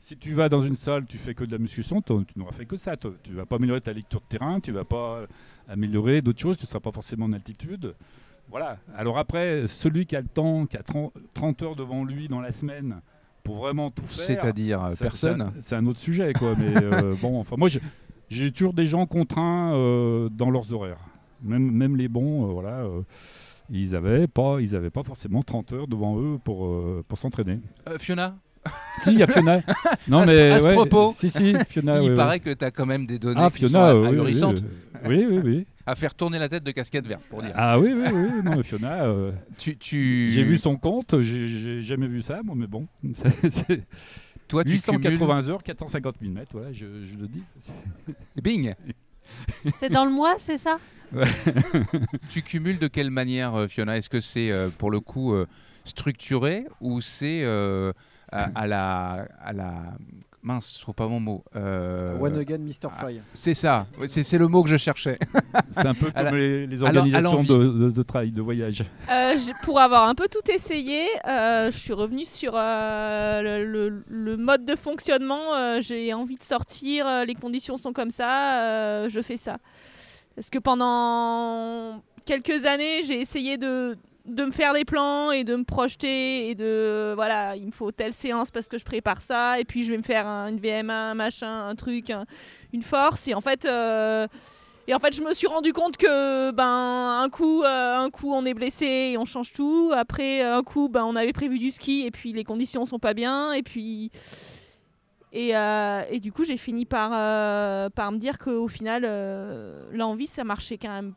[0.00, 2.66] Si tu vas dans une salle, tu fais que de la musculation, tu n'auras fait
[2.66, 2.96] que ça.
[2.96, 3.12] toi.
[3.22, 5.26] Tu vas pas améliorer ta lecture de terrain, tu vas pas
[5.68, 7.94] améliorer d'autres choses, tu ne seras pas forcément en altitude.
[8.48, 8.78] Voilà.
[8.96, 12.40] Alors après, celui qui a le temps, qui a 30, 30 heures devant lui dans
[12.40, 13.00] la semaine
[13.48, 14.24] pour vraiment tout faire.
[14.24, 15.52] C'est-à-dire euh, personne.
[15.60, 16.54] C'est un autre sujet, quoi.
[16.58, 17.78] Mais euh, bon, enfin, moi, je-
[18.28, 21.00] j'ai toujours des gens contraints euh, dans leurs horaires.
[21.42, 22.80] Même, même les bons, euh, voilà.
[22.80, 23.02] euh,
[23.70, 27.60] ils avaient pas, ils avaient pas forcément 30 heures devant eux pour, euh, pour s'entraîner.
[27.88, 28.36] Euh, Fiona?
[29.04, 29.60] Si, il y a Fiona.
[30.08, 32.00] Non, à ce, mais à ce ouais, propos, si, si, Fiona.
[32.02, 32.40] il ouais, paraît ouais.
[32.40, 34.62] que tu as quand même des données Ah, qui Fiona, sont oui, oui, ahurissantes.
[35.06, 35.66] oui, oui, oui.
[35.86, 37.52] À faire tourner la tête de casquette verte, pour dire.
[37.54, 38.28] Ah oui, oui, oui.
[38.44, 39.04] Non, Fiona.
[39.04, 42.86] euh, Tu, tu- J'ai vu son compte, j'ai- jamais vu ça, moi, mais bon.
[44.48, 47.42] Toi, tu 880 heures, 450 000 mètres, voilà, je, je le dis.
[48.42, 48.74] Bing
[49.78, 50.78] C'est dans le mois, c'est ça?
[52.30, 53.96] Tu cumules de quelle manière, euh, Fiona?
[53.96, 55.46] Est-ce que c'est euh, pour le coup euh,
[55.84, 57.92] structuré ou c'est euh,
[58.32, 59.72] à, à la, à la.
[60.40, 61.44] Mince, je trouve pas mon mot.
[61.56, 62.88] Euh, One again, Mr.
[62.96, 63.20] ah, Fly.
[63.34, 65.18] C'est ça, c'est c'est le mot que je cherchais.
[65.72, 68.84] C'est un peu la- comme les, organisations de, de, de travail, de voyage.
[69.10, 74.04] Euh, pour avoir un peu tout essayé, euh, je suis revenue sur euh, le, le-
[74.08, 75.54] le mode de fonctionnement.
[75.56, 79.58] euh, J'ai envie de sortir, euh, les conditions sont comme ça, euh, je fais ça.
[80.36, 83.96] Parce que pendant quelques années, j'ai essayé de,
[84.28, 87.90] de me faire des plans et de me projeter et de voilà, il me faut
[87.92, 90.58] telle séance parce que je prépare ça et puis je vais me faire un- une
[90.60, 92.26] VMA, un machin, un truc, un-
[92.72, 93.64] une force et en fait.
[93.64, 94.26] euh,
[94.86, 98.32] et en fait, je me suis rendu compte que ben un coup, euh, un coup
[98.32, 99.92] on est blessé et on change tout.
[99.94, 103.12] Après, un coup, ben on avait prévu du ski et puis les conditions sont pas
[103.14, 103.52] bien.
[103.52, 104.10] Et puis
[105.32, 107.10] et, euh, et du coup, j'ai fini par
[107.92, 109.02] par me dire qu'au final,
[109.92, 111.14] l'envie, ça marchait quand même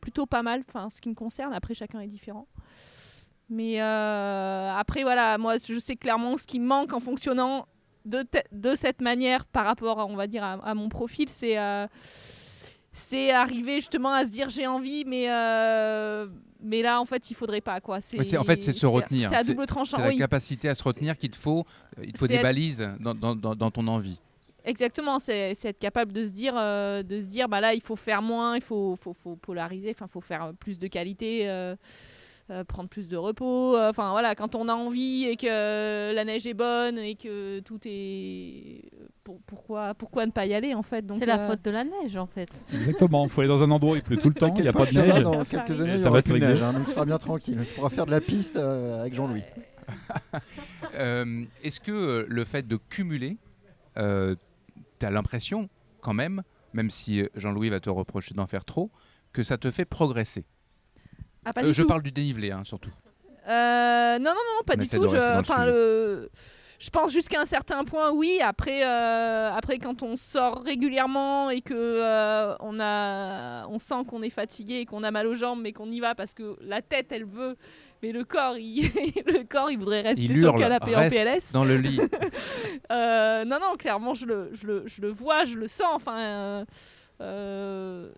[0.00, 0.62] plutôt pas mal.
[0.68, 1.52] Enfin, en ce qui me concerne.
[1.52, 2.46] Après, chacun est différent.
[3.48, 7.66] Mais euh, après, voilà, moi, je sais clairement ce qui me manque en fonctionnant
[8.04, 11.86] de, de cette manière par rapport, on va dire, à, à mon profil, c'est euh,
[12.92, 16.26] c'est arriver justement à se dire j'ai envie, mais euh,
[16.62, 18.00] mais là, en fait, il faudrait pas quoi.
[18.00, 19.28] C'est- en fait, c'est se retenir.
[19.30, 19.96] C'est à double tranchant.
[19.96, 20.18] C'est la oui.
[20.18, 21.64] capacité à se retenir qu'il te faut.
[22.02, 24.18] Il te faut des balises dans- dans- dans ton envie.
[24.64, 27.96] Exactement, c'est être capable de se dire, euh, de se dire, bah là, il faut
[27.96, 31.74] faire moins, il faut, faut, faut polariser, enfin, faut faire plus de qualité, euh,
[32.50, 33.76] euh, prendre plus de repos.
[33.76, 37.60] euh, Enfin voilà, quand on a envie et que la neige est bonne et que
[37.60, 38.82] tout est,
[39.24, 42.16] pour- pourquoi, pourquoi ne pas y aller en fait C'est la faute de la neige,
[42.16, 42.48] en fait.
[42.74, 44.68] Exactement, il faut aller dans un endroit où il pleut tout le temps, il n'y
[44.68, 45.22] a pas de neige.
[45.22, 46.48] Dans quelques années, il y ça aura va plus se de régler.
[46.48, 47.58] neige, hein, donc seras bien tranquille.
[47.66, 49.42] Tu pourras faire de la piste euh, avec Jean-Louis.
[50.94, 53.36] Euh, Est-ce que le fait de cumuler,
[53.96, 54.34] euh,
[55.00, 55.68] tu as l'impression
[56.00, 56.42] quand même,
[56.72, 58.90] même si euh, Jean-Louis va te reprocher d'en faire trop,
[59.32, 60.44] que ça te fait progresser
[61.44, 62.92] ah, pas Euh, Je parle du dénivelé hein, surtout.
[63.48, 65.06] Euh, non, non, non, pas On du tout.
[66.82, 68.38] Je, pense jusqu'à un certain point, oui.
[68.42, 74.22] Après, euh, après quand on sort régulièrement et que euh, on, a, on sent qu'on
[74.22, 76.80] est fatigué et qu'on a mal aux jambes, mais qu'on y va parce que la
[76.80, 77.56] tête, elle veut,
[78.02, 78.82] mais le corps, il,
[79.26, 81.52] le corps, il voudrait rester Il sur le canapé en PLS.
[81.52, 82.00] dans le lit.
[82.92, 85.86] Euh, non, non, clairement, je le, je le, je le vois, je le sens.
[85.94, 86.64] Enfin, euh,
[87.20, 88.10] euh,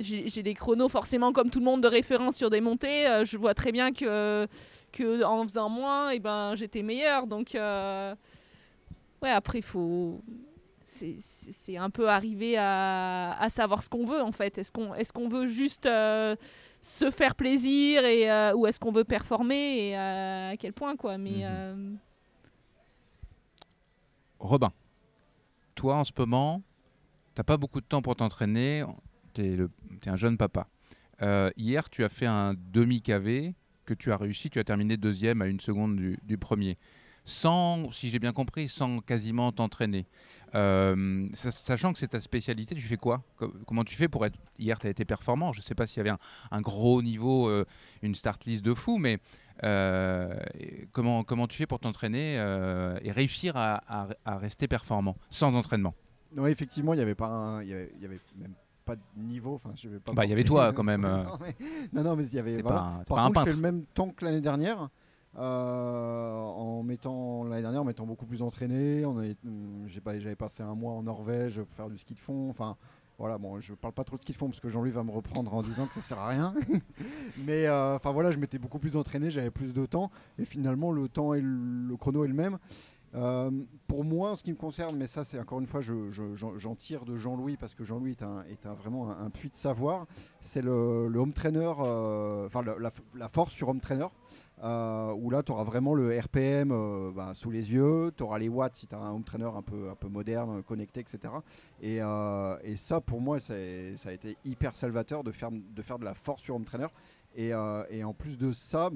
[0.00, 3.06] j'ai des chronos forcément comme tout le monde de référence sur des montées.
[3.06, 4.48] Euh, je vois très bien que,
[4.90, 7.28] que en faisant moins, et ben, j'étais meilleur.
[7.28, 10.20] Donc, ouais, après, faut.
[10.86, 14.56] C'est un peu arriver à, à savoir ce qu'on veut en fait.
[14.58, 16.36] Est-ce qu'on est qu'on veut juste euh,
[16.82, 20.96] se faire plaisir et, euh, ou est-ce qu'on veut performer et euh, à quel point
[20.96, 21.18] quoi.
[21.18, 21.42] Mais Mhm.
[21.44, 21.92] euh,
[24.38, 24.72] Robin,
[25.74, 26.62] toi en ce moment,
[27.34, 28.84] t'as pas beaucoup de temps pour t'entraîner.
[29.32, 29.70] T'es le-
[30.00, 30.68] t'es un jeune papa.
[31.56, 33.54] Hier, tu as fait un demi-KV
[33.86, 34.50] que tu as réussi.
[34.50, 36.76] Tu as terminé deuxième à une seconde du, du premier.
[37.28, 40.06] Sans, si j'ai bien compris, sans quasiment t'entraîner.
[40.54, 43.22] Euh, sa- sachant que c'est ta spécialité, tu fais quoi?
[43.36, 44.38] Co- Comment tu fais pour être.
[44.58, 45.52] Hier, tu as été performant?
[45.52, 46.18] Je ne sais pas s'il y avait un,
[46.52, 47.64] un gros niveau, euh,
[48.02, 49.18] une start list de fou, mais
[49.64, 50.38] euh,
[50.92, 52.34] comment, comment tu fais pour t'entraîner
[53.02, 55.94] et réussir à, à- à rester performant sans entraînement?
[56.34, 58.54] Non, effectivement, il n'y avait pas un- il y avait, il y avait même
[58.84, 59.54] pas de niveau.
[59.54, 61.56] Enfin, je vais pas Bah, il y avait toi, quand même, non, mais,
[61.92, 62.62] non, non, mais il y avait.
[62.62, 62.78] Voilà.
[62.80, 63.56] pas un- Par pas un contre, je fais peintre.
[63.56, 64.88] le même temps que l'année dernière.
[65.38, 70.92] Euh, en mettant l'année dernière en m'étant beaucoup plus entraîné hum, j'avais passé un mois
[70.92, 72.76] en Norvège pour faire du ski de fond enfin
[73.18, 75.10] voilà bon je parle pas trop de ski de fond parce que Jean-Louis va me
[75.10, 76.54] reprendre en disant que ça sert à rien
[77.46, 80.90] mais euh, enfin voilà je m'étais beaucoup plus entraîné j'avais plus de temps et finalement
[80.90, 82.58] le temps et le, chrono est le même
[83.14, 83.50] euh,
[83.86, 86.34] pour moi, en ce qui me concerne, mais ça, c'est encore une fois, je- je-
[86.34, 88.22] j'en j'en tire de Jean-Louis parce que Jean-Louis est,
[88.66, 90.06] un, vraiment un, puits de savoir.
[90.40, 94.08] C'est le, home trainer, enfin la, la force sur home trainer,
[94.64, 98.38] euh, où là, tu auras vraiment le RPM euh, bah, sous les yeux, tu auras
[98.38, 101.18] les watts si tu as un home trainer un peu, un peu moderne, connecté, etc.
[101.82, 105.98] Et, euh, et ça, pour moi, ça a été hyper salvateur de faire, de faire
[105.98, 106.86] de la force sur home trainer.
[107.38, 108.88] Et, euh, et en plus de ça,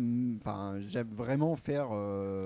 [0.89, 1.89] j'aime vraiment faire.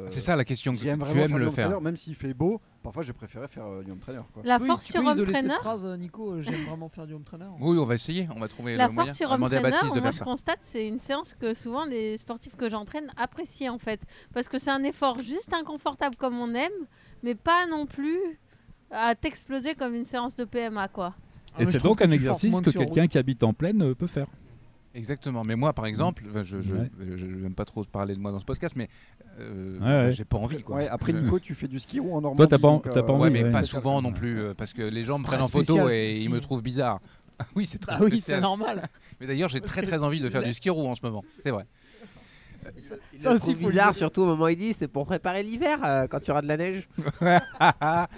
[0.09, 1.69] C'est ça la question, que J'aime tu vraiment aimes le home faire.
[1.69, 2.61] trainer, même s'il fait beau.
[2.85, 4.21] Parfois, j'ai préféré faire euh, du home trainer.
[4.33, 4.43] Quoi.
[4.45, 5.49] La Oui, force sur home trainer.
[5.49, 7.47] cette phrase, euh, Nico, euh, j'aime vraiment faire du home trainer.
[7.59, 9.07] Oui, on va essayer, on va trouver La le moyen.
[9.09, 10.25] force sur home trainer, Baptiste de moi faire je ça.
[10.27, 14.03] constate, c'est une séance que souvent les sportifs que j'entraîne apprécient en fait.
[14.35, 16.71] Parce que c'est un effort juste inconfortable comme on aime,
[17.23, 18.21] mais pas non plus
[18.91, 21.15] à t'exploser comme une séance de PMA quoi.
[21.57, 24.27] Ah, Et c'est donc un exercice que quelqu'un qui habite en plaine euh, peut faire.
[24.95, 25.43] Exactement.
[25.45, 26.91] Mais moi, par exemple, enfin, je je, Ouais.
[27.01, 28.89] je- j'aime pas trop parler de moi dans ce podcast, mais
[29.41, 30.13] euh, Ouais, ouais.
[30.13, 30.63] j'ai pas envie.
[30.63, 30.77] Quoi.
[30.77, 32.49] Ouais, après, Je- Nico, tu fais du ski roue en Normandie.
[32.49, 33.51] t'as pas- donc, pas euh, Ouais, envie, mais ouais.
[33.51, 36.31] pas souvent non plus, euh, parce que les gens me prennent en photo et ils
[36.31, 37.01] me trouvent bizarre.
[37.57, 38.89] oui, c'est très Ah oui, c'est normal.
[39.21, 41.25] Mais d'ailleurs, j'ai très très envie de faire du ski roue en ce moment.
[41.43, 41.67] C'est vrai.
[43.19, 43.95] Ça le aussi, bizarre, dire.
[43.95, 46.41] surtout au moment où il dit c'est pour préparer l'hiver euh, quand il y aura
[46.41, 46.89] de la neige.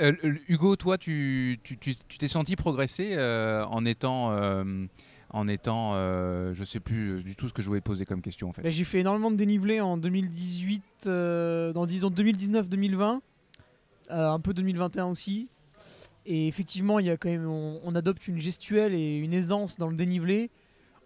[0.00, 0.12] Euh,
[0.48, 4.86] Hugo, toi, tu tu- tu- tu t'es senti progresser euh, en étant, euh,
[5.32, 8.22] en étant, euh, je sais plus euh, du tout ce que je voulais poser comme
[8.22, 8.62] question en fait.
[8.62, 13.20] Bah, j'ai fait énormément de dénivelé en 2018, euh, dans disons 2019-2020,
[14.10, 15.48] euh, un peu 2021 aussi.
[16.26, 19.78] Et effectivement, il y a quand même, on, on adopte une gestuelle et une aisance
[19.78, 20.50] dans le dénivelé.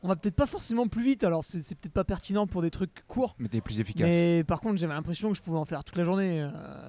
[0.03, 2.71] On va peut-être pas forcément plus vite, alors c'est c'est peut-être pas pertinent pour des
[2.71, 3.35] trucs courts.
[3.39, 4.07] Mais t'es plus efficace.
[4.07, 6.47] Mais par contre, j'avais l'impression que je pouvais en faire toute la journée,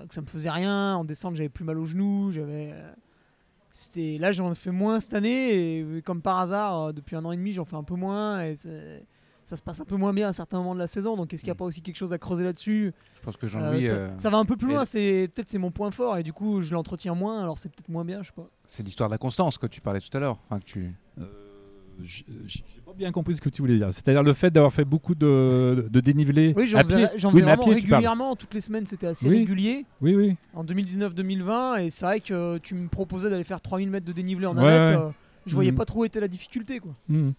[0.10, 0.96] que ça me faisait rien.
[0.96, 2.32] En descente, j'avais plus mal aux genoux.
[2.32, 2.74] J'avais,
[3.78, 7.26] c'était là, j'en fais moins cette année et euh, comme par hasard, euh, depuis un
[7.26, 10.12] an et demi, j'en fais un peu moins et ça se passe un peu moins
[10.14, 11.16] bien à certains moments de la saison.
[11.16, 11.58] Donc, est-ce qu'il n'y a Mm.
[11.58, 12.94] pas aussi quelque chose à creuser là-dessus?
[13.16, 14.86] Je pense que Euh, Jean-Louis, ça, euh, ça va un peu plus loin.
[14.86, 17.42] C'est peut-être c'est mon point fort et du coup, je l'entretiens moins.
[17.44, 18.48] Alors, c'est peut-être moins bien, je sais pas.
[18.66, 20.40] c'est l'histoire de la constance que tu parlais tout à l'heure.
[20.50, 20.96] Enfin, que tu.
[21.20, 21.26] Euh,
[22.04, 22.24] J'ai
[22.86, 23.88] pas bien compris ce que tu voulais dire.
[23.92, 27.74] C'est-à-dire le fait d'avoir fait beaucoup de, de dénivelé Oui, j'en faisais, oui, vraiment pied,
[27.74, 28.36] régulièrement.
[28.36, 29.40] Toutes les semaines, c'était assez Oui.
[29.40, 29.86] régulier.
[30.02, 30.36] Oui, oui.
[30.54, 34.46] en 2019-2020 et c'est vrai que tu me proposais d'aller faire 3000 mètres de dénivelé
[34.48, 34.70] en Ouais, ouais.
[34.80, 35.10] euh,
[35.46, 35.78] je voyais Mhm.
[35.78, 36.94] pas trop où était la difficulté quoi.
[37.10, 37.34] Mhm.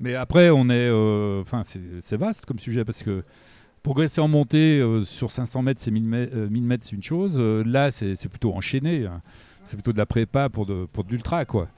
[0.00, 3.22] Mais après, on est, euh, enfin, c'est c'est vaste comme sujet parce que
[3.84, 7.02] progresser en montée euh, sur 500 mètres, c'est 1000 mètres, euh, 1000 mètres, c'est une
[7.02, 7.36] chose.
[7.38, 9.06] Euh, là, c'est c'est plutôt enchaîné.
[9.06, 9.20] hein.
[9.64, 11.68] C'est plutôt de la prépa pour de, pour de l'ultra, quoi.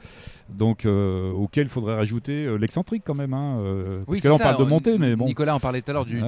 [0.48, 3.34] Donc, euh, auquel il faudrait rajouter euh, l'excentrique quand même.
[3.34, 5.26] Hein, euh, parce que là, on ça, parle de on- montée, mais bon.
[5.26, 6.20] Nicolas en parlait tout à l'heure du.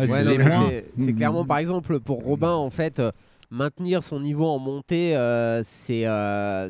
[0.99, 3.03] C'est clairement, par exemple, pour Robin, en fait,
[3.51, 5.13] maintenir son niveau en montée,
[5.65, 6.05] c'est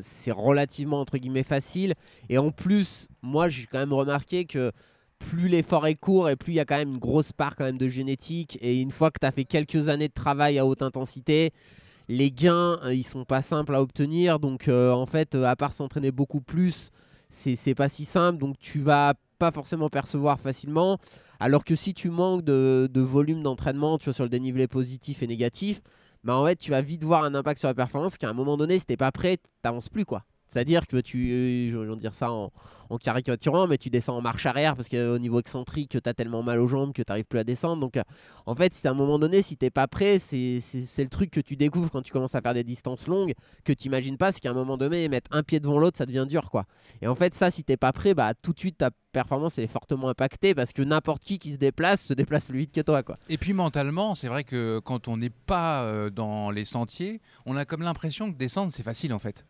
[0.03, 1.93] c'est relativement, entre guillemets, facile.
[2.29, 4.71] Et en plus, moi, j'ai quand même remarqué que
[5.19, 7.63] plus l'effort est court et plus il y a quand même une grosse part quand
[7.65, 8.57] même de génétique.
[8.61, 11.51] Et une fois que tu as fait quelques années de travail à haute intensité,
[12.07, 14.39] les gains, euh, ils sont pas simples à obtenir.
[14.39, 16.91] Donc, euh, en fait, euh, à part s'entraîner beaucoup plus,
[17.29, 18.39] c'est pas si simple.
[18.39, 20.97] Donc, tu vas pas forcément percevoir facilement.
[21.39, 25.21] Alors que si tu manques de, de volume d'entraînement, tu vois, sur le dénivelé positif
[25.21, 25.81] et négatif,
[26.23, 28.57] bah en fait, tu vas vite voir un impact sur la performance qu'à un moment
[28.57, 30.23] donné, si t'es pas prêt, t'avances plus quoi.
[30.47, 32.51] C'est-à-dire que tu, euh, je vais dire ça en,
[32.89, 36.43] en caricaturant, mais tu descends en marche arrière parce qu'au niveau excentrique, tu as tellement
[36.43, 37.81] mal aux jambes que tu n'arrives plus à descendre.
[37.81, 38.03] Donc, euh,
[38.45, 40.61] en fait, c'est à un moment donné, si t'es pas prêt, c'est
[40.97, 43.33] le truc que tu découvres quand tu commences à faire des distances longues
[43.63, 46.05] que tu n'imagines pas, c'est qu'à un moment donné, mettre un pied devant l'autre, ça
[46.05, 46.65] devient dur, quoi.
[47.01, 49.67] Et en fait, ça, si t'es pas prêt, bah tout de suite ta performance est
[49.67, 53.03] fortement impactée parce que n'importe qui qui se déplace se déplace plus vite que toi,
[53.03, 53.17] quoi.
[53.29, 57.55] Et puis mentalement, c'est vrai que quand on n'est pas euh, dans les sentiers, on
[57.57, 59.45] a comme l'impression que descendre c'est facile en fait.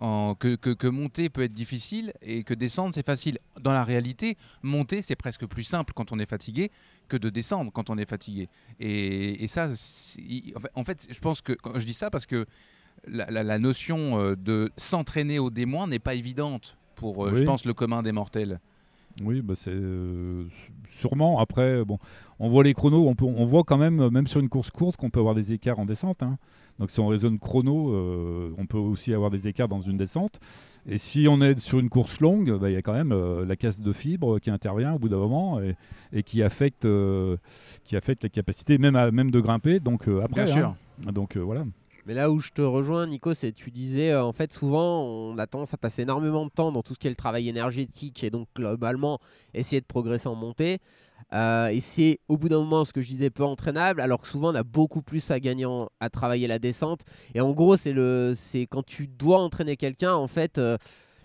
[0.00, 3.38] En- que, que- que monter peut être difficile et que descendre c'est facile.
[3.60, 6.70] Dans la réalité, monter c'est presque plus simple quand on est fatigué
[7.08, 8.48] que de descendre quand on est fatigué.
[8.78, 9.68] Et, et ça,
[10.74, 12.46] en fait- je pense que quand je dis ça parce que
[13.06, 17.44] la, la- la notion euh, de s'entraîner au démoin n'est pas évidente pour, euh, je
[17.44, 18.60] pense, le commun des mortels.
[19.24, 20.44] Oui, bah c'est euh,
[20.90, 21.38] sûrement.
[21.40, 21.98] Après, bon,
[22.38, 24.70] on voit les chronos, on, peut, on voit quand même, euh, même sur une course
[24.70, 26.22] courte, qu'on peut avoir des écarts en descente.
[26.22, 26.38] hein.
[26.78, 30.38] Donc si on raisonne chrono, euh, on peut aussi avoir des écarts dans une descente.
[30.86, 33.44] Et si on est sur une course longue, bah, il y a quand même euh,
[33.44, 35.74] la casse de fibre qui intervient au bout d'un moment et,
[36.12, 36.86] et qui, affecte,
[37.84, 39.80] qui affecte les capacités même, à- même de grimper.
[39.80, 40.66] Donc après, Bien sûr.
[41.06, 41.12] hein.
[41.12, 41.64] donc euh, voilà.
[42.08, 45.36] Mais là où je te rejoins, Nico, c'est tu disais, euh, en fait, souvent, on
[45.36, 48.24] a tendance à passer énormément de temps dans tout ce qui est le travail énergétique
[48.24, 49.18] et donc globalement
[49.52, 50.78] essayer de progresser en montée.
[51.34, 54.26] Euh, et c'est au bout d'un moment ce que je disais peu entraînable, alors que
[54.26, 55.66] souvent on a beaucoup plus à gagner
[56.00, 57.02] à travailler la descente.
[57.34, 57.92] Et en gros, c'est
[58.70, 60.56] quand tu dois entraîner quelqu'un, en fait.
[60.56, 60.78] euh,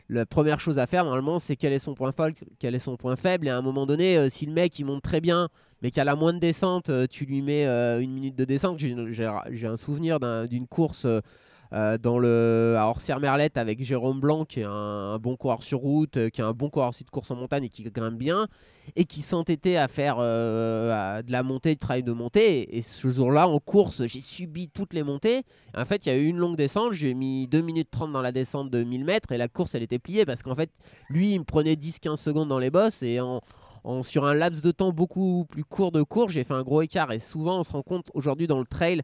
[0.09, 2.97] la première chose à faire normalement c'est quel est son point faible quel est son
[2.97, 5.47] point faible et à un moment donné euh, si le mec il monte très bien
[5.83, 8.79] mais qu'à la moindre descente euh, tu lui mets euh, une minute de descente.
[8.79, 14.61] J'ai un souvenir d'un- d'une course euh, dans le à Orsières-Merlette avec Jérôme Blanc qui
[14.61, 17.35] est un, bon coureur sur route qui est un bon coureur aussi de course en
[17.35, 18.47] montagne et qui grimpe bien
[18.95, 22.77] et qui s'entêtait à faire de la montée du travail de montée.
[22.77, 25.43] Et ce jour-là en course j'ai subi toutes les montées.
[25.75, 26.93] En fait, il y a eu une longue descente.
[26.93, 29.83] J'ai mis 2 minutes 30 dans la descente de 1000 mètres et la course, elle
[29.83, 30.69] était pliée parce qu'en fait,
[31.09, 33.41] lui, il me prenait 10-15 secondes dans les bosses et en,
[33.83, 36.81] en- sur un laps de temps beaucoup plus court de course, j'ai fait un gros
[36.81, 37.11] écart.
[37.11, 39.01] Et souvent, on se rend compte aujourd'hui dans le trail,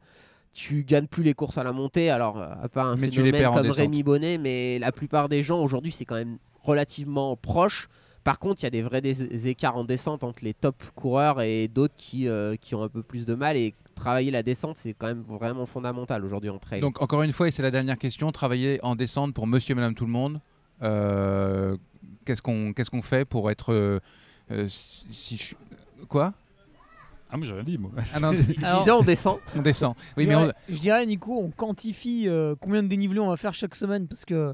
[0.53, 2.09] tu gagnes plus les courses à la montée.
[2.09, 3.71] Alors, euh, à part un Mais phénomène comme.
[3.71, 7.87] Rémi Bonnet, mais la plupart des gens aujourd'hui, c'est quand même relativement proche.
[8.23, 9.01] Par contre, il y a des vrais
[9.47, 13.01] écarts en descente entre les top coureurs et d'autres qui, euh, qui ont un peu
[13.01, 13.55] plus de mal.
[13.57, 16.81] Et travailler la descente, c'est quand même vraiment fondamental aujourd'hui en trail.
[16.81, 19.75] Donc encore une fois, et c'est la dernière question, travailler en descente pour monsieur et
[19.75, 20.41] madame tout le monde.
[20.81, 21.75] euh,
[22.25, 23.73] qu'est-ce qu'on qu'est-ce qu'on fait pour être...
[24.51, 25.55] euh, si, si je-
[26.07, 26.33] Quoi?
[27.31, 27.91] Ah, mais j'ai rien dit, moi.
[28.13, 29.37] Ah non, disais, on descend.
[29.55, 29.93] On descend.
[30.17, 33.27] Oui, je, mais on- dirais, je dirais, Nico, on quantifie euh, combien de dénivelé on
[33.27, 34.53] va faire chaque semaine parce que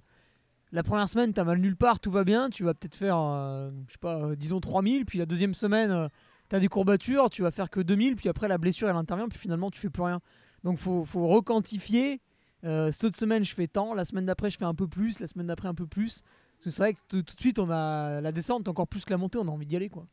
[0.74, 3.72] la première semaine, t'as mal nulle part, tout va bien, tu vas peut-être faire, euh,
[3.88, 6.08] je sais pas, euh, disons 3000, puis la deuxième semaine, euh,
[6.50, 9.40] t'as des courbatures, tu vas faire que 2000, puis après la blessure elle intervient, puis
[9.40, 10.20] finalement tu fais plus rien.
[10.66, 12.20] Donc faut, faut requantifier.
[12.66, 15.28] Euh, cette semaine, je fais tant, la semaine d'après, je fais un peu plus, la
[15.28, 16.24] semaine d'après, un peu plus.
[16.72, 19.18] C'est vrai que tout, tout de suite, on a la descente encore plus que la
[19.18, 20.06] montée, on a envie d'y aller quoi.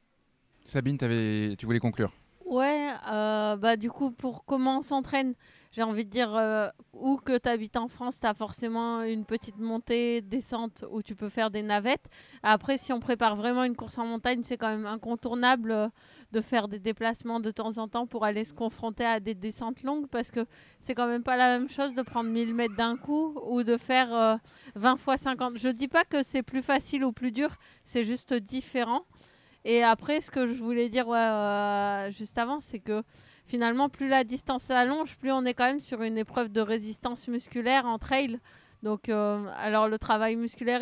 [0.65, 2.13] Sabine, t'avais- tu voulais conclure?
[2.45, 5.35] Ouais, euh, bah du coup, pour comment on s'entraîne,
[5.73, 9.25] j'ai envie de dire, euh, où que tu habites en France, tu as forcément une
[9.25, 12.05] petite montée, descente où tu peux faire des navettes.
[12.43, 15.89] Après, si on prépare vraiment une course en montagne, c'est quand même incontournable euh,
[16.33, 19.83] de faire des déplacements de temps en temps pour aller se confronter à des descentes
[19.83, 20.47] longues parce que
[20.81, 23.79] c'est quand même pas la même chose de prendre 1000 mètres d'un coup ou de
[23.79, 24.37] faire euh,
[24.75, 25.57] 20 fois 50.
[25.57, 29.07] Je dis pas que c'est plus facile ou plus dur, c'est juste différent.
[29.65, 33.03] Et après, ce que je voulais dire euh, juste avant, c'est que
[33.53, 37.29] finalement, plus la distance s'allonge, plus on est quand même sur une épreuve de résistance
[37.29, 38.41] musculaire en trail.
[38.83, 40.81] Donc, euh, alors le travail musculaire,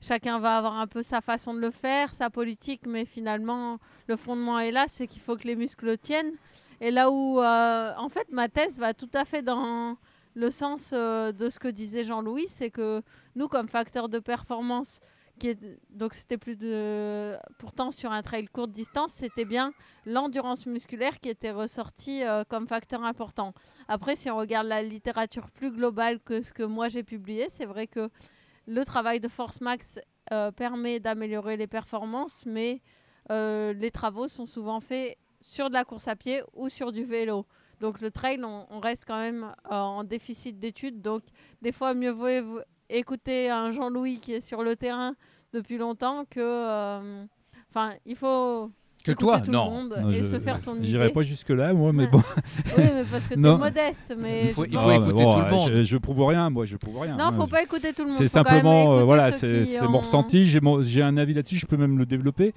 [0.00, 4.16] chacun va avoir un peu sa façon de le faire, sa politique, mais finalement, le
[4.16, 6.32] fondement est là, c'est qu'il faut que les muscles tiennent.
[6.80, 9.98] Et là où, euh, en fait, ma thèse va tout à fait dans
[10.34, 13.02] le sens euh, de ce que disait Jean-Louis, c'est que
[13.36, 15.00] nous, comme facteur de performance,
[15.90, 19.72] donc c'était plus de pourtant sur un trail courte distance c'était bien
[20.06, 23.52] l'endurance musculaire qui était ressortie euh, comme facteur important.
[23.88, 27.66] Après si on regarde la littérature plus globale que ce que moi j'ai publié c'est
[27.66, 28.10] vrai que
[28.66, 29.98] le travail de force max
[30.32, 32.82] euh, permet d'améliorer les performances mais
[33.30, 37.04] euh, les travaux sont souvent faits sur de la course à pied ou sur du
[37.04, 37.46] vélo.
[37.80, 41.00] Donc le trail on, reste quand même en déficit d'études.
[41.00, 41.22] Donc
[41.62, 42.60] des fois mieux vaut
[42.90, 45.14] écouter un Jean-Louis qui est sur le terrain
[45.52, 46.40] depuis longtemps que.
[46.40, 47.24] euh,
[47.70, 48.70] Enfin, il faut.
[49.04, 49.64] Que écouter toi, tout non.
[49.66, 50.88] le monde Non, et je- se faire son idée.
[50.88, 52.18] J'irai pas jusque-là, moi, mais bon.
[52.76, 53.56] oui, mais parce que t'es Non.
[53.58, 54.14] modeste.
[54.18, 55.70] Mais Il faut- il écouter tout le euh, monde.
[55.72, 57.16] Je, je prouve rien, moi, je prouve rien.
[57.16, 57.32] Non, hein.
[57.32, 58.18] faut Je- pas écouter tout le monde.
[58.18, 60.46] C'est faut quand même simplement, euh, voilà, c'est ont- mon ressenti.
[60.46, 62.54] J'ai mon- un avis là-dessus, je peux même le développer.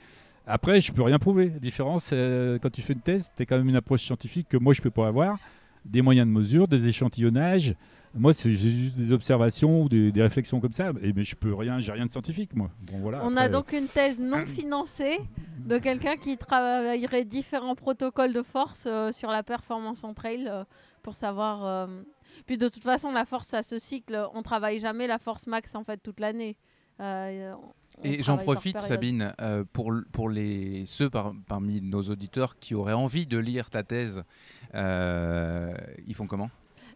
[0.48, 1.50] Après, je peux rien prouver.
[1.50, 4.48] La différence, c'est, quand tu fais une thèse, tu as quand même une approche scientifique
[4.50, 5.38] que moi, je peux pas avoir.
[5.86, 7.76] Des moyens de mesure, des échantillonnages.
[8.14, 10.92] Moi, c'est j'ai juste des observations ou des, des réflexions comme ça.
[11.02, 12.70] Et, mais je peux rien, j'ai rien de scientifique, moi.
[12.82, 15.20] Bon, voilà, On après, a donc une thèse non financée
[15.66, 20.64] de quelqu'un qui travaillerait différents protocoles de force euh, sur la performance en trail euh,
[21.04, 21.64] pour savoir.
[21.66, 22.02] euh,
[22.48, 24.28] Puis de toute façon, la force, ça se cycle.
[24.34, 26.58] On travaille jamais la force max en fait toute l'année.
[27.00, 27.54] Euh,
[28.04, 28.80] Et j'en profite.
[28.82, 33.70] Sabine, euh, pour, pour les, ceux par- parmi nos auditeurs qui auraient envie de lire
[33.70, 34.22] ta thèse,
[34.76, 35.74] euh,
[36.06, 36.50] ils font comment?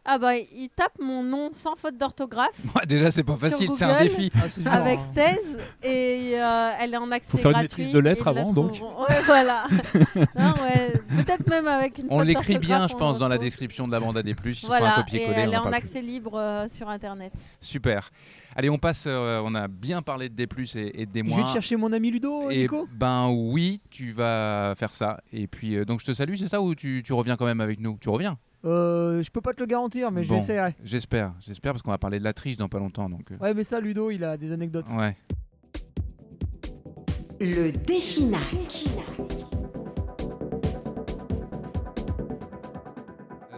[0.07, 2.59] Ah bah, il tape mon nom sans faute d'orthographe.
[2.87, 4.31] Déjà, c'est pas facile, c'est un défi.
[4.65, 5.07] Ah, Avec hein.
[5.15, 8.73] thèse et euh, elle est en accès Faut faire une maîtrise de lettres avant, donc.
[8.73, 9.65] Ouais, voilà.
[10.15, 13.91] Non, ouais, Peut-être même avec une On l'écrit bien, je pense, dans la description de
[13.93, 14.21] la bande.
[14.25, 15.39] Il faut un Voilà, et copier-coller.
[15.39, 17.31] elle est en accès libre euh, sur Internet.
[17.33, 17.41] plus.
[17.59, 18.11] Super.
[18.55, 19.05] Allez, on passe.
[19.07, 21.23] euh, on a bien parlé de D+, et, et de D-.
[21.27, 22.87] Je vais te chercher mon ami Ludo, Et Nico.
[22.93, 25.19] ben oui, tu vas faire ça.
[25.33, 27.59] Et puis, euh, donc je te salue, c'est ça ou tu, tu reviens quand même
[27.61, 27.97] avec nous?
[27.99, 28.37] Tu reviens?
[28.65, 30.73] Euh, je peux pas te le garantir, mais Bon, j'essaierai.
[30.83, 33.09] J'espère, j'espère, parce qu'on va parler de la triche dans pas longtemps.
[33.09, 34.87] Donc, euh, Ouais, mais ça, Ludo, il a des anecdotes.
[34.97, 35.15] ouais.
[37.39, 38.85] Le défi NAC.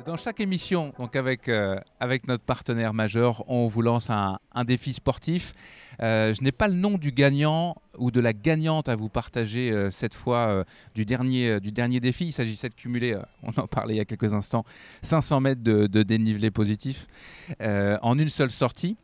[0.06, 4.64] Dans chaque émission, donc avec, euh, avec notre partenaire majeur, on vous lance un, un
[4.64, 5.54] défi sportif.
[6.02, 9.72] Euh, je n'ai pas le nom du gagnant ou de la gagnante à vous partager
[9.72, 10.64] euh, cette fois euh,
[10.94, 12.28] du, dernier, défi.
[12.28, 14.66] Il s'agissait de cumuler, on en parlait il y a quelques instants,
[15.02, 17.08] 500 mètres de, dénivelé positif
[17.60, 18.98] en une seule sortie.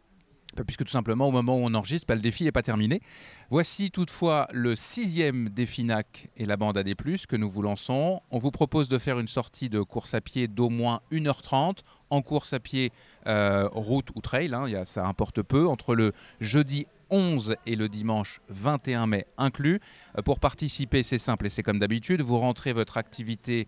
[0.60, 3.02] Euh, Puisque tout simplement, au moment où on enregistre, bah, le défi n'est pas terminé.
[3.50, 8.22] Voici toutefois le sixième défi NAC et la bande AD+, que nous vous lançons.
[8.32, 12.22] On vous propose de faire une sortie de course à pied d'au moins 1h30 en
[12.22, 12.92] course à pied,
[13.26, 18.42] euh, route ou trail, hein, ça importe peu, entre le jeudi 11 et le dimanche
[18.50, 19.80] 21 mai inclus.
[20.18, 23.68] Euh, pour participer, c'est simple et c'est comme d'habitude, vous rentrez votre activité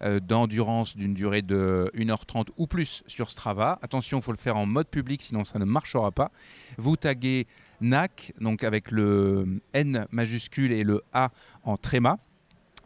[0.00, 3.78] d'endurance d'une durée de 1h30 ou plus sur Strava.
[3.82, 6.30] Attention, il faut le faire en mode public, sinon ça ne marchera pas.
[6.78, 7.46] Vous taguez
[7.80, 11.30] NAC, donc avec le N majuscule et le A
[11.64, 12.18] en tréma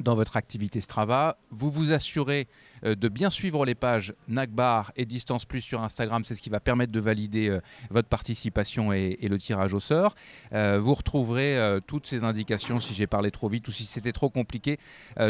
[0.01, 1.39] dans votre activité Strava.
[1.51, 2.49] Vous vous assurez
[2.85, 6.25] euh, de bien suivre les pages NACBAR et Distance Plus sur Instagram.
[6.25, 7.61] C'est ce qui va permettre de valider euh,
[7.91, 10.17] votre participation et, le tirage au sort.
[10.53, 14.29] Euh, vous retrouverez toutes ces indications si j'ai parlé trop vite ou si c'était trop
[14.29, 14.79] compliqué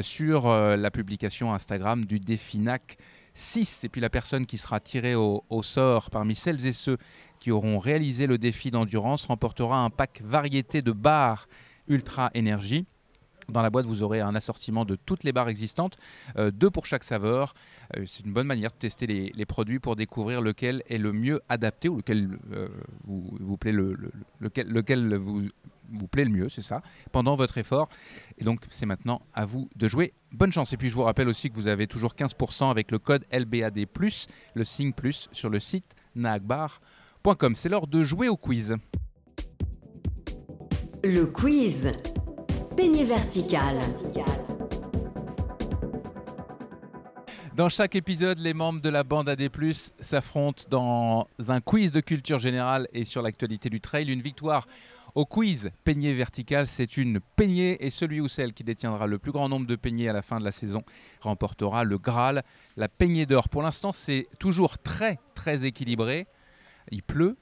[0.01, 2.97] sur la publication Instagram du défi NAC
[3.35, 3.85] 6.
[3.85, 6.97] Et puis la personne qui sera tirée au, au sort parmi celles et ceux
[7.41, 11.47] qui auront réalisé le défi d'endurance remportera un pack variété de barres
[11.89, 12.87] Ultra Énergie.
[13.51, 15.97] Dans la boîte, vous aurez un assortiment de toutes les barres existantes,
[16.37, 17.55] euh, deux pour chaque saveur.
[17.97, 21.41] Euh, c'est une bonne manière de tester les, produits pour découvrir lequel est le mieux
[21.49, 22.69] adapté ou lequel euh,
[23.05, 27.89] vous, plaît le, le- lequel, vous, plaît le mieux, c'est ça, pendant votre effort.
[28.39, 30.13] Et donc, c'est maintenant à vous de jouer.
[30.33, 30.73] Bonne chance.
[30.73, 33.87] Et puis, je vous rappelle aussi que vous avez toujours 15% avec le code LBAD+,
[34.55, 34.93] le signe
[35.33, 37.55] sur le site nagbar.com.
[37.55, 38.77] C'est l'heure de jouer au quiz.
[41.03, 41.93] Le quiz.
[42.81, 43.77] Peigné vertical.
[47.55, 49.51] Dans chaque épisode, les membres de la bande AD+,
[50.01, 54.11] s'affrontent dans un quiz de culture générale et sur l'actualité du trail.
[54.11, 54.67] Une victoire
[55.15, 59.33] au quiz peignée vertical, c'est une peignée et celui ou celle qui détiendra le plus
[59.33, 60.83] grand nombre de peignés à la fin de la saison
[61.21, 62.43] remportera le Graal,
[62.79, 63.51] la peignée d'or.
[63.51, 66.27] Pour l'instant, c'est toujours très très équilibré.
[66.91, 67.37] Il pleut.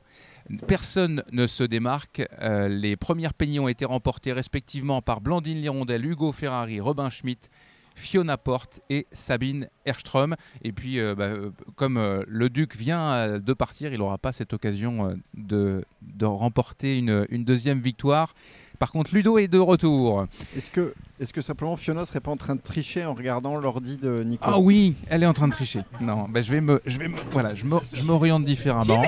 [0.66, 2.22] Personne ne se démarque.
[2.40, 7.48] Euh, les premières peignées ont été remportées respectivement par Blandine Lirondelle, Hugo Ferrari, Robin Schmidt,
[7.94, 10.36] Fiona Porte et Sabine Erström.
[10.62, 14.52] Et puis, euh, bah, euh, comme le Duc vient de partir, il n'aura pas cette
[14.52, 15.84] occasion de,
[16.22, 18.34] remporter une deuxième victoire.
[18.78, 20.26] Par contre, Ludo est de retour.
[20.56, 23.96] Est-ce que, est que simplement Fiona serait pas en train de tricher en regardant l'ordi
[23.96, 25.80] de Nico Ah oui, elle est en train de tricher.
[26.00, 29.02] Non, bah, je vais me, je vais me- voilà, je me- je m'oriente différemment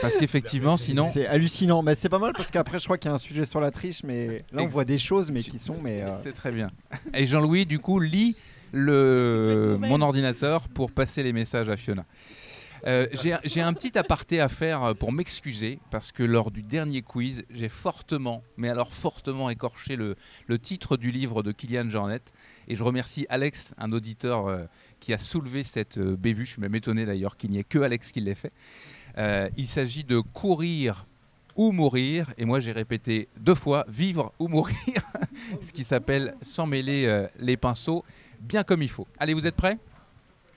[0.00, 3.12] parce qu'effectivement, sinon, C'est hallucinant, mais c'est pas mal parce qu'après je crois qu'il y
[3.12, 5.58] a un sujet sur la triche, mais là on Ex- voit des choses mais qui
[5.58, 6.70] sont mais euh, c'est très bien.
[7.12, 8.34] Et Jean-Louis, du coup, lit
[8.72, 12.04] le mon ordinateur pour passer les messages à Fiona.
[12.86, 17.02] Euh, j'ai un petit aparté à faire euh, pour m'excuser parce que lors du dernier
[17.02, 20.16] quiz, j'ai fortement, mais alors fortement écorché le,
[20.46, 22.20] le titre du livre de Kylian Jornet.
[22.68, 24.64] Et je remercie Alex, un auditeur euh,
[25.00, 26.44] qui a soulevé cette euh, bévue.
[26.44, 28.52] Je suis même étonné d'ailleurs qu'il n'y ait que Alex qui l'ait fait.
[29.18, 31.06] Euh, il s'agit de courir
[31.56, 32.32] ou mourir.
[32.38, 34.76] Et moi, j'ai répété deux fois vivre ou mourir,
[35.60, 38.04] ce qui s'appelle sans mêler euh, les pinceaux,
[38.40, 39.06] bien comme il faut.
[39.18, 39.78] Allez, vous êtes prêts?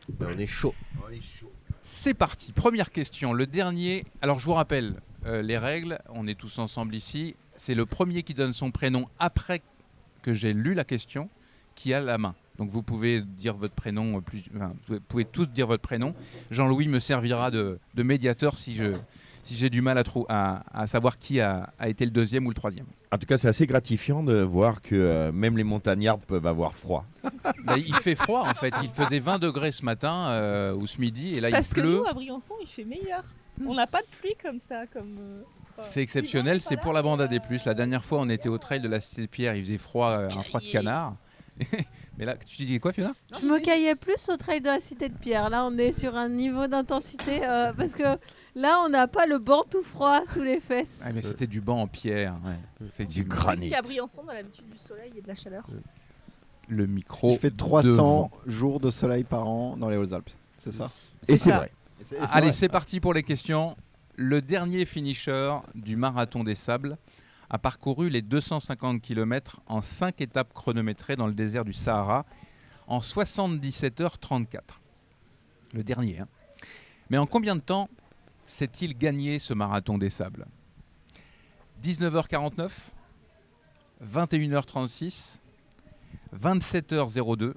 [0.10, 0.74] Ben, on est chaud.
[1.90, 2.52] C'est parti.
[2.52, 3.32] Première question.
[3.32, 4.04] Le dernier.
[4.22, 4.96] Alors, je vous rappelle
[5.26, 6.00] euh, les règles.
[6.10, 7.36] On est tous ensemble ici.
[7.56, 9.62] C'est le premier qui donne son prénom après
[10.22, 11.30] que j'ai lu la question
[11.76, 12.36] qui a la main.
[12.58, 16.14] Donc vous pouvez dire votre prénom, euh, vous pouvez tous dire votre prénom.
[16.52, 18.94] Jean-Louis me servira de médiateur si je
[19.48, 22.50] si j'ai du mal à, à, à savoir qui a, a été le deuxième ou
[22.50, 22.86] le troisième.
[23.12, 26.74] En tout cas, c'est assez gratifiant de voir que euh, même les montagnards peuvent avoir
[26.76, 27.06] froid.
[27.66, 28.74] Bah, il fait froid en fait.
[28.84, 31.82] Il faisait 20 degrés ce matin euh, ou ce midi et là Parce il que
[31.82, 31.98] pleut.
[31.98, 33.24] nous, à Briançon, il fait meilleur.
[33.66, 34.86] On n'a pas de pluie comme ça.
[34.88, 35.16] comme.
[35.20, 37.66] euh, C'est exceptionnel, c'est pour la bande à des plus.
[37.66, 40.10] La dernière fois, on était au trail de la Cité de Pierre, il faisait froid,
[40.12, 41.16] euh, un froid de canard.
[42.18, 43.14] Mais là, tu disais quoi, Fiona?
[43.40, 45.50] Je me caillais plus au trail de la Cité de Pierre.
[45.50, 48.18] Là, on est sur un niveau d'intensité euh, parce que
[48.58, 51.02] là, on n'a pas le banc tout froid sous les fesses.
[51.06, 52.86] ah, mais C'était du banc en pierre, ouais.
[52.88, 53.36] effectivement.
[53.36, 55.66] Parce qu'à Briançon, on a l'habitude du soleil et de la chaleur.
[56.68, 57.32] Le micro.
[57.32, 60.30] Il fait 300 jours de soleil par an dans les Hautes-Alpes.
[60.58, 60.92] C'est ça?
[61.30, 61.72] Et c'est vrai.
[62.12, 63.78] Et et Allez, c'est parti pour les questions.
[64.16, 66.98] Le dernier finisher du marathon des sables
[67.50, 72.26] a parcouru les 250 km en 5 étapes chronométrées dans le désert du Sahara
[72.88, 74.60] en 77h34.
[75.74, 76.20] Le dernier.
[76.20, 76.28] hein.
[77.10, 77.90] Mais en combien de temps
[78.48, 80.48] s'est-il gagné ce marathon des sables?
[81.84, 82.70] 19h49
[84.04, 85.38] 21h36
[86.40, 87.54] 27h02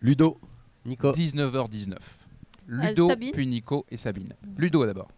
[0.00, 0.38] Ludo
[0.84, 1.96] Nico 19h19
[2.68, 4.34] Ludo, Sabine puis Nico et Sabine.
[4.56, 5.08] Ludo d'abord.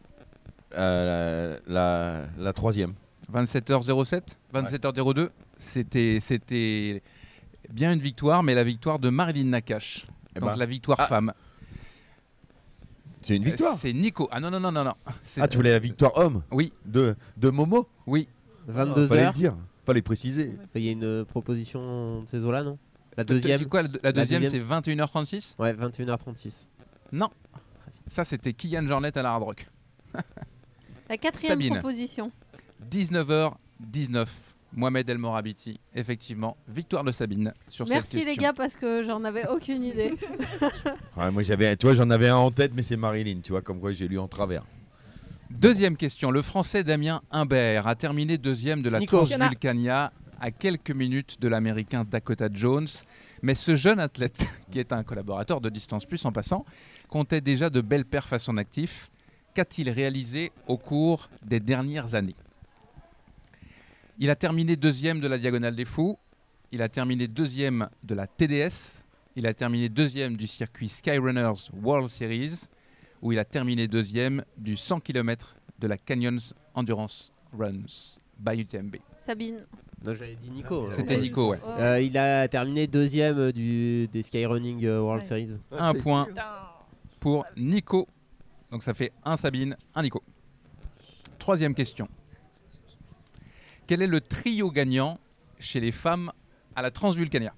[0.77, 2.95] Euh, la, la- la troisième.
[3.33, 4.23] 27h07,
[4.55, 5.29] 27h02.
[5.59, 7.03] C'était, c'était
[7.71, 10.07] bien une victoire, mais la victoire de Marilyn Nakache.
[10.35, 10.57] Eh Donc ben.
[10.57, 11.07] la victoire Ah.
[11.07, 11.33] femme.
[13.25, 13.75] C'est une victoire.
[13.75, 14.29] Euh, C'est Nico.
[14.31, 14.85] Ah non, non, non, non.
[14.85, 14.95] non.
[15.25, 16.73] C'est- Ah, tu voulais la victoire homme Oui.
[16.85, 18.29] De, de Momo Oui.
[18.69, 19.33] 22 Fallait heures.
[19.33, 19.57] le dire.
[19.87, 20.53] Fallait préciser.
[20.75, 22.79] Il y a une euh, proposition de ces eaux-là, non?
[23.17, 26.67] La Tu- tu- deuxième quoi, la, la deuxième, c'est 21h36 Ouais, 21h36.
[27.13, 27.29] Non.
[28.09, 29.67] Ça, c'était Kylian Jornet à la Hard Rock.
[31.09, 31.75] La quatrième Sabine.
[31.75, 32.33] proposition.
[32.91, 34.27] 19h19.
[34.75, 39.23] Mohamed El Morabiti, effectivement, victoire de Sabine sur cette Merci les gars parce que j'en
[39.25, 40.15] avais aucune idée.
[41.17, 43.63] Ouais, moi, j'avais, tu vois, j'en avais un en tête, mais c'est Marilyn, tu vois,
[43.63, 44.65] comme quoi j'ai lu en travers.
[45.51, 46.31] Deuxième question.
[46.33, 49.01] Le Français Damien Imbert a terminé deuxième de la.
[49.01, 52.89] Transvulcania à quelques minutes de l'Américain Dakota Jones.
[53.43, 56.65] Mais ce jeune athlète, qui est un collaborateur de Distance Plus en passant,
[57.09, 59.11] comptait déjà de belles perfs à son actif.
[59.55, 62.35] Qu'a-t-il réalisé au cours des dernières années?
[64.19, 66.17] Il a terminé deuxième de la Diagonale des Fous.
[66.71, 69.03] Il a terminé deuxième de la TDS.
[69.35, 72.69] Il a terminé deuxième du circuit Skyrunners World Series
[73.23, 78.97] où il a terminé deuxième du 100 km de la Canyons Endurance Runs by UTMB.
[79.19, 79.67] Sabine.
[80.05, 80.91] Non, j'avais dit Nico.
[80.91, 81.59] C'était Nico, ouais.
[81.67, 85.57] Euh, il a terminé deuxième du, des Skyrunning euh, World Series.
[85.73, 86.29] Un point
[87.19, 88.07] pour Nico.
[88.71, 90.23] Donc ça fait un Sabine, un Nico.
[91.39, 92.09] Troisième question.
[93.87, 95.19] Quel est le trio gagnant
[95.59, 96.33] chez les femmes
[96.75, 97.55] à la Transvulcania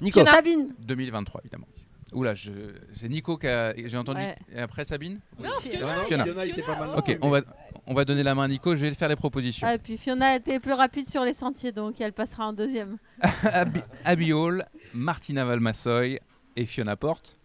[0.00, 0.24] Nico.
[0.24, 0.74] Sabine.
[0.80, 1.66] 2023, évidemment.
[2.12, 2.50] Oula, je...
[2.92, 3.74] c'est Nico qui a...
[3.76, 4.20] J'ai entendu.
[4.20, 4.36] Ouais.
[4.52, 6.04] Et après Sabine Non, Fiona.
[6.04, 6.24] Fiona.
[6.24, 6.90] Fiona était pas mal.
[6.96, 7.42] Ok, on va,
[7.86, 8.74] on va donner la main à Nico.
[8.76, 9.66] Je vais faire les propositions.
[9.66, 12.52] Ah, et puis Fiona a été plus rapide sur les sentiers donc elle passera en
[12.52, 12.96] deuxième.
[13.42, 14.64] Abby, Abby Hall,
[14.94, 16.18] Martina Valmassoy
[16.56, 17.36] et Fiona Porte.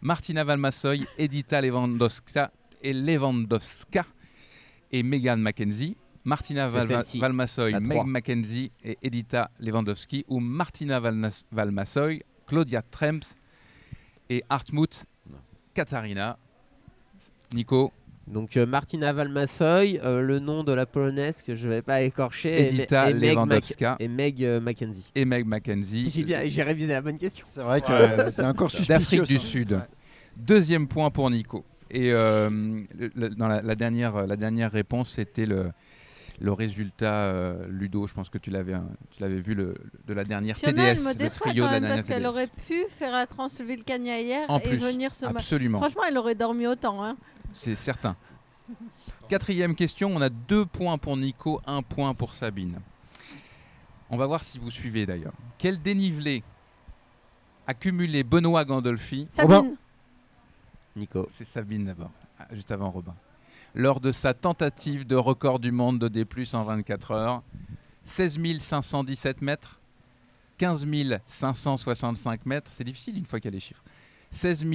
[0.00, 2.52] Martina Valmassoy, Edita Lewandowska
[2.82, 4.06] et Lewandowska
[4.92, 5.96] et Megan Mackenzie.
[6.24, 8.04] Martina C'est Valma- celle-ci, Valmassoy, la Meg trois.
[8.04, 13.34] Mackenzie et Edita Lewandowski ou Martina Valnas- Valmassoy, Claudia Tremps
[14.28, 15.04] et Hartmut
[15.74, 16.36] Katarina.
[17.54, 17.92] Nico,
[18.28, 22.68] Donc euh, Martina Valmassoy, euh, le nom de la polonaise que je vais pas écorcher,
[22.68, 25.10] Edita et, Meg, Mac- Lewandowska et Meg euh, Mackenzie.
[25.14, 26.10] et Meg Mackenzie.
[26.10, 27.44] J'ai bien, j'ai révisé la bonne question.
[27.48, 28.94] C'est vrai que c'est encore suspicieux.
[29.18, 29.38] d'Afrique du.
[29.38, 29.72] Sud.
[29.72, 29.78] Ouais.
[30.36, 31.64] Deuxième point pour Nico.
[31.90, 32.48] Et euh,
[32.96, 35.72] le- le- dans la, la dernière, la dernière réponse, c'était le,
[36.40, 38.06] le résultat euh, Ludo.
[38.06, 38.80] Je pense que tu l'avais, euh,
[39.10, 39.74] tu l'avais vu le,
[40.06, 42.04] de la dernière Fiona elle TDS, me le déçoit trio quand de la même dernière
[42.04, 45.38] parce qu'elle aurait pu faire la Transvulcania hier En et plus, venir ce matin.
[45.38, 47.04] absolument, Franchement elle aurait dormi autant.
[47.04, 47.16] Hein.
[47.52, 48.16] c'est certain.
[49.28, 52.80] Quatrième question, on a deux points pour Nico, un point pour Sabine.
[54.08, 55.34] On va voir si vous suivez d'ailleurs.
[55.58, 56.42] Quel dénivelé
[57.66, 59.28] a cumulé Benoît Gandolfi?
[59.30, 59.76] Sabine.
[60.96, 61.26] Nico.
[61.28, 63.14] C'est Sabine d'abord, ah, juste avant Robin.
[63.74, 67.42] Lors de sa tentative de record du monde de D+, en 24 heures,
[68.04, 69.80] 16 517 mètres,
[70.58, 70.86] 15
[71.26, 73.82] 565 mètres, c'est difficile une fois qu'il y a les chiffres,
[74.32, 74.66] 16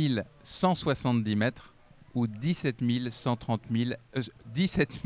[0.44, 1.74] 170 mètres
[2.14, 2.78] ou 17
[3.10, 4.22] 130, 000, euh,
[4.54, 5.02] 17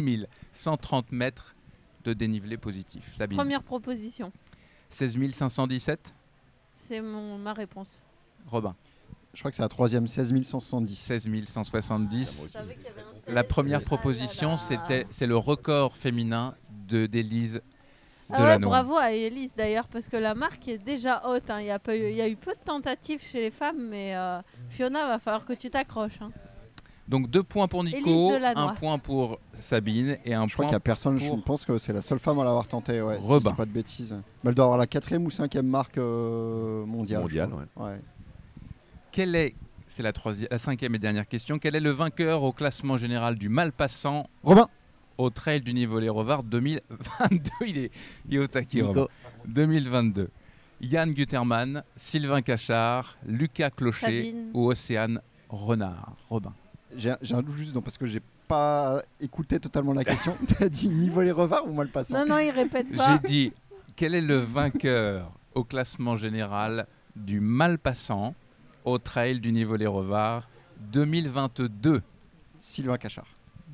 [0.54, 1.56] 130 mètres
[2.04, 3.14] de dénivelé positif.
[3.16, 3.38] Sabine.
[3.38, 4.32] Première proposition.
[4.92, 6.16] 16 517,
[6.74, 8.04] C'est mon ma réponse.
[8.48, 8.76] Robin.
[9.34, 10.96] Je crois que c'est la troisième, 16 170.
[10.96, 12.58] 16 170.
[13.30, 16.56] Je qu'il La première proposition, c'était c'est le record féminin
[16.88, 17.62] de d'Élise
[18.32, 21.50] Ah ouais, bravo à Elise d'ailleurs, parce que la marque est déjà haute.
[21.50, 21.60] hein.
[21.62, 24.40] Il y, a y a eu peu de tentatives chez les femmes, mais euh,
[24.70, 26.22] Fiona, va falloir que tu t'accroches.
[26.22, 26.32] hein.
[27.08, 30.74] Donc deux points pour Nico, un point pour Sabine et un Je crois point qu'il
[30.74, 33.02] n'y a personne, je pour pense que c'est la seule femme à l'avoir tenté.
[33.02, 34.16] Ouais, si je dis pas de bêtises.
[34.44, 37.18] Mais elle doit avoir la quatrième ou cinquième marque euh, mondiale.
[37.22, 37.88] je Mondiale, crois.
[37.90, 38.00] Ouais.
[39.12, 39.56] Quel est,
[40.00, 43.36] c'est la, troisième, la cinquième et dernière question, quel est le vainqueur au classement général
[43.36, 44.70] du Malpassant Robin
[45.18, 47.92] au trail du niveau Les Revards 2022 Il est,
[48.30, 48.88] il est au taquet, Nico.
[48.88, 49.08] Robin.
[49.46, 50.30] 2022.
[50.80, 54.52] Yann Gutermann, Sylvain Cachard, Lucas Clocher Sabine.
[54.54, 55.20] ou Océane
[55.50, 56.16] Renard?
[56.30, 56.54] Robin.
[56.96, 60.34] J'ai un doute juste parce que j'ai pas écouté totalement la question.
[60.48, 63.20] T'as dit niveau les revards ou mal passant Non, non, il répète pas.
[63.22, 63.54] J'ai dit
[63.98, 68.34] quel est le vainqueur au classement général du Malpassant
[68.92, 70.48] au trail du niveau Les Revards
[70.92, 72.02] 2022
[72.60, 73.28] Sylvain Cachard.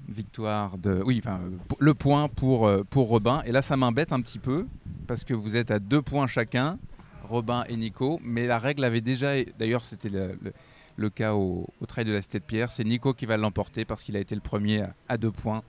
[0.07, 1.01] Victoire de.
[1.03, 3.41] Oui, enfin, euh, le point pour, euh, pour Robin.
[3.45, 4.67] Et là, ça m'embête un petit peu
[5.07, 6.77] parce que vous êtes à deux points chacun,
[7.23, 8.19] Robin et Nico.
[8.23, 9.31] Mais la règle avait déjà.
[9.57, 10.53] D'ailleurs, c'était le, le-
[10.97, 12.71] le cas au, au trail de la Cité de Pierre.
[12.71, 15.61] C'est Nico qui va l'emporter parce qu'il a été le premier à, à deux points.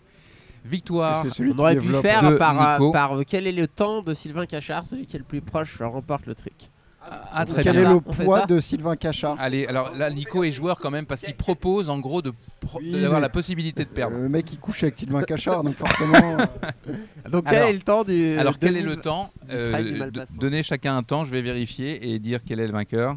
[0.64, 1.22] Victoire.
[1.22, 4.12] C'est celui On qui aurait pu faire par, par euh, quel est le temps de
[4.14, 6.70] Sylvain Cachard, celui qui est le plus proche remporte le truc.
[7.08, 7.90] Ah, très Quel bien.
[7.90, 11.20] est le poids de Sylvain Cachard Allez, alors là, Nico est joueur quand même parce
[11.20, 14.16] qu'il propose en gros de pro- Oui, d'avoir mais- la possibilité de perdre.
[14.16, 16.38] Euh, Le mec il couche avec Sylvain Cachard donc forcément.
[16.88, 18.38] euh, Donc quel Alors- est le temps du.
[18.38, 21.02] Alors quel est 2000 le temps du Euh, trail du d- Malpassant Donnez chacun un
[21.02, 23.16] temps, je vais vérifier et dire quel est le vainqueur.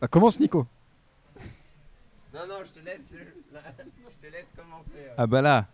[0.00, 0.66] bah, commence Nico.
[2.32, 5.08] Non, non, je te laisse, je te laisse commencer.
[5.16, 5.66] Ah bah là,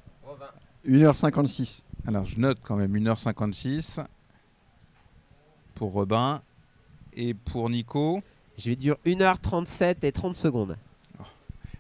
[0.88, 1.82] 1h56.
[2.06, 4.00] alors je note quand même 1h56
[5.80, 6.42] pour Robin
[7.16, 8.20] et pour Nico
[8.58, 10.76] Je vais dire 1h37 et 30 secondes.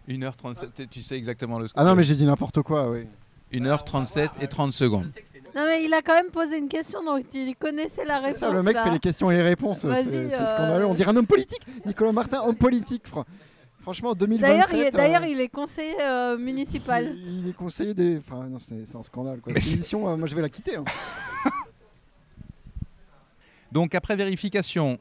[0.08, 1.82] 1h37, tu sais exactement le score.
[1.82, 3.06] Ah non mais j'ai dit n'importe quoi oui.
[3.52, 5.04] 1h37 et 30 secondes.
[5.54, 8.38] Non, mais il a quand même posé une question, donc il connaissait la C'est réponse.
[8.40, 8.84] ça le mec là.
[8.84, 9.84] fait les questions et les réponses.
[9.84, 10.86] Vas-y, C'est euh, scandaleux.
[10.86, 11.60] On dirait un homme politique.
[11.84, 13.06] Nicolas Martin homme politique.
[13.06, 13.24] fr-
[13.82, 14.94] Franchement 2027.
[14.94, 17.14] D'ailleurs, il, euh, il est conseiller euh, municipal.
[17.16, 18.18] Il est conseiller des.
[18.18, 19.40] Enfin, non, c'est un scandale.
[19.40, 19.52] Quoi.
[19.54, 20.76] Cette émission, euh, moi, je vais la quitter.
[20.76, 20.84] hein.
[23.72, 24.98] Donc après vérification,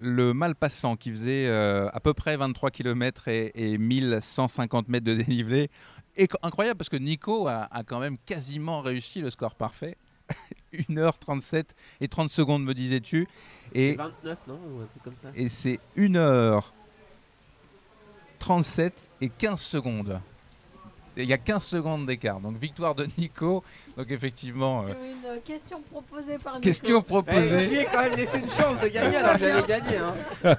[0.00, 5.14] le Malpassant qui faisait euh, à peu près 23 km et, et 1150 mètres de
[5.14, 5.70] dénivelé
[6.16, 9.96] est incroyable parce que Nico a, a quand même quasiment réussi le score parfait.
[10.72, 11.64] 1h37
[12.00, 13.26] et 30 secondes me disais-tu
[13.74, 15.28] et, 29, non Ou un truc comme ça?
[15.34, 20.20] et c'est 1h37 et 15 secondes.
[21.22, 22.40] Il y a 15 secondes d'écart.
[22.40, 23.62] Donc victoire de Nico.
[23.96, 26.64] Donc effectivement, euh, Sur une euh, question proposée par Nico.
[26.64, 27.66] question Eh, je proposée.
[27.68, 29.96] lui ai quand même laissé une chance de gagner alors que j'avais gagné.
[29.98, 30.14] Hein.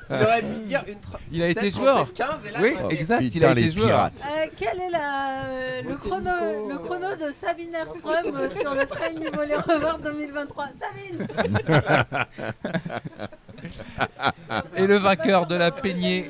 [0.09, 0.93] Il aurait pu dire une.
[0.95, 1.95] tra- Il a été 7, joueur.
[2.13, 3.21] 37, 15, et là, Oui, exact.
[3.35, 4.05] Il a été joueur.
[4.05, 9.17] Euh, quel est la, euh, le, chrono, le chrono de Sabine Erström sur le trail
[9.17, 11.27] niveau les revards 2023 Sabine
[14.75, 16.29] Et le vainqueur de la peignée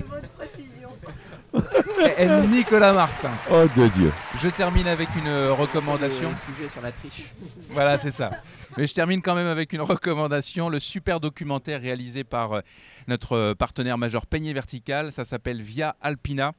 [2.49, 3.32] Nicolas Martin.
[3.52, 4.11] Oh de Dieu.
[4.41, 6.30] Je termine avec une euh, recommandation.
[6.30, 7.34] Le sujet sur la triche.
[7.69, 8.32] Voilà, c'est ça.
[8.78, 10.69] Mais je termine quand même avec une recommandation.
[10.69, 12.61] Le super documentaire réalisé par euh,
[13.07, 15.11] notre euh, partenaire majeur Peigné Vertical.
[15.11, 16.53] Ça s'appelle Via Alpina.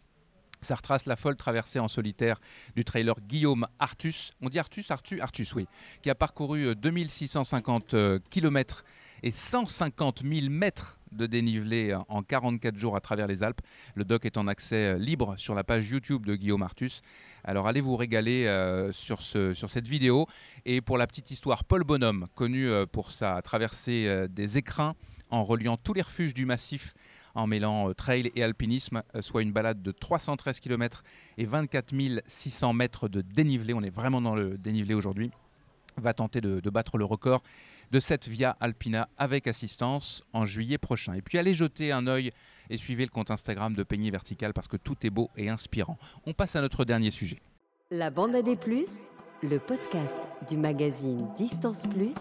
[0.60, 2.40] Ça retrace la folle traversée en solitaire
[2.77, 4.31] du trailer Guillaume Artus.
[4.43, 5.66] On dit Artus, Artus, Artus, oui.
[6.02, 7.94] Qui a parcouru euh, 2650
[8.31, 8.85] km
[9.23, 13.60] et 150 000 mètres de dénivelé euh, en 44 jours à travers les Alpes.
[13.94, 17.02] Le doc est en accès euh, libre sur la page YouTube de Guillaume Artus.
[17.44, 20.26] Alors allez vous régaler euh, sur, ce, sur cette vidéo.
[20.64, 24.94] Et pour la petite histoire, Paul Bonhomme, connu pour sa traversée des écrins
[25.30, 26.94] en reliant tous les refuges du massif
[27.34, 31.02] en mêlant trail et alpinisme, soit une balade de 313 km
[31.39, 31.94] et 24
[32.26, 33.74] 600 mètres de dénivelé.
[33.74, 35.30] On est vraiment dans le dénivelé aujourd'hui.
[35.97, 37.43] Va tenter de battre le record
[37.93, 41.12] de cette Via Alpina avec assistance en juillet prochain.
[41.12, 42.32] Et puis allez jeter un œil
[42.70, 45.98] et suivez le compte Instagram de Peigné Vertical parce que tout est beau et inspirant.
[46.27, 47.40] On passe à notre dernier sujet.
[47.90, 49.09] La bande à des plus,
[49.43, 52.14] le podcast du magazine Distance Plus,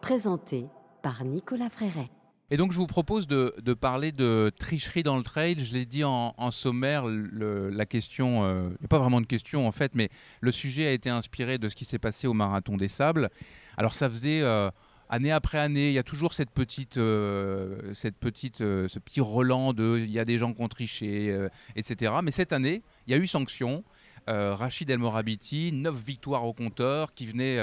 [0.00, 0.64] présenté
[1.02, 2.08] par Nicolas Fréret.
[2.50, 5.56] Et donc je vous propose de, de parler de tricherie dans le trail.
[5.58, 9.20] Je l'ai dit en, en sommaire, le- la question, euh, il n'y a pas vraiment
[9.20, 10.08] de question en fait, mais
[10.40, 13.30] le sujet a été inspiré de ce qui s'est passé au Marathon des Sables.
[13.76, 14.70] Alors ça faisait euh,
[15.12, 19.20] année après année, il y a toujours cette petite, euh, cette petite, euh, ce petit
[19.20, 22.14] relan de, il y a des gens qui ont triché, euh, etc.
[22.24, 23.84] Mais cette année, il y a eu sanction.
[24.28, 27.58] Rachid El Morabiti, 9 victoires au compteur, qui venait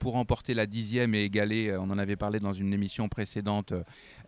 [0.00, 3.72] pour remporter la dixième et égaler, on en avait parlé dans une émission précédente,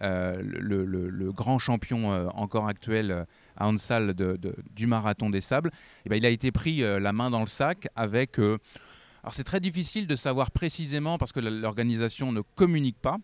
[0.01, 3.27] le, grand champion encore actuel
[3.57, 5.73] à Hansal de- de- du marathon des sables,
[6.07, 8.39] eh ben, il a été pris la main dans le sac avec
[9.25, 13.17] Alors c'est très difficile de savoir précisément parce que l'organisation ne communique pas.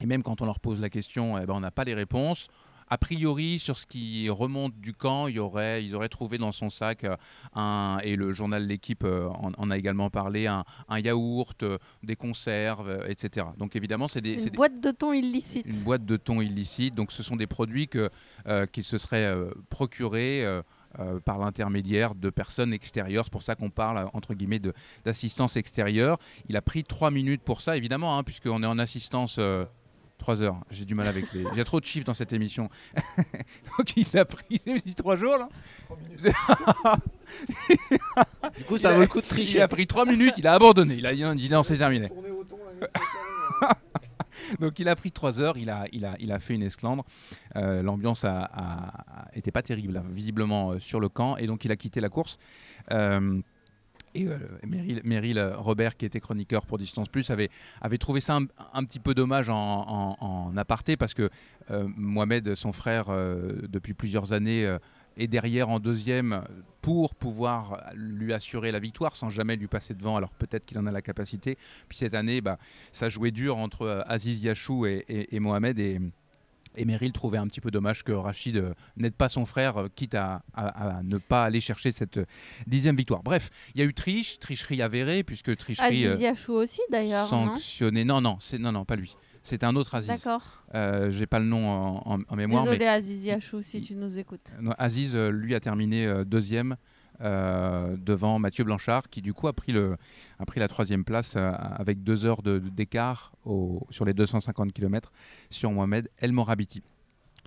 [0.00, 2.48] Et même quand on leur pose la question, eh ben, on n'a pas les réponses.
[2.88, 6.52] A priori, sur ce qui remonte du camp, il y aurait, ils auraient trouvé dans
[6.52, 7.16] son sac euh,
[7.52, 11.76] un, et le journal L'équipe euh, en, en a également parlé, un, un yaourt, euh,
[12.02, 13.44] des conserves, etc.
[13.58, 15.66] Donc évidemment, c'est des, Une des- boîte de thon illicite.
[15.66, 16.94] une boîte de thon illicite.
[16.94, 17.90] Donc ce sont des produits
[18.46, 20.62] euh, qu'ils se seraient euh, procurés euh,
[20.98, 23.24] euh, par l'intermédiaire de personnes extérieures.
[23.24, 24.72] C'est pour ça qu'on parle, euh, entre guillemets, de,
[25.04, 26.18] d'assistance extérieure.
[26.48, 29.36] Il a pris trois minutes pour ça, évidemment, hein, puisqu'on est en assistance...
[29.38, 29.64] euh,
[30.18, 31.42] Trois heures, j'ai du mal avec les.
[31.52, 32.70] Il y a trop de chiffres dans cette émission.
[33.78, 35.48] Donc il a pris dit trois jours là.
[38.56, 39.60] Du coup, ça vaut le coup de Il tricher.
[39.60, 40.94] a pris trois minutes, il a abandonné.
[40.94, 42.08] Il a dit non, c'est terminé.
[44.60, 47.04] Donc il a pris trois heures, il a, il a, il a fait une esclandre.
[47.56, 51.72] Euh, L'ambiance a, était pas terrible, hein, visiblement euh, sur le camp, et donc il
[51.72, 52.38] a quitté la course.
[52.92, 53.40] Euh,
[54.14, 54.38] et euh,
[55.04, 57.50] Meryl, Robert, qui était chroniqueur pour Distance Plus, avait,
[57.82, 58.38] avait trouvé ça
[58.72, 61.28] un, petit peu dommage en, en- en aparté parce que
[61.70, 64.74] Mohamed, son frère, depuis plusieurs années,
[65.16, 66.42] est derrière en deuxième
[66.82, 70.16] pour pouvoir lui assurer la victoire sans jamais lui passer devant.
[70.16, 71.56] Alors peut-être qu'il en a la capacité.
[71.88, 72.58] Puis cette année, bah,
[72.92, 75.78] ça jouait dur entre euh, Aziz Yachou et, et- et Mohamed.
[75.78, 76.00] Et,
[76.76, 79.88] et Meryl trouvait un petit peu dommage que Rachid euh, n'aide pas son frère, euh,
[79.94, 82.26] quitte à, à- à ne pas aller chercher cette euh,
[82.66, 83.22] dixième victoire.
[83.22, 87.48] Bref, il y a eu triche, tricherie avérée, puisque tricherie Aziz Yachou aussi d'ailleurs, non
[87.48, 88.04] sanctionnée.
[88.04, 89.16] Non, non, c'est non, non, pas lui.
[89.42, 90.08] C'est un autre Aziz.
[90.08, 90.64] D'accord.
[90.74, 92.64] Euh, J'ai pas le nom en, en- en mémoire.
[92.64, 94.52] Désolé mais Aziz Yachou si tu nous écoutes.
[94.78, 96.76] Aziz, lui, a terminé deuxième
[97.20, 99.72] euh, devant Mathieu Blanchard, qui du coup a pris,
[100.60, 105.12] la troisième place euh, avec deux heures de- d'écart au- sur les 250 km
[105.50, 106.82] sur Mohamed El Morabiti.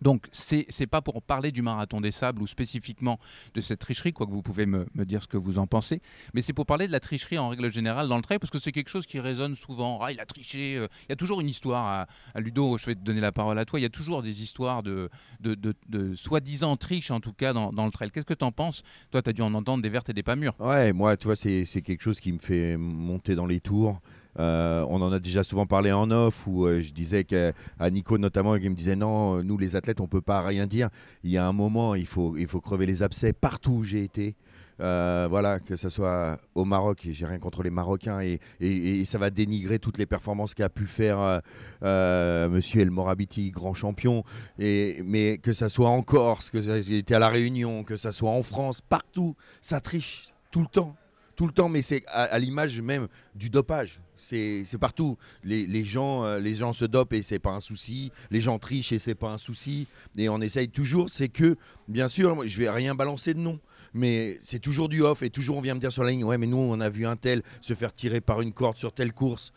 [0.01, 3.19] Donc, c'est c'est pas pour parler du marathon des sables ou spécifiquement
[3.53, 6.01] de cette tricherie, quoique vous pouvez me, me dire ce que vous en pensez,
[6.33, 8.59] mais c'est pour parler de la tricherie en règle générale dans le trail, parce que
[8.59, 9.99] c'est quelque chose qui résonne souvent.
[10.01, 10.77] Ah, il a triché.
[10.77, 12.07] euh, Il y a toujours une histoire.
[12.33, 13.79] À, Ludo, je vais te donner la parole à toi.
[13.79, 15.09] Il y a toujours des histoires de,
[15.39, 18.11] de, de- soi-disant triche, en tout cas, dans, dans le trail.
[18.11, 18.83] Qu'est-ce que tu en penses?
[19.11, 20.53] Toi, tu as dû en entendre des vertes et des pas mûres.
[20.59, 23.99] Ouais, moi, tu vois, c'est quelque chose qui me fait monter dans les tours.
[24.37, 27.89] Euh, on en a déjà souvent parlé en off, où euh, je disais que, à
[27.89, 30.89] Nico notamment, qui me disait non, nous les athlètes, on peut pas rien dire.
[31.23, 34.03] Il y a un moment, il faut, il faut crever les abcès partout où j'ai
[34.03, 34.35] été.
[34.81, 39.17] Euh, voilà, que ce soit au Maroc, j'ai rien contre les Marocains, et, et- ça
[39.17, 41.39] va dénigrer toutes les performances qu'a pu faire euh,
[41.83, 44.23] euh, Monsieur El Morabiti, grand champion,
[44.57, 48.13] et, mais que ça soit en Corse, que ça été à La Réunion, que ça
[48.13, 50.95] soit en France, partout, ça triche tout le temps.
[51.35, 53.99] Tout le temps, mais c'est à l'image même du dopage.
[54.19, 55.17] C'est partout.
[55.43, 58.11] Les, les gens, euh, les gens se dopent et c'est pas un souci.
[58.29, 59.87] Les gens trichent et c'est pas un souci.
[60.17, 61.09] Et on essaye toujours.
[61.09, 61.55] C'est que,
[61.87, 63.59] bien sûr, moi, je vais rien balancer de nom.
[63.93, 66.37] Mais c'est toujours du off et toujours on vient me dire sur la ligne Ouais,
[66.37, 69.13] mais nous, on a vu un tel se faire tirer par une corde sur telle
[69.13, 69.51] course.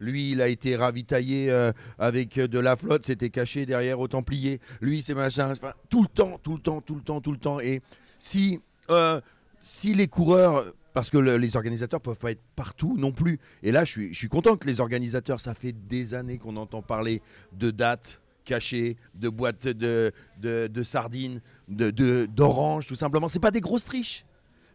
[0.00, 4.08] Lui, il a été ravitaillé euh, avec euh, de la flotte, c'était caché derrière au
[4.08, 4.60] Templier.
[4.80, 5.54] Lui, c'est machin.
[5.88, 7.60] Tout le temps, tout le temps, tout le temps, tout le temps.
[7.60, 7.80] Et
[8.18, 8.60] si,
[9.60, 13.38] si les coureurs, parce que le- les organisateurs peuvent pas être partout non plus.
[13.62, 16.56] Et là, je suis, je suis content que les organisateurs, ça fait des années qu'on
[16.56, 23.28] entend parler de dates cachées, de boîtes de, de, de sardines, de- d'oranges, tout simplement.
[23.28, 24.24] C'est pas des grosses triches.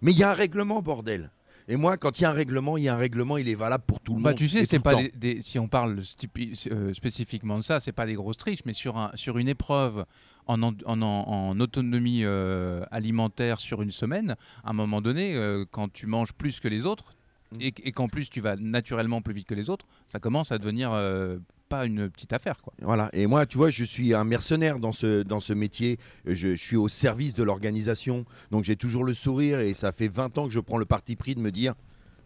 [0.02, 1.32] Mais il y a un règlement, bordel.
[1.70, 3.56] Et moi, quand il y a un règlement, il y a un règlement, il est
[3.56, 4.38] valable pour tout le Bah, monde.
[4.38, 8.06] tu sais, c'est pas des, des- si on parle euh, spécifiquement de ça, c'est pas
[8.06, 10.06] des grosses triches, mais sur, un, sur une épreuve
[10.48, 15.66] en, en, en- en autonomie euh, alimentaire sur une semaine, à un moment donné, euh,
[15.72, 17.14] quand tu manges plus que les autres
[17.52, 17.58] Mm.
[17.62, 20.58] et, et qu'en plus tu vas naturellement plus vite que les autres, ça commence à
[20.58, 21.38] devenir euh,
[21.70, 22.74] pas une petite affaire, quoi.
[22.82, 23.10] Voilà.
[23.14, 26.00] Et moi, tu vois, je suis un mercenaire dans ce, dans ce métier.
[26.26, 28.26] Je, je suis au service de l'organisation.
[28.52, 31.16] Donc j'ai toujours le sourire et ça fait 20 ans que je prends le parti
[31.16, 31.74] pris de me dire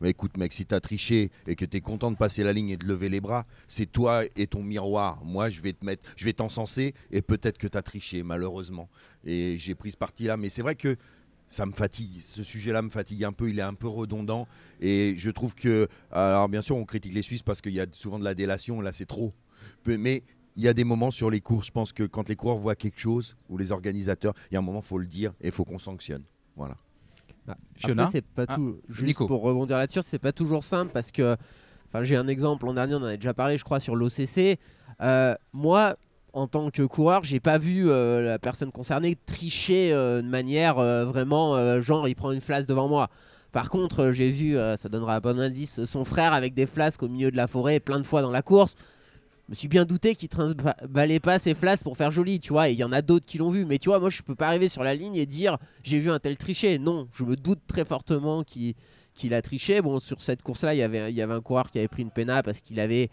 [0.02, 2.78] Mais écoute, mec, si t'as triché et que t'es content de passer la ligne et
[2.78, 5.24] de lever les bras, c'est toi et ton miroir.
[5.24, 8.90] Moi, je vais te mettre, je vais t'encenser et peut-être que t'as triché, malheureusement.
[9.26, 10.38] Et j'ai pris ce parti-là.
[10.38, 10.96] Mais c'est vrai que
[11.50, 12.22] ça me fatigue.
[12.22, 13.50] Ce sujet-là me fatigue un peu.
[13.50, 14.48] Il est un peu redondant.
[14.82, 15.88] Et je trouve que.
[16.12, 18.82] Alors, bien sûr, on critique les Suisses parce qu'il y a souvent de la délation.
[18.82, 19.34] Là, c'est trop.
[19.86, 20.24] Mais
[20.56, 21.68] il y a des moments sur les courses.
[21.68, 24.60] Je pense que quand les coureurs voient quelque chose, ou les organisateurs, il y a
[24.60, 26.24] un moment, il faut le dire et il faut qu'on sanctionne.
[26.56, 26.76] Voilà.
[27.76, 28.80] Fiona c'est pas Ah, tout.
[28.90, 29.28] Juste Nico.
[29.28, 31.36] pour rebondir là-dessus, c'est pas toujours simple parce que,
[31.88, 32.66] enfin, j'ai un exemple.
[32.66, 34.60] L'an dernier, on en avait déjà parlé, je crois, sur l'OCC.
[35.02, 35.96] Euh, moi,
[36.34, 40.76] en tant que coureur, j'ai pas vu euh, la personne concernée tricher euh, de manière
[40.76, 43.10] vraiment genre il prend une flasque devant moi.
[43.52, 47.08] Par contre, j'ai vu, ça donnera un bon indice, son frère avec des flasques au
[47.08, 48.76] milieu de la forêt plein de fois dans la course.
[49.48, 52.68] Je me suis bien douté qu'il trimballait pas ses flasques pour faire joli, tu vois.
[52.70, 53.66] Et il y en a d'autres qui l'ont vu.
[53.66, 56.12] Mais tu vois, moi, je peux pas arriver sur la ligne et dire j'ai vu
[56.12, 56.78] un tel tricher.
[56.80, 59.82] Non, je me doute très fortement qu'il a triché.
[59.82, 62.02] Bon, sur cette course-là, il y avait, il y avait un coureur qui avait pris
[62.04, 63.10] une pena parce qu'il avait,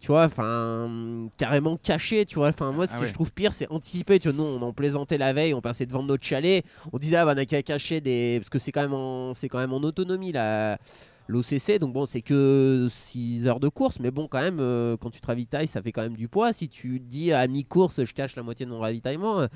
[0.00, 2.48] tu vois, enfin, carrément caché, tu vois.
[2.48, 3.06] Enfin, moi, ce Ah que ouais.
[3.08, 4.18] je trouve pire, c'est anticiper.
[4.18, 7.16] Tu vois, nous, on en plaisantait la veille, on passait devant notre chalet, on disait,
[7.16, 8.38] ah, bah, on a qu'à cacher des.
[8.40, 10.78] Parce que c'est quand, même en- c'est quand même en autonomie, là.
[11.26, 15.10] L'OCC, donc bon, c'est que 6 heures de course, mais bon, quand même, euh, quand
[15.10, 16.52] tu te ravitailles, ça fait quand même du poids.
[16.52, 19.46] Si tu dis à mi-course, je cache la moitié de mon ravitaillement, euh,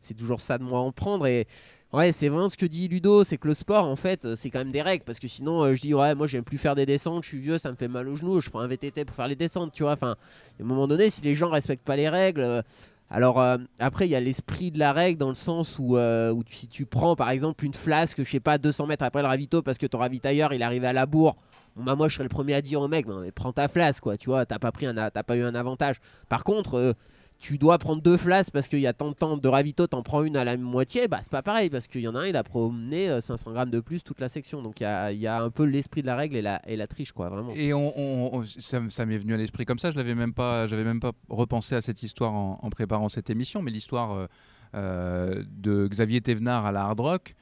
[0.00, 1.26] c'est toujours ça de moi à en prendre.
[1.26, 1.48] Et
[1.92, 4.60] ouais, c'est vraiment ce que dit Ludo, c'est que le sport, en fait, c'est quand
[4.60, 5.04] même des règles.
[5.04, 7.40] Parce que sinon, euh, je dis, ouais, moi, j'aime plus faire des descentes, je suis
[7.40, 9.72] vieux, ça me fait mal aux genoux, je prends un VTT pour faire les descentes,
[9.72, 9.92] tu vois.
[9.92, 10.16] Enfin,
[10.60, 12.62] à un moment donné, si les gens respectent pas les règles.
[13.10, 16.34] Alors euh, après, il y a l'esprit de la règle dans le sens où, euh,
[16.48, 19.62] si tu prends par exemple une flasque, je sais pas, 200 mètres après le ravito
[19.62, 21.36] parce que ton ravitailleur il est arrivé à la bourre,
[21.76, 24.28] bah, moi je serais le premier à dire au mec, prends ta flasque quoi, tu
[24.28, 25.96] vois, t'as pas, pris un, pas eu un avantage.
[26.28, 26.92] Par contre, euh,
[27.38, 30.22] tu dois prendre deux flasques parce qu'il y a tant de de ravito, t'en prends
[30.24, 32.36] une à la moitié, bah c'est pas pareil parce qu'il y en a un, il
[32.36, 34.62] a promené euh, 500 grammes de plus toute la section.
[34.62, 37.52] Donc il y a, un peu l'esprit de la règle et la, triche quoi, vraiment.
[37.54, 39.90] Et on, on- on- ça, m'est venu à l'esprit comme ça.
[39.90, 43.60] Je l'avais même pas, j'avais même pas repensé à cette histoire en, préparant cette émission,
[43.62, 44.26] mais l'histoire euh,
[44.74, 47.34] euh, de Xavier Thévenard à la Hard Rock,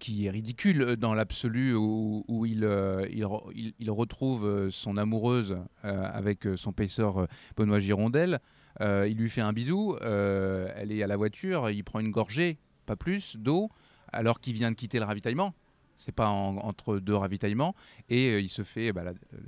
[0.00, 4.96] qui est ridicule dans l'absolu, où, il, euh, il, re- il- il retrouve euh, son
[4.96, 7.26] amoureuse euh, avec euh, son paisseur euh,
[7.56, 8.40] Benoît Girondel.
[8.80, 9.96] Euh, il lui fait un bisou.
[10.02, 11.70] euh, elle est à la voiture.
[11.70, 13.70] Il prend une gorgée, pas plus, d'eau,
[14.12, 15.54] alors qu'il vient de quitter le ravitaillement.
[15.98, 17.74] C'est pas en- entre deux ravitaillements
[18.10, 19.02] et euh, il se fait bah,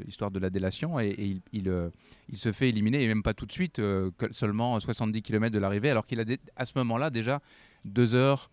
[0.07, 3.83] l'histoire de la délation et, il, se fait éliminer et même pas tout de suite,
[4.31, 6.25] seulement 70 km de l'arrivée, alors qu'il a
[6.57, 7.43] à ce moment-là déjà
[7.85, 8.51] deux heures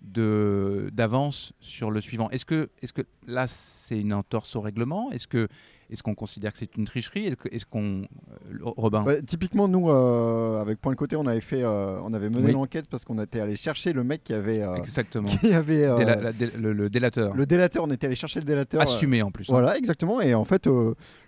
[0.00, 2.30] d'avance sur le suivant.
[2.30, 5.10] Est-ce que, est que là c'est une entorse au règlement?
[5.12, 5.48] Est-ce que
[5.90, 10.60] est-ce qu'on considère que c'est une tricherie Est-ce qu'on euh, Robin Ouais, typiquement, nous, euh,
[10.60, 12.52] avec Point de Côté, on avait, fait, euh, on avait mené Oui.
[12.52, 14.62] l'enquête parce qu'on était allé chercher le mec qui avait.
[14.62, 15.28] euh, Exactement.
[15.40, 17.34] Qui avait Déla- la dé- le, le délateur.
[17.34, 18.80] le délateur, on était allé chercher le délateur.
[18.80, 19.44] Assumé en plus.
[19.44, 19.52] hein.
[19.52, 20.20] Voilà, exactement.
[20.20, 20.68] Et en fait,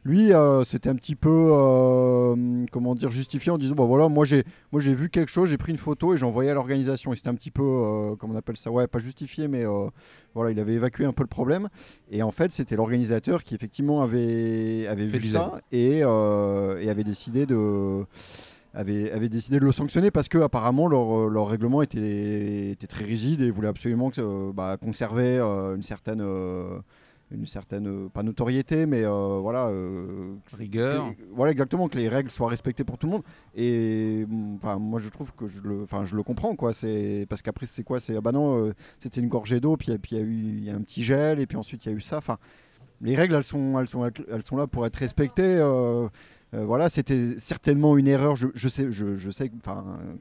[0.04, 0.30] lui,
[0.64, 1.50] c'était un petit peu,
[2.72, 5.58] comment dire, justifié en disant, bah voilà, moi j'ai, moi j'ai vu quelque chose, j'ai
[5.58, 7.12] pris une photo et j'ai envoyé à l'organisation.
[7.12, 7.62] Et c'était un petit peu,
[8.18, 9.64] comment on appelle ça, ouais, pas justifié, mais
[10.36, 11.68] voilà, il avait évacué un peu le problème.
[12.10, 17.46] Et en fait, c'était l'organisateur qui effectivement avait, vu ça et, euh, et avait décidé
[17.46, 18.04] de
[18.76, 23.04] avait, avait décidé de le sanctionner parce que apparemment leur, leur règlement était, était très
[23.04, 26.78] rigide et voulait absolument que, euh, bah, conserver euh, une certaine euh,
[27.32, 31.10] une certaine euh, pas notoriété mais euh, voilà euh, Rigueur.
[31.16, 33.22] que- voilà exactement que les règles soient respectées pour tout le monde
[33.54, 37.26] et mm, enfin moi je trouve que je le enfin je le comprends quoi c'est
[37.28, 37.98] parce qu'après c'est quoi?
[37.98, 40.32] C'est ah bah non euh, c'était une gorgée d'eau puis puis il y a eu
[40.58, 42.38] il y a un petit gel et puis ensuite il y a eu ça enfin
[43.00, 46.08] les règles elles sont elles sont elles sont là pour être respectées euh,
[46.64, 48.36] voilà, c'était certainement une erreur.
[48.36, 49.50] Je, je sais, je, je sais,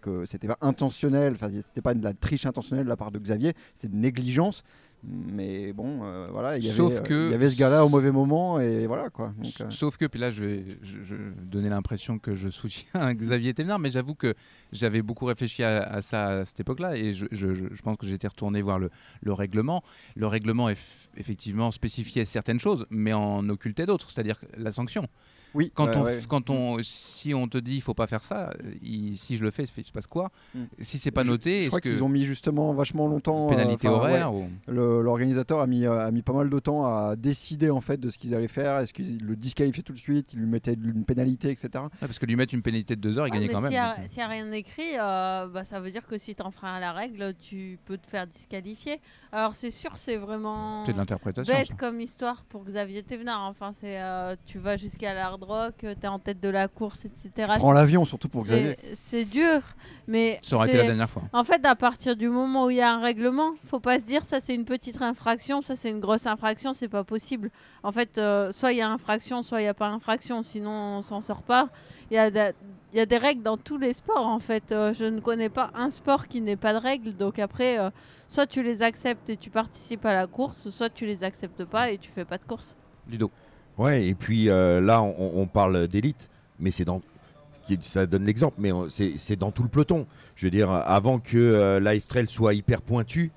[0.01, 1.33] que c'était pas intentionnel.
[1.35, 3.53] Enfin, c'était pas de la triche intentionnelle de la part de Xavier.
[3.75, 4.63] C'était une négligence.
[5.07, 7.85] Mais bon, euh, voilà, il y avait, Sauf euh, que- il y avait ce gars-là
[7.85, 9.33] au mauvais moment et voilà quoi.
[9.37, 12.85] Donc, euh, Sauf que, puis là, je vais je, je donner l'impression que je soutiens
[13.13, 14.33] Xavier Thévenard, mais j'avoue que
[14.71, 17.97] j'avais beaucoup réfléchi à, à ça à cette époque-là, et je, je- je- je pense
[17.97, 18.89] que j'étais retourné voir le,
[19.21, 19.83] le règlement.
[20.15, 25.05] Le règlement, eff- effectivement, spécifiait certaines choses, mais en occultait d'autres, c'est-à-dire la sanction.
[25.55, 26.19] Oui, Quand, ouais, on, ouais.
[26.27, 28.51] quand on, si on te dit il faut pas faire ça,
[28.83, 30.29] il- si je le fais, il se passe quoi?
[30.53, 30.63] Mm.
[30.81, 33.47] Si c'est pas Je- noté, Je est-ce crois qu'ils ont mis justement vachement longtemps.
[33.47, 34.47] euh, pénalité enfin, horaire ouais.
[34.67, 34.71] ou-
[35.01, 38.09] L'organisateur a mis, euh, a mis pas mal de temps à décider en fait de
[38.09, 38.79] ce qu'ils allaient faire.
[38.79, 40.33] Est-ce qu'ils le disqualifiaient tout de suite?
[40.33, 41.69] Ils lui mettaient une pénalité, etc.
[41.75, 43.71] Ah, Parce que lui mettre une pénalité de deux heures, il Ouais, gagnait quand même.
[43.71, 44.07] S'il n'y a, donc, euh.
[44.09, 46.91] s'il y a rien écrit, euh, bah, ça veut dire que si tu enfreins la
[46.91, 48.99] règle, tu peux te faire disqualifier.
[49.31, 51.53] Alors c'est sûr, c'est vraiment C'est de l'interprétation.
[51.53, 51.73] bête ça.
[51.75, 53.43] comme histoire pour Xavier Thévenard.
[53.49, 57.05] Enfin, c'est euh, tu vas jusqu'à l'hard rock, tu es en tête de la course,
[57.05, 57.53] etc.
[57.57, 58.77] Prends l'avion surtout pour Xavier.
[58.93, 59.61] C'est dur,
[60.07, 61.23] mais Ça aurait été la c'est- dernière fois.
[61.33, 64.03] en fait, à partir du moment où il y a un règlement, faut pas se
[64.03, 67.49] dire ça c'est une petite infraction, ça c'est une grosse infraction, c'est pas possible.
[67.83, 70.71] En fait, euh, soit il y a infraction, soit il y a pas infraction, sinon
[70.97, 71.69] on s'en sort pas.
[72.11, 72.53] Il y a de-
[72.93, 74.71] il y a des règles dans tous les sports en fait.
[74.71, 77.13] Euh, je ne connais pas un sport qui n'ait pas de règles.
[77.15, 77.89] Donc après, euh,
[78.29, 81.91] soit tu les acceptes et tu participes à la course, soit tu les acceptes pas
[81.91, 82.77] et tu fais pas de course.
[83.09, 83.29] Ludo.
[83.77, 86.29] Ouais, et puis euh, là, on, parle d'élite,
[86.59, 87.01] mais c'est dans.
[87.81, 90.05] Ça donne l'exemple, mais c'est dans tout le peloton.
[90.35, 93.31] Je veux dire, avant que euh, Trail soit hyper pointu,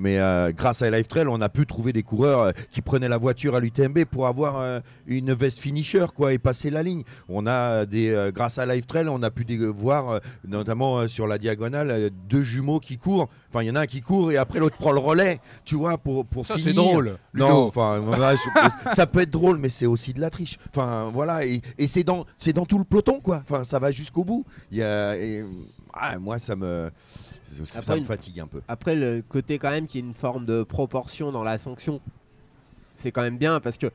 [0.00, 3.08] mais euh, grâce à Life Trail, on a pu trouver des coureurs euh, qui prenaient
[3.08, 7.02] la voiture à l'UTMB pour avoir euh, une veste finisher quoi, et passer la ligne.
[7.28, 11.38] On a des, grâce à Life Trail, on a pu des- voir, notamment sur la
[11.38, 13.28] diagonale, deux jumeaux qui courent.
[13.50, 15.74] Enfin, il y en a un qui court et après l'autre prend le relais, tu
[15.76, 17.18] vois, pour, pour Ça, c'est drôle.
[17.34, 18.02] Non, enfin,
[18.92, 20.58] ça peut être drôle, mais c'est aussi de la triche.
[20.70, 22.24] Enfin, voilà, et, et c'est dans,
[22.54, 23.42] dans tout le peloton, quoi.
[23.48, 24.44] Enfin, ça va jusqu'au bout.
[24.70, 25.44] Il y a, et-
[25.92, 26.90] ah, moi, ça me,
[27.64, 28.60] ça Après, me fatigue un peu.
[28.68, 32.00] Après, le côté quand même qu'il y ait une forme de proportion dans la sanction,
[32.96, 33.86] c'est quand même bien parce que,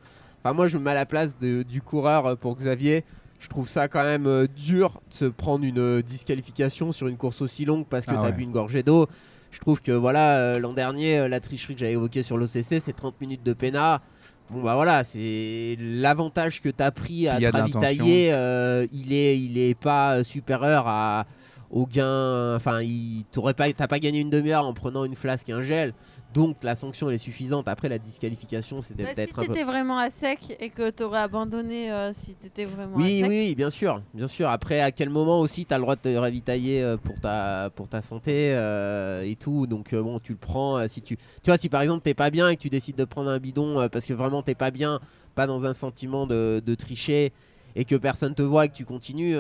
[0.44, 3.03] enfin, moi, je me mets à la place de- du coureur euh, pour Xavier.
[3.40, 7.18] Je trouve ça quand même euh, dur de se prendre une euh, disqualification sur une
[7.18, 8.32] course aussi longue parce que Ah tu as ouais.
[8.32, 9.07] bu une gorgée d'eau.
[9.52, 13.22] Je trouve que voilà, l'an dernier, la tricherie que j'avais évoquée sur l'OCC, c'est 30
[13.22, 14.02] minutes de pénat.
[14.49, 19.40] Bon bah voilà, c'est l'avantage que tu as pris à te ravitailler, euh, il est
[19.40, 21.26] il est pas supérieur à
[21.72, 25.50] au gain, enfin, il t'aurais pas t'as pas gagné une demi-heure en prenant une flasque
[25.50, 25.94] et un gel.
[26.34, 27.68] Donc la sanction elle est suffisante.
[27.68, 30.90] Après la disqualification, c'était Bah, si peut-être un peu t'étais vraiment à sec et que
[30.90, 33.30] t'aurais abandonné euh, si t'étais vraiment oui, à sec.
[33.30, 34.50] oui, bien sûr, bien sûr.
[34.50, 37.70] Après, à quel moment aussi tu as le droit de te ravitailler euh, pour ta,
[37.76, 39.66] pour ta santé euh, et tout.
[39.66, 40.86] Donc, euh, bon, tu le prends.
[40.90, 43.06] si tu, tu vois, si par exemple t'es pas bien et que tu décides de
[43.06, 45.00] prendre un bidon parce que vraiment t'es pas bien,
[45.36, 47.32] pas dans un sentiment de, de tricher
[47.78, 49.36] et que personne te voit et que tu continues,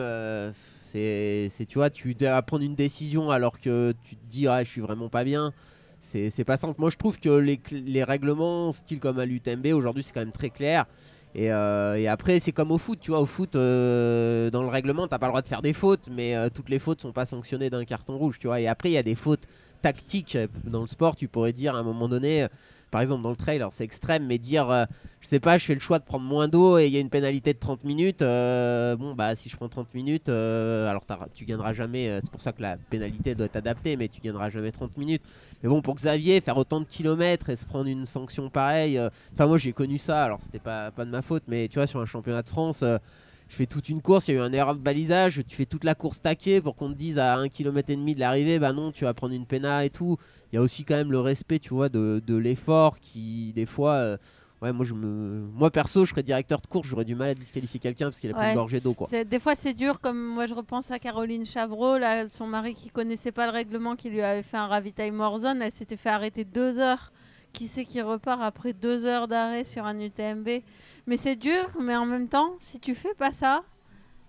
[0.91, 4.69] c'est, tu vois, tu dois prendre une décision alors que tu te dis, ah, je
[4.69, 5.53] suis vraiment pas bien.
[5.99, 6.75] C'est, pas simple.
[6.79, 10.31] Moi, je trouve que les, les règlements, style comme à l'UTMB, aujourd'hui, c'est quand même
[10.31, 10.85] très clair.
[11.33, 13.19] Et, euh, et après, c'est comme au foot, tu vois.
[13.19, 16.35] Au foot, euh, dans le règlement, t'as pas le droit de faire des fautes, mais
[16.35, 18.61] euh, toutes les fautes sont pas sanctionnées d'un carton rouge, tu vois.
[18.61, 19.47] Et après, il y a des fautes
[19.81, 21.15] tactiques dans le sport.
[21.15, 22.47] Tu pourrais dire à un moment donné,
[22.95, 24.85] par exemple dans le trail, alors c'est extrême, mais dire, euh,
[25.19, 27.01] je sais pas, je fais le choix de prendre moins d'eau et il y a
[27.01, 28.21] une pénalité de 30 minutes.
[28.21, 31.03] euh, bon, bah si je prends 30 minutes, euh, alors
[31.33, 32.21] tu gagneras jamais.
[32.23, 35.23] c'est pour ça que la pénalité doit être adaptée, mais tu gagneras jamais 30 minutes.
[35.61, 38.97] Mais bon, pour Xavier, faire autant de kilomètres et se prendre une sanction pareille.
[39.33, 41.99] Enfin, moi j'ai connu ça, alors c'était pas de ma faute, mais tu vois, sur
[41.99, 42.81] un championnat de France.
[43.47, 45.65] Je fais toute une course, il y a eu un erreur de balisage, tu fais
[45.65, 48.57] toute la course taquée pour qu'on te dise à 1 km et demi de l'arrivée,
[48.59, 50.17] bah non, tu vas prendre une péna et tout.
[50.51, 53.65] Il y a aussi quand même le respect, tu vois, de, de l'effort qui, des
[53.65, 54.17] fois, euh,
[54.61, 57.33] ouais, moi, je me, moi perso, je serais directeur de course, j'aurais du mal à
[57.35, 58.49] disqualifier quelqu'un parce qu'il a pris Ouais.
[58.51, 59.07] une gorgée d'eau, quoi.
[59.23, 59.99] Des fois, c'est dur.
[59.99, 63.95] Comme moi, je repense à Caroline Chavreau, là, son mari qui connaissait pas le règlement,
[63.95, 65.61] qui lui avait fait un ravitaillement hors zone.
[65.61, 67.11] Elle s'était fait arrêter deux heures.
[67.55, 70.61] Qui c'est qui repart après deux heures d'arrêt sur un UTMB
[71.07, 73.63] Mais c'est dur, mais en même temps, si tu fais pas ça,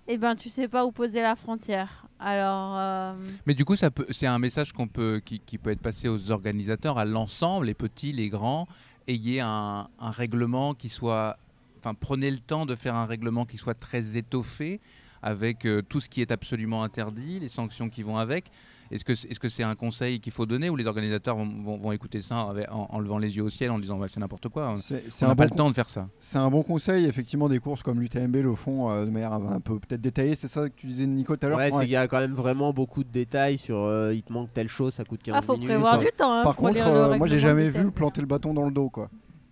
[0.07, 2.07] eh ben, tu sais pas où poser la frontière.
[2.21, 2.77] Alors.
[2.79, 6.99] euh, Mais du coup, c'est un message qu'on peut, qui, peut être passé aux organisateurs,
[6.99, 8.69] à l'ensemble, les petits, les grands.
[9.09, 11.37] Ayez un, un règlement qui soit,
[11.81, 14.81] enfin, prenez le temps de faire un règlement qui soit très étoffé,
[15.21, 18.53] avec euh, tout ce qui est absolument interdit, les sanctions qui vont avec.
[18.91, 19.15] Est-ce que,
[19.49, 22.71] c'est- un conseil qu'il faut donner ou les organisateurs vont, vont- vont écouter ça avec-
[22.71, 25.35] en, en levant les yeux au ciel en disant bah, c'est n'importe quoi On n'a
[25.35, 26.09] pas bon le temps de faire ça.
[26.19, 29.61] C'est un bon conseil, effectivement, des courses comme l'UTMB le font euh, de manière un
[29.61, 30.35] peu peut-être détaillée.
[30.37, 31.59] C'est ça que tu disais, Nico, tout à l'heure?
[31.59, 34.53] Ouais, qu'il y a quand même vraiment beaucoup de détails sur euh, il te manque
[34.53, 35.69] telle chose, ça coûte 15 Ah, faut minutes.
[35.69, 36.33] prévoir du temps.
[36.33, 39.09] hein, Par contre, euh, moi, j'ai jamais vu planter le bâton dans le dos, quoi.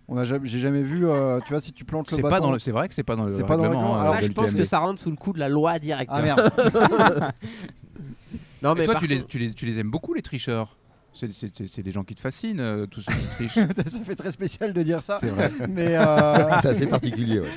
[0.07, 2.35] On a jamais, j'ai jamais vu, euh, tu vois, si tu plantes le C'est bâton.
[2.35, 3.79] pas dans le- c'est vrai que c'est pas dans le C'est pas dans le euh,
[4.01, 6.11] Alors, de je pense que ça rentre sous le coup de la loi direct.
[6.13, 6.51] Ah merde.
[8.65, 10.21] non, Et mais toi, par tu les, contre- tu, les, tu les aimes beaucoup, les
[10.21, 10.77] tricheurs?
[11.13, 13.53] C'est c'est- c'est- c'est des gens qui te fascinent, euh, tous ceux qui trichent.
[13.87, 15.17] ça fait très spécial de dire ça.
[15.21, 15.49] C'est vrai.
[15.69, 17.39] Mais euh, C'est assez particulier.
[17.39, 17.47] ouais.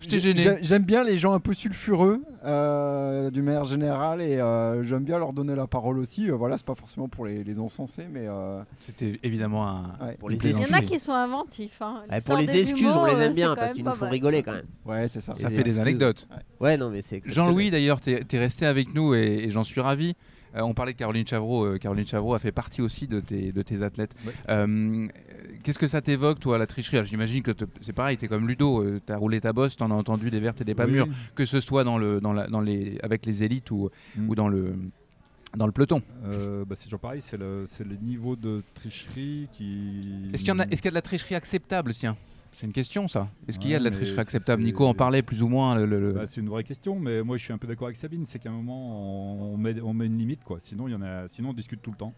[0.00, 0.40] Je t'ai gêné.
[0.42, 5.04] j'ai- J'aime bien les gens un peu sulfureux euh, du maire général et euh, j'aime
[5.04, 6.30] bien leur donner la parole aussi.
[6.30, 9.82] Euh, voilà, c'est pas forcément pour les, les encenser, mais euh, C'était évidemment un.
[10.06, 10.14] Ouais.
[10.18, 11.80] Pour les Il y en a qui sont inventifs.
[11.80, 12.02] hein.
[12.10, 14.42] Ouais, pour les excuses, on les euh, aime c'est bien parce qu'ils nous font rigoler
[14.42, 14.66] quand même.
[14.84, 15.34] ouais, c'est ça.
[15.34, 16.28] Ça fait des anecdotes.
[16.60, 17.22] Ouais, non, mais c'est.
[17.24, 20.14] Jean-Louis, d'ailleurs, tu es, resté avec nous et, et j'en suis ravi.
[20.54, 21.64] Euh, on parlait de Caroline Chavreau.
[21.66, 24.12] euh, Caroline Chavreau a fait partie aussi de tes, de tes athlètes.
[25.46, 27.02] Euh, Qu'est-ce que ça t'évoque, toi, la tricherie?
[27.04, 29.90] J'imagine que c'est pareil, tu es comme Ludo, tu as roulé ta bosse, tu en
[29.90, 30.92] as entendu des vertes et des pas Oui.
[30.92, 34.28] mûres, que ce soit dans le, dans la, dans les, avec les élites ou, Mm.
[34.30, 34.74] ou dans, le,
[35.56, 36.02] dans le peloton.
[36.24, 37.64] Euh, bah, c'est toujours pareil, c'est le,
[38.02, 40.30] niveau de tricherie qui.
[40.32, 41.92] Est-ce qu'il y, est-ce qu'il y a de la tricherie acceptable?
[41.94, 42.16] Tiens,
[42.56, 43.28] c'est une question ça.
[43.48, 44.62] Est-ce qu'il y a de la tricherie acceptable?
[44.62, 45.74] Nico en parlait plus ou moins.
[45.78, 48.24] le- Bah, c'est une vraie question, mais moi je suis un peu d'accord avec Sabine,
[48.26, 50.58] c'est qu'à un moment on, on met, on met une limite, quoi.
[50.60, 52.14] Sinon, il y en a, sinon on discute tout le temps.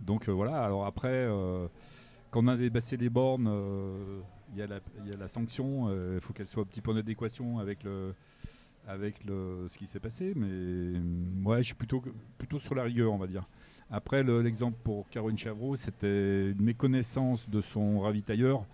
[0.00, 1.66] Donc euh, voilà, alors après, euh,
[2.30, 4.20] quand on a dépassé les bornes, euh,
[4.52, 6.66] il y, a la- il y a la sanction, euh, il faut qu'elle soit un
[6.66, 8.14] petit peu en adéquation avec, le,
[8.86, 11.00] avec le, ce qui s'est passé, mais euh,
[11.44, 12.02] ouais, je suis plutôt,
[12.38, 13.48] plutôt sur la rigueur, on va dire.
[13.90, 18.64] Après, le- l'exemple pour Caroline Chavreau, c'était une méconnaissance de son ravitailleur.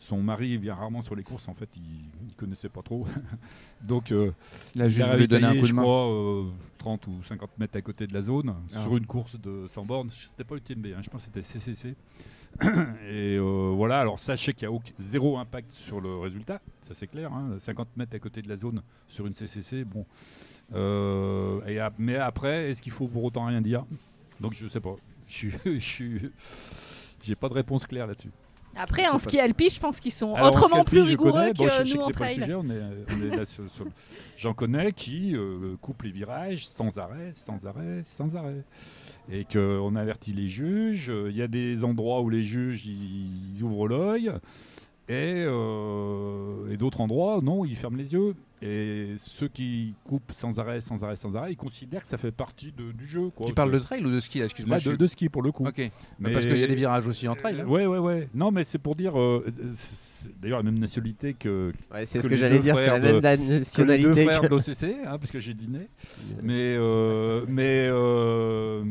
[0.00, 1.82] Son mari vient rarement sur les courses, en fait, il
[2.28, 3.04] ne connaissait pas trop.
[3.82, 4.30] Donc, euh,
[4.76, 5.82] Il a juste voulu donner un coup de je main.
[5.82, 6.44] crois, euh,
[6.78, 8.82] 30 ou 50 mètres à côté de la zone, Ah.
[8.82, 10.10] sur une course de 100 bornes.
[10.10, 11.96] C'était pas l'UTMB, hein, je pense que c'était CCC.
[13.08, 17.06] Et euh, voilà, alors sachez qu'il n'y a zéro impact sur le résultat, ça c'est
[17.06, 17.32] clair.
[17.32, 20.04] hein, 50 mètres à côté de la zone sur une CCC, bon.
[20.74, 23.84] Euh, mais après, est-ce qu'il faut pour autant rien dire?
[24.40, 24.96] Donc je sais pas.
[25.26, 25.48] Je
[27.22, 28.30] J'ai pas de réponse claire là-dessus.
[28.78, 31.94] Après, en ski alpi, je pense qu'ils sont Alors, autrement plus rigoureux que bon, je,
[31.94, 32.34] nous en c'est pas le trail.
[32.36, 32.82] sujet, on est,
[33.12, 33.86] on est là sur- sur-
[34.36, 38.62] J'en connais qui euh, coupent les virages sans arrêt, sans arrêt, sans arrêt.
[39.30, 41.12] Et qu'on avertit les juges.
[41.28, 44.32] Il y a des endroits où les juges ils, ils ouvrent l'œil.
[45.08, 48.34] Et, euh, et d'autres endroits, non, ils ferment les yeux.
[48.60, 52.32] Et ceux qui coupent sans arrêt, sans arrêt, sans arrêt, ils considèrent que ça fait
[52.32, 53.30] partie de- du jeu.
[53.34, 53.46] Quoi.
[53.46, 54.78] Tu parles de trail ou de ski Excuse-moi.
[54.78, 55.64] De, suis- de ski pour le coup.
[55.64, 55.78] Ok.
[56.18, 57.60] Mais Parce qu'il y a des virages aussi en trail.
[57.60, 57.66] hein.
[57.66, 58.28] Ouais, ouais, ouais.
[58.34, 59.18] Non, mais c'est pour dire.
[59.18, 59.46] euh,
[60.42, 61.72] d'ailleurs la même nationalité que.
[61.92, 64.40] Ouais, c'est ce que j'allais dire, c'est la même de- que les nationalité deux frères
[64.40, 65.88] que- l'OCC, hein, parce que j'ai dîné.
[66.42, 68.82] Mais, euh, mais euh,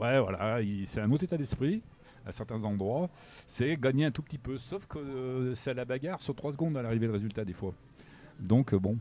[0.00, 1.80] ouais, voilà, il- c'est un autre état d'esprit
[2.26, 3.10] à certains endroits.
[3.46, 6.52] C'est gagner un tout petit peu, sauf que euh, c'est à la bagarre sur 3
[6.52, 7.74] secondes à l'arrivée le résultat des fois.
[8.40, 8.98] Donc euh, bon.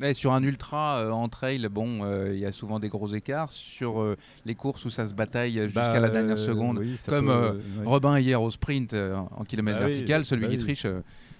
[0.00, 3.50] Ouais, sur un ultra euh, en trail, bon, il y a souvent des gros écarts.
[3.50, 7.28] Sur les courses où ça se bataille jusqu'à Bah, la dernière euh, seconde, oui, comme
[7.28, 7.60] peut.
[7.84, 10.86] Robin hier au sprint en kilomètre Bah oui, vertical, celui bah qui triche,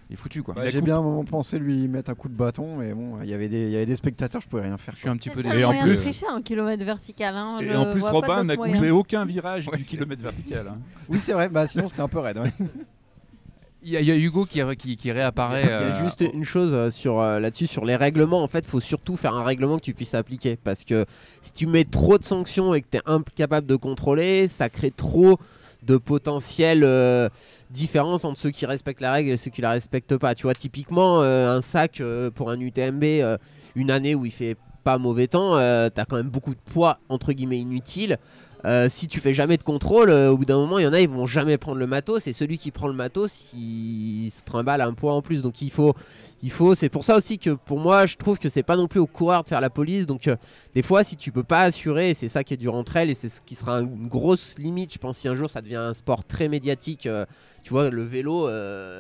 [0.09, 0.55] il est foutu quoi.
[0.55, 3.29] Bah, J'ai bien un moment pensé lui mettre un coup de bâton, mais bon, il
[3.29, 4.95] y avait des, il y avait des spectateurs, je pouvais rien faire.
[4.95, 7.35] Je suis un petit C'est ça le en plus- tricher en kilomètre vertical.
[7.37, 7.59] Hein.
[7.61, 10.67] Et je en plus, Robin n'a coupé aucun virage du kilomètre vertical.
[10.69, 10.79] hein.
[11.09, 11.49] Oui, c'est vrai.
[11.49, 12.39] Bah sinon, c'était un peu raide.
[12.39, 12.53] ouais.
[13.83, 15.63] Il y, a- il y a Hugo qui, qui, qui réapparaît.
[15.63, 18.43] Il y a euh, juste une chose euh, sur euh, là-dessus sur les règlements.
[18.43, 21.05] En fait, faut surtout faire un règlement que tu puisses appliquer parce que
[21.41, 24.91] si tu mets trop de sanctions et que tu es incapable de contrôler, ça crée
[24.91, 25.39] trop
[25.87, 27.29] de potentielles euh,
[27.71, 30.35] différences entre ceux qui respectent la règle et ceux qui la respectent pas.
[30.35, 33.39] Tu vois, typiquement euh, un sac euh, pour un UTMB, euh,
[33.75, 37.33] une année où il fait pas mauvais temps, t'as quand même beaucoup de poids entre
[37.33, 38.19] guillemets inutile.
[38.67, 40.93] Euh, si tu fais jamais de contrôle, euh, au bout d'un moment, il y en
[40.93, 42.27] a, ils vont jamais prendre le matos.
[42.27, 45.41] Et celui qui prend le matos, il se trimballe un poids en plus.
[45.41, 45.95] Donc il faut.
[46.75, 49.07] C'est pour ça aussi que pour moi, je trouve que c'est pas non plus au
[49.07, 50.07] coureur de faire la police.
[50.07, 50.37] Donc euh,
[50.75, 53.15] des fois, si tu peux pas assurer, c'est ça qui est dur entre elles et
[53.15, 54.93] c'est ce qui sera une grosse limite.
[54.93, 57.09] Je pense si un jour ça devient un sport très médiatique.
[57.63, 58.49] tu vois, le vélo,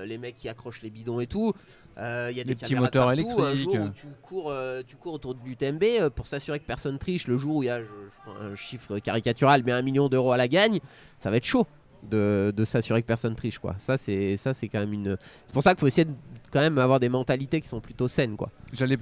[0.05, 1.53] les mecs qui accrochent les bidons et tout.
[1.99, 3.43] Euh, Il y a Les des petits moteurs partout.
[3.43, 3.75] Un électriques.
[3.75, 6.99] jour où tu cours, euh, tu cours autour du TMB euh, pour s'assurer que personne
[6.99, 9.83] triche le jour où il y a je- je prends un chiffre caricatural, mais un
[9.83, 10.81] million d'euros à la gagne,
[11.17, 11.67] ça va être chaud
[12.11, 13.75] de, de s'assurer que personne triche quoi.
[13.79, 15.17] Ça c'est ça c'est quand même une.
[15.47, 16.13] C'est pour ça qu'il faut essayer de
[16.53, 18.51] quand même avoir des mentalités qui sont plutôt saines quoi.
[18.73, 18.97] J'allais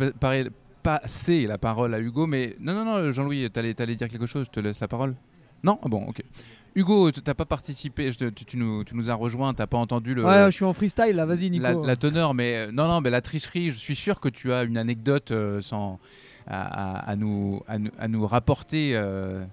[0.82, 4.46] passer la parole à Hugo, mais non, non, non, Jean-Louis, t'allais, t'allais dire quelque chose,
[4.46, 5.14] je te laisse la parole.
[5.64, 6.22] Non Ah Bon, ok.
[6.76, 9.66] Hugo, tu t'as pas participé, je te- tu, tu nous, tu nous as rejoint, t'as
[9.68, 11.62] pas entendu le, Ouais, je suis en freestyle là, vas-y Nico.
[11.62, 14.52] la, la teneur, mais euh, non, non, mais la tricherie, je suis sûr que tu
[14.52, 16.00] as une anecdote euh, sans,
[16.48, 19.44] à, à- à nous, à, nous, à nous rapporter, euh,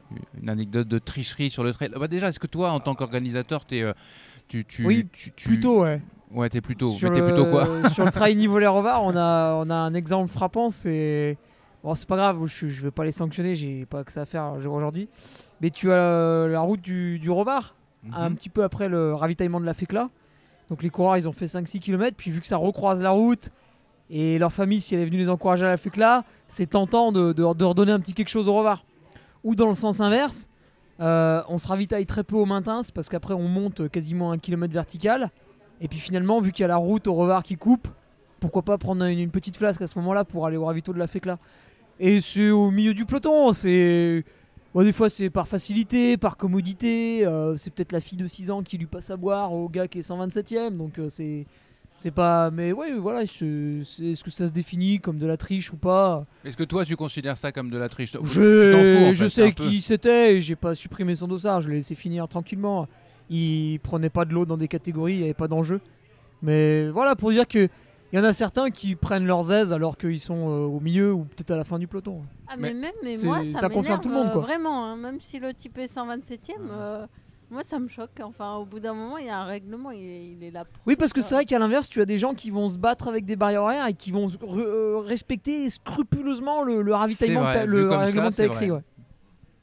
[0.41, 1.89] une anecdote de tricherie sur le trail.
[1.95, 3.93] Bah, déjà, est-ce que toi, en tant qu'organisateur, euh,
[4.47, 6.01] tu, tu, Oui, tu, tu- plutôt ouais.
[6.31, 6.91] Ouais, t'es plutôt.
[6.93, 7.67] Sur mais t'es plutôt quoi?
[7.93, 10.71] Sur le trail niveau Rovard, on a, on a un exemple frappant.
[10.71, 11.37] C'est
[11.83, 14.25] bon, c'est pas grave, je, je vais pas les sanctionner, j'ai pas que ça à
[14.25, 15.07] faire aujourd'hui.
[15.61, 18.13] Mais tu as euh, la route du, du Rovard, Mhm.
[18.15, 20.09] un petit peu après le ravitaillement de la Fécla.
[20.69, 23.49] Donc les coureurs, ils ont fait 5-6 km, puis vu que ça recroise la route
[24.09, 27.31] et leur famille, si elle est venue les encourager à la Fécla, c'est tentant de,
[27.31, 28.85] de, de redonner un petit quelque chose au Rovard.
[29.43, 30.47] Ou dans le sens inverse,
[30.99, 34.73] euh, on se ravitaille très peu au maintien, parce qu'après on monte quasiment un kilomètre
[34.73, 35.29] vertical.
[35.79, 37.87] Et puis finalement, vu qu'il y a la route au Revard qui coupe,
[38.39, 40.97] pourquoi pas prendre une, une petite flasque à ce moment-là pour aller au ravito de
[40.99, 41.37] la Fécla
[41.99, 44.23] Et c'est au milieu du peloton, c'est...
[44.73, 48.51] Bon, des fois c'est par facilité, par commodité, euh, c'est peut-être la fille de 6
[48.51, 51.45] ans qui lui passe à boire au gars qui est 127ème, donc euh, c'est...
[51.97, 52.49] C'est pas...
[52.49, 56.25] Mais ouais, voilà, est-ce que ça se définit comme de la triche ou pas?
[56.43, 58.13] Est-ce que toi, tu considères ça comme de la triche?
[58.23, 59.65] Je, fous, en je fait, sais peu.
[59.65, 62.87] qui c'était et j'ai pas supprimé son dossard, je l'ai laissé finir tranquillement.
[63.29, 65.79] Il prenait pas de l'eau dans des catégories, il n'y avait pas d'enjeu.
[66.41, 67.67] Mais voilà, pour dire que
[68.11, 71.13] il y en a certains qui prennent leurs aises alors qu'ils sont euh, au milieu
[71.13, 72.21] ou peut-être à la fin du peloton.
[72.47, 74.41] Ah, mais, même, mais moi, ça, ça concerne tout le monde, euh, quoi.
[74.41, 77.07] Vraiment, hein, même si le type est 127ème, euh,
[77.49, 78.11] moi, ça me choque.
[78.23, 80.61] Enfin, au bout d'un moment, il y a un règlement, il est, il est là
[80.65, 82.77] pour Oui, parce que c'est vrai qu'à l'inverse, tu as des gens qui vont se
[82.77, 87.41] battre avec des barrières horaires et qui vont re- euh, respecter scrupuleusement le, le ravitaillement,
[87.43, 88.67] vrai, que le ça, règlement que écrit.
[88.69, 88.77] vrai.
[88.77, 88.83] ouais.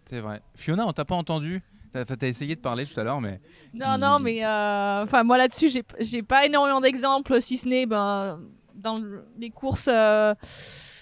[0.06, 0.40] C'est vrai.
[0.54, 1.62] Fiona, on t'a pas entendu
[1.92, 3.40] T'as as essayé de parler tout à l'heure, mais.
[3.74, 5.70] Non, non, mais euh, enfin moi là-dessus,
[6.00, 8.40] j'ai pas énormément d'exemples, si ce n'est ben,
[8.74, 10.34] dans le- les courses euh,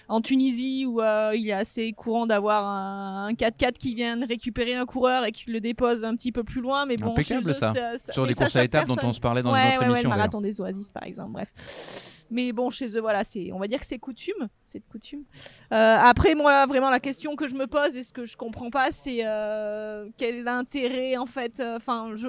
[0.07, 4.75] en Tunisie où euh, il est assez courant d'avoir un, un 4x4 qui vient récupérer
[4.75, 6.85] un coureur et qui le dépose un petit peu plus loin.
[6.85, 7.73] Mais bon, Impeccable, ça.
[8.11, 9.91] Sur les courses à étapes dont on se parlait dans ouais, une autre ouais, ouais,
[9.91, 12.16] émission, le marathon des Oasis par exemple, bref.
[12.29, 15.23] Mais bon, chez eux, voilà, c'est, on va dire que c'est coutume, c'est de coutume.
[15.71, 18.69] Euh, après, moi, vraiment, la question que je me pose et ce que je comprends
[18.69, 21.59] pas, c'est euh, quel est l'intérêt, en fait.
[21.59, 22.27] euh, Enfin, je,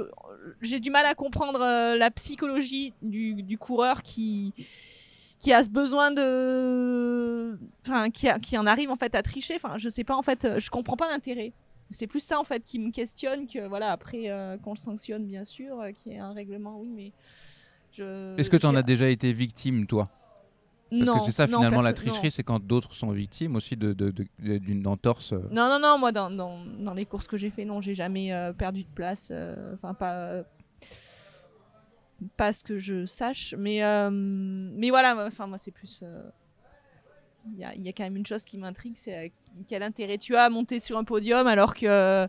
[0.61, 4.53] j'ai du mal à comprendre euh, la psychologie du, du coureur qui
[5.41, 7.57] qui a ce besoin de,
[7.87, 9.55] enfin, qui, a- qui en arrive en fait à tricher.
[9.63, 11.53] Enfin, je sais pas, en fait, euh, je comprends pas l'intérêt.
[11.91, 15.25] C'est plus ça en fait qui me questionne que voilà après euh, qu'on le sanctionne
[15.25, 17.13] bien sûr, euh, qu'il y ait un règlement, oui, mais
[17.99, 20.09] je- Est-ce que tu en as déjà été victime, toi?
[20.91, 23.77] Parce Non, que c'est ça non, finalement la tricherie, c'est quand d'autres sont victimes aussi
[23.77, 24.25] de- de- de-
[24.59, 25.35] d'une entorse.
[25.35, 25.43] euh.
[25.51, 28.33] Non, non, non, moi dans, dans, dans les courses que j'ai fait, non, j'ai jamais
[28.33, 29.29] euh, perdu de place.
[29.31, 30.45] euh, Enfin, pas.
[32.37, 33.55] Pas ce que je sache.
[33.59, 33.81] Mais,
[34.11, 36.03] mais voilà, enfin, moi, c'est plus.
[37.53, 39.33] Il y, a, il y a quand même une chose qui m'intrigue c'est
[39.67, 42.29] quel intérêt tu as à monter sur un podium alors que.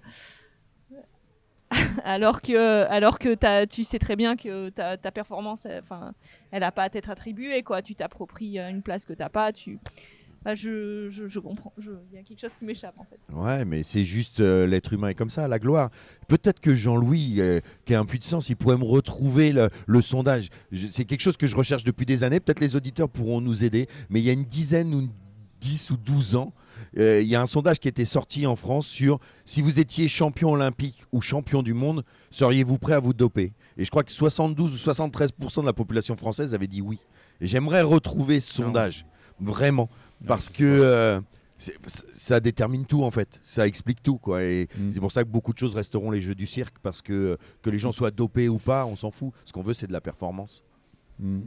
[2.03, 6.13] alors que, alors que tu sais très bien que ta, performance, euh, enfin,
[6.51, 7.81] elle n'a pas à t'être attribuée, quoi.
[7.81, 9.53] Tu t'appropries euh, une place que t'as pas.
[9.53, 9.79] Tu,
[10.43, 11.73] Bah, je, je, je comprends.
[11.77, 13.19] Il y a quelque chose qui m'échappe en fait.
[13.33, 15.89] Ouais, mais c'est juste euh, l'être humain est comme ça, la gloire.
[16.27, 17.39] Peut-être que Jean-Louis,
[17.85, 20.49] qui a un puits de sens, il pourrait me retrouver le, sondage.
[20.91, 22.39] C'est quelque chose que je recherche depuis des années.
[22.39, 23.87] Peut-être les auditeurs pourront nous aider.
[24.09, 25.07] Mais il y a une dizaine ou
[25.59, 26.53] 10 ou 12 ans,
[26.95, 30.52] il y a un sondage qui était sorti en France sur si vous étiez champion
[30.52, 33.53] olympique ou champion du monde, seriez-vous prêt à vous doper?
[33.78, 36.99] Et je crois que 72 ou 73% de la population française avait dit oui.
[37.41, 39.06] Et j'aimerais retrouver ce sondage,
[39.40, 39.90] vraiment,
[40.28, 41.22] parce que euh,
[41.88, 44.44] ça- détermine tout en fait, ça explique tout quoi.
[44.44, 47.38] Et c'est pour ça que beaucoup de choses resteront les jeux du cirque, parce que
[47.61, 49.32] que les gens soient dopés ou pas, on s'en fout.
[49.45, 50.64] Ce qu'on veut, c'est de la performance.
[51.20, 51.40] Mm.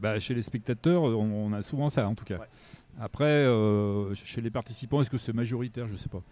[0.00, 2.38] Bah, chez les spectateurs, on, on a souvent ça en tout cas.
[3.00, 5.86] Après, euh, chez les participants, est-ce que c'est majoritaire?
[5.86, 6.22] Je sais pas.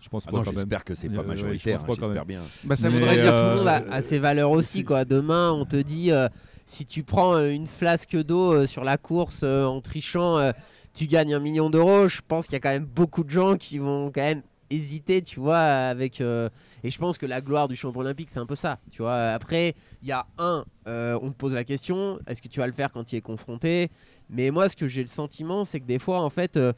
[0.00, 0.58] Je pense Ah pas non, quand même.
[0.60, 2.24] j'espère que c'est pas Euh, ouais, majoritaire, pas quand j'espère même.
[2.24, 2.40] bien.
[2.64, 4.82] Bah, ça Mais, voudrait Parce que tout le euh, monde a, a ses valeurs aussi.
[4.84, 5.04] Quoi.
[5.04, 6.28] Demain, on te dit euh,
[6.64, 10.52] si tu prends euh, une flasque d'eau euh, sur la course euh, en trichant, euh,
[10.94, 12.08] tu gagnes un million d'euros.
[12.08, 15.20] Je pense qu'il y a quand même beaucoup de gens qui vont quand même hésiter,
[15.20, 15.58] tu vois.
[15.58, 16.48] Avec, euh,
[16.82, 18.78] et je pense que la gloire du champion olympique, c'est un peu ça.
[18.90, 19.16] Tu vois.
[19.32, 22.66] Après, il y a un, euh, on te pose la question est-ce que tu vas
[22.66, 23.90] le faire quand tu y es confronté?
[24.30, 26.56] Mais moi, ce que j'ai le sentiment, c'est que des fois, en fait.
[26.56, 26.72] euh,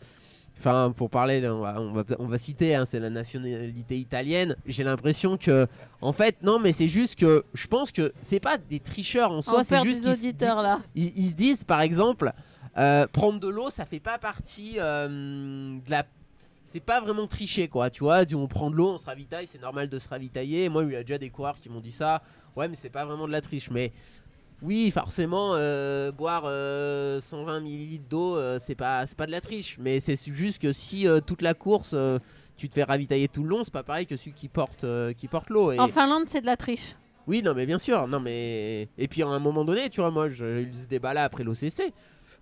[0.58, 4.54] Enfin, pour parler, on va, on va, on va citer, hein, c'est la nationalité italienne.
[4.66, 5.66] J'ai l'impression que,
[6.02, 9.40] en fait, non, mais c'est juste que je pense que c'est pas des tricheurs en
[9.40, 10.80] soi, c'est juste se auditeurs, di- là.
[10.94, 12.32] Ils, ils se disent, par exemple,
[12.76, 15.08] euh, prendre de l'eau, ça fait pas partie euh,
[15.84, 16.04] de la.
[16.64, 17.88] C'est pas vraiment tricher, quoi.
[17.90, 20.68] Tu vois, on prend de l'eau, on se ravitaille, c'est normal de se ravitailler.
[20.68, 22.22] Moi, il y a déjà des coureurs qui m'ont dit ça.
[22.56, 23.70] Ouais, mais c'est pas vraiment de la triche.
[23.70, 23.90] Mais
[24.62, 29.40] oui, forcément, euh, boire euh, 120 millilitres d'eau, euh, c'est pas, c'est pas de la
[29.40, 29.76] triche.
[29.80, 32.18] Mais c'est juste que si euh, toute la course, euh,
[32.56, 35.12] tu te fais ravitailler tout le long, c'est pas pareil que celui qui porte, euh,
[35.12, 35.72] qui porte l'eau.
[35.72, 36.94] Et- En Finlande, c'est de la triche.
[37.26, 38.06] oui, non, mais bien sûr.
[38.06, 41.24] Non, mais et puis à un moment donné, tu vois, moi, j'ai eu ce débat-là
[41.24, 41.92] après l'OCC.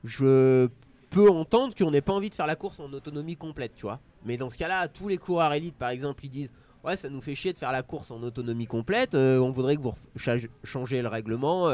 [0.04, 0.68] Je
[1.10, 4.00] peux entendre qu'on n'ait pas envie de faire la course en autonomie complète, tu vois.
[4.24, 6.52] Mais dans ce cas-là, tous les coureurs élites, par exemple, ils disent.
[6.82, 9.14] Ouais, ça nous fait chier de faire la course en autonomie complète.
[9.14, 11.68] euh, on voudrait que vous cha- changez le règlement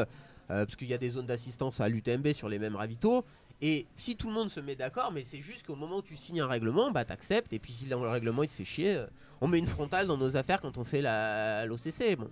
[0.51, 3.23] euh, parce qu'il y a des zones d'assistance à l'UTMB sur les mêmes ravitaux.
[3.61, 6.15] Et si tout le monde se met d'accord, mais c'est juste qu'au moment où tu
[6.15, 7.51] signes un règlement, bah t'acceptes.
[7.53, 9.07] Et puis si dans le règlement il te fait chier, euh,
[9.41, 12.15] on met une frontale dans nos affaires quand on fait la l'OCC.
[12.17, 12.29] Bon,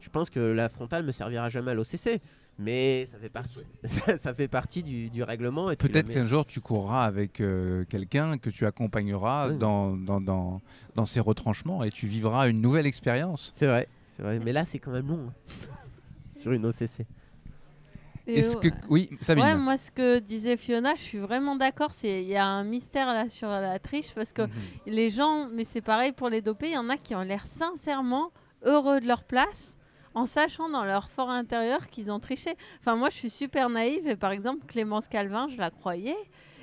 [0.00, 2.20] je pense que la frontale me servira jamais à l'OCC,
[2.60, 5.68] mais ça fait partie, ça, ça fait partie du, du règlement.
[5.72, 9.58] et Peut-être qu'un jour tu courras avec euh, quelqu'un que tu accompagneras Oui.
[9.58, 10.60] dans, dans, dans,
[10.94, 13.52] dans ces retranchements et tu vivras une nouvelle expérience.
[13.56, 14.38] C'est vrai, c'est vrai.
[14.38, 15.26] Mais là, c'est quand même long.
[15.28, 15.54] hein.
[16.38, 17.04] Sur une OCC.
[18.28, 21.92] Est-ce que oui, Sabine Ouais, moi ce que disait Fiona, je suis vraiment d'accord.
[21.92, 24.50] C'est il y a un mystère là sur la triche parce que Mhm.
[24.86, 27.46] les gens, mais c'est pareil pour les dopés, il y en a qui ont l'air
[27.46, 28.30] sincèrement
[28.64, 29.78] heureux de leur place
[30.14, 32.56] en sachant dans leur fort intérieur qu'ils ont triché.
[32.80, 36.16] Enfin moi je suis super naïve et par exemple Clémence Calvin, je la croyais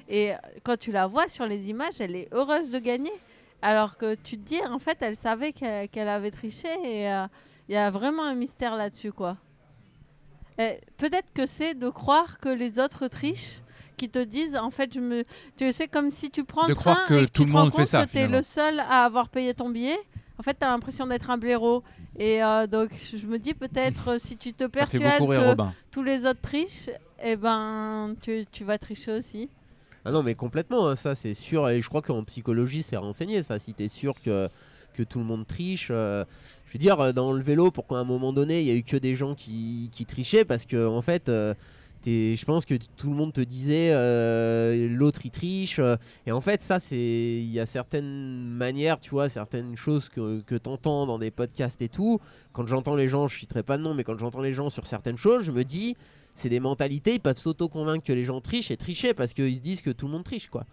[0.10, 3.14] et euh, quand tu la vois sur les images, elle est heureuse de gagner.
[3.62, 7.26] Alors que tu te dis en fait, elle savait qu'elle qu'elle avait triché et euh,
[7.70, 9.38] il y a vraiment un mystère là-dessus quoi.
[10.58, 13.62] Eh, Peut-être que c'est de croire que les autres trichent,
[13.98, 15.24] qui te disent en fait, je me,
[15.58, 17.48] tu sais, comme si tu prends De le croire train que et tout tu le
[17.48, 19.70] te rends monde fait compte ça, que tu es le seul à avoir payé ton
[19.70, 19.98] billet.
[20.38, 21.84] En fait, tu as l'impression d'être un blaireau.
[22.18, 25.74] Et euh, donc, je me dis peut-être euh, si tu te persuades rire que Robin.
[25.92, 26.90] tous les autres trichent,
[27.24, 29.50] eh ben, tu, tu vas tricher aussi.
[30.04, 31.68] Ah non, mais complètement, hein, ça c'est sûr.
[31.70, 33.58] Et je crois qu'en psychologie, c'est renseigné ça.
[33.58, 34.50] Si t'es sûr que,
[34.96, 35.90] que tout le monde triche.
[35.92, 36.26] euh,
[36.66, 38.76] je veux dire, euh, dans le vélo, pourquoi à un moment donné, il y a
[38.76, 41.30] eu que des gens qui, trichaient Parce que, en fait.
[41.30, 41.54] euh,
[42.08, 43.90] je pense que tout le monde te disait
[44.90, 45.82] l'autre il triche
[46.28, 50.42] et en fait ça c'est il y a certaines manières tu vois certaines choses que,
[50.42, 52.22] que t'entends dans des podcasts et tout
[52.54, 54.86] quand j'entends les gens je citerai pas de nom mais quand j'entends les gens sur
[54.86, 55.98] certaines choses je me dis
[56.36, 59.62] c'est des mentalités, ils peuvent s'auto-convaincre que les gens trichent et tricher parce qu'ils se
[59.62, 60.66] disent que tout le monde triche quoi.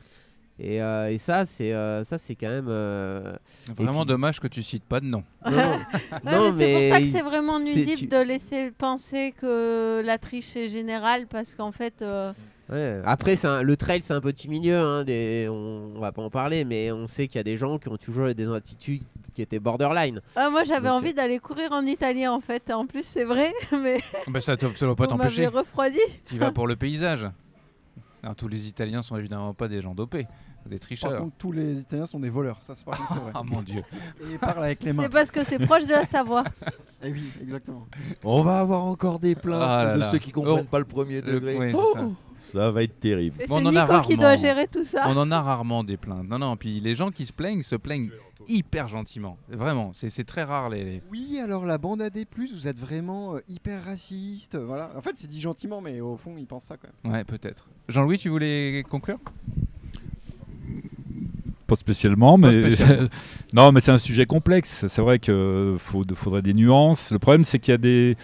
[0.58, 3.34] Et, euh, et ça c'est euh, ça c'est quand même euh,
[3.76, 5.24] Vraiment puis- dommage que tu cites pas de nom.
[5.44, 5.78] Non, Ouais,
[6.24, 10.18] non, mais c'est pour ça que c'est vraiment nuisible tu- de laisser penser que la
[10.18, 12.02] triche est générale parce qu'en fait.
[12.02, 12.32] euh,
[12.70, 13.02] Ouais.
[13.04, 14.76] Après, un- le trail, c'est un petit milieu.
[14.78, 17.56] hein, des- on, on va pas en parler, mais on sait qu'il y a des
[17.58, 19.02] gens qui ont toujours des attitudes,
[19.34, 20.20] qui était borderline.
[20.36, 22.70] Ah, moi, j'avais Donc, envie d'aller courir en Italie, en fait.
[22.70, 23.98] En plus, c'est vrai, mais
[24.28, 25.42] Bah, ça ne doit pas on t'empêcher.
[25.44, 25.98] m'avait refroidi.
[26.26, 27.26] Tu vas pour le paysage.
[28.22, 30.26] Alors, tous les Italiens sont évidemment pas des gens dopés,
[30.66, 31.18] des Par tricheurs.
[31.20, 32.62] contre, tous les Italiens sont des voleurs.
[32.62, 33.32] Ça, c'est par contre, c'est vrai.
[33.34, 33.82] Ah mon dieu.
[34.20, 35.02] Et ils parlent avec les mains.
[35.04, 36.44] C'est parce que c'est proche de la Savoie.
[37.04, 37.88] Eh oui, exactement.
[38.22, 40.10] On va avoir encore des plaintes Ah là de là.
[40.12, 40.70] ceux qui comprennent Oh.
[40.70, 41.58] pas le premier Le- degré.
[41.58, 42.12] oui, c'est Oh,
[42.42, 42.70] ça.
[42.70, 43.36] va être terrible.
[43.40, 44.42] Et Bon, c'est on en a Nico qui doit rarement.
[44.42, 45.04] gérer tout ça.
[45.08, 46.28] On en a rarement des plaintes.
[46.28, 48.10] Non, non, puis les gens qui se plaignent se plaignent
[48.48, 49.38] hyper gentiment.
[49.48, 51.00] Vraiment, c'est c'est très rare les.
[51.10, 52.18] Oui, alors la bande AD+,
[52.52, 54.56] vous êtes vraiment euh, hyper raciste.
[54.56, 54.90] euh, Voilà.
[54.96, 57.12] En fait, c'est dit gentiment, mais au fond, ils pensent ça quand même.
[57.12, 57.68] Ouais, peut-être.
[57.88, 59.18] Jean-Louis, tu voulais conclure?
[61.66, 63.08] Pas spécialement, mais spécialement.
[63.54, 64.86] non, mais c'est un sujet complexe.
[64.88, 67.12] C'est vrai qu'il faut, faudrait des nuances.
[67.12, 68.16] Le problème, c'est qu'il y a des,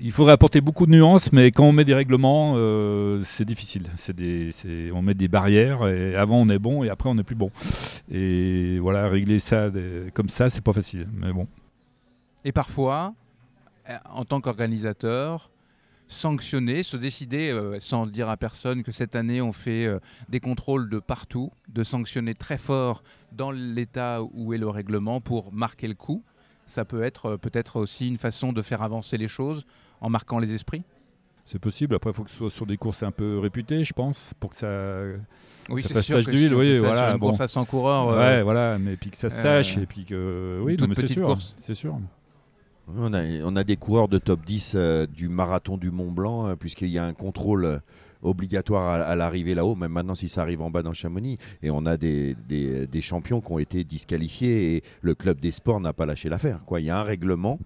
[0.00, 3.86] il faudrait apporter beaucoup de nuances, mais quand on met des règlements, euh, c'est difficile.
[4.94, 7.50] On met des barrières et avant on est bon et après on est plus bon.
[8.10, 11.06] Et voilà, régler ça des- comme ça, c'est pas facile.
[11.14, 11.46] Mais bon.
[12.44, 13.14] Et parfois,
[13.88, 15.50] euh, en tant qu'organisateur,
[16.08, 19.98] sanctionner, se décider, euh, sans dire à personne, que cette année on fait euh,
[20.28, 23.02] des contrôles de partout, de sanctionner très fort
[23.32, 26.22] dans l'état où est le règlement pour marquer le coup.
[26.68, 29.64] Ça peut être euh, peut-être aussi une façon de faire avancer les choses
[30.00, 30.84] en marquant les esprits.
[31.44, 31.94] C'est possible.
[31.96, 34.50] Après, il faut que ce soit sur des courses un peu réputées, je pense, pour
[34.50, 35.02] que ça.
[35.70, 37.12] Oui, ça c'est fasse sûr tache que d'huile, oui, sur voilà.
[37.12, 37.28] une bon.
[37.28, 39.86] course à 100 coureurs, Ouais, euh, voilà, mais puis que ça se sache euh, et
[39.86, 41.54] puis que oui, non, toute mais c'est petite sûr, course.
[41.58, 41.98] c'est sûr.
[42.96, 46.48] On a, on a des coureurs de top 10 euh, du marathon du Mont Blanc,
[46.48, 47.78] euh, puisqu'il y a un contrôle euh,
[48.22, 51.38] obligatoire à, à l'arrivée là-haut, même maintenant si ça arrive en bas dans Chamonix.
[51.62, 55.50] Et on a des, des- des champions qui ont été disqualifiés et le club des
[55.52, 56.60] sports n'a pas lâché l'affaire.
[56.66, 56.80] quoi.
[56.80, 57.58] Il y a un règlement.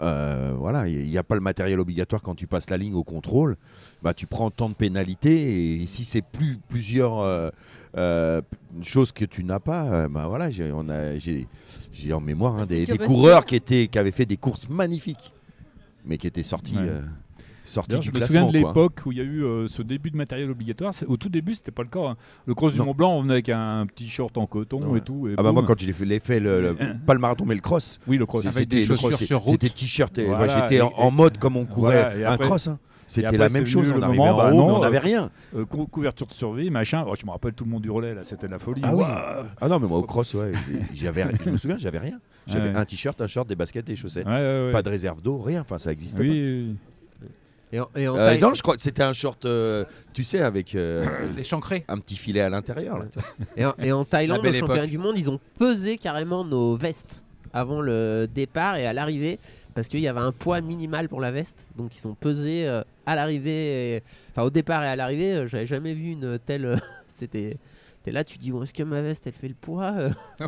[0.00, 3.02] euh, voilà, il n'y a pas le matériel obligatoire quand tu passes la ligne au
[3.02, 3.56] contrôle.
[4.02, 7.50] Bah, tu prends tant de pénalités et si c'est plus plusieurs euh,
[7.96, 8.40] euh,
[8.82, 11.48] choses que tu n'as pas, bah voilà, j'ai on a- j'ai-
[11.92, 15.32] j'ai en mémoire hein, Si des, coureurs qui étaient qui avaient fait des courses magnifiques,
[16.04, 17.00] mais qui étaient sortis Ouais.
[17.76, 19.82] Euh, D'ailleurs, du je me souviens de l'époque où il y a eu euh, ce
[19.82, 20.92] début de matériel obligatoire.
[21.06, 22.00] Au tout début, c'était pas le cas.
[22.00, 22.16] hein.
[22.46, 22.86] Le cross du Non.
[22.86, 24.98] Mont Blanc, on venait avec un petit short en coton Ouais.
[24.98, 25.28] et tout.
[25.28, 26.76] et Ah bah moi quand j'ai fait, fait le, le-
[27.06, 28.00] pas le marathon mais le cross.
[28.06, 28.44] Oui, le cross.
[28.44, 29.60] C'était Avec des le chaussures cross, sur route.
[29.62, 30.18] C'était t-shirt.
[30.20, 32.68] Voilà, J'étais en, mode comme on courait Voilà, un après- cross.
[32.68, 32.78] hein.
[33.10, 33.90] C'était la même chose.
[33.90, 35.30] On arrivait moment, en bah haut, mais non, on euh, n'avait rien.
[35.56, 37.06] Euh, cou- couverture de survie, machin.
[37.08, 38.82] Oh, je me rappelle tout le monde du relais là, c'était la folie.
[38.84, 39.00] Ah oui.
[39.00, 39.46] Waouh.
[39.62, 40.52] Ah non mais moi au cross ouais,
[40.94, 42.20] j'avais, je me souviens j'avais rien.
[42.46, 42.76] J'avais Ouais.
[42.76, 44.26] un t-shirt, un short, des baskets, des chaussettes.
[44.26, 44.72] Ouais, ouais, ouais.
[44.72, 45.62] Pas de réserve d'eau, rien.
[45.62, 46.34] Enfin ça existait Oui, pas.
[46.34, 46.76] oui, oui.
[47.72, 49.84] Et en, et en Euh, taille- non, je crois que c'était un short, euh,
[50.14, 51.04] tu sais, avec euh,
[51.88, 53.04] un petit filet à l'intérieur.
[53.56, 56.76] Et en, et en Thaïlande, La au championnat du monde, ils ont pesé carrément nos
[56.76, 57.22] vestes
[57.52, 59.38] avant le départ et à l'arrivée
[59.74, 61.66] parce qu'il y avait un poids minimal pour la veste.
[61.76, 65.34] Donc ils sont pesés euh, à l'arrivée, enfin au départ et à l'arrivée.
[65.34, 66.80] euh, J'avais jamais vu une telle.
[67.08, 67.56] C'était.
[68.08, 70.10] T'es là, tu dis, bon, est-ce que ma veste elle fait le poids euh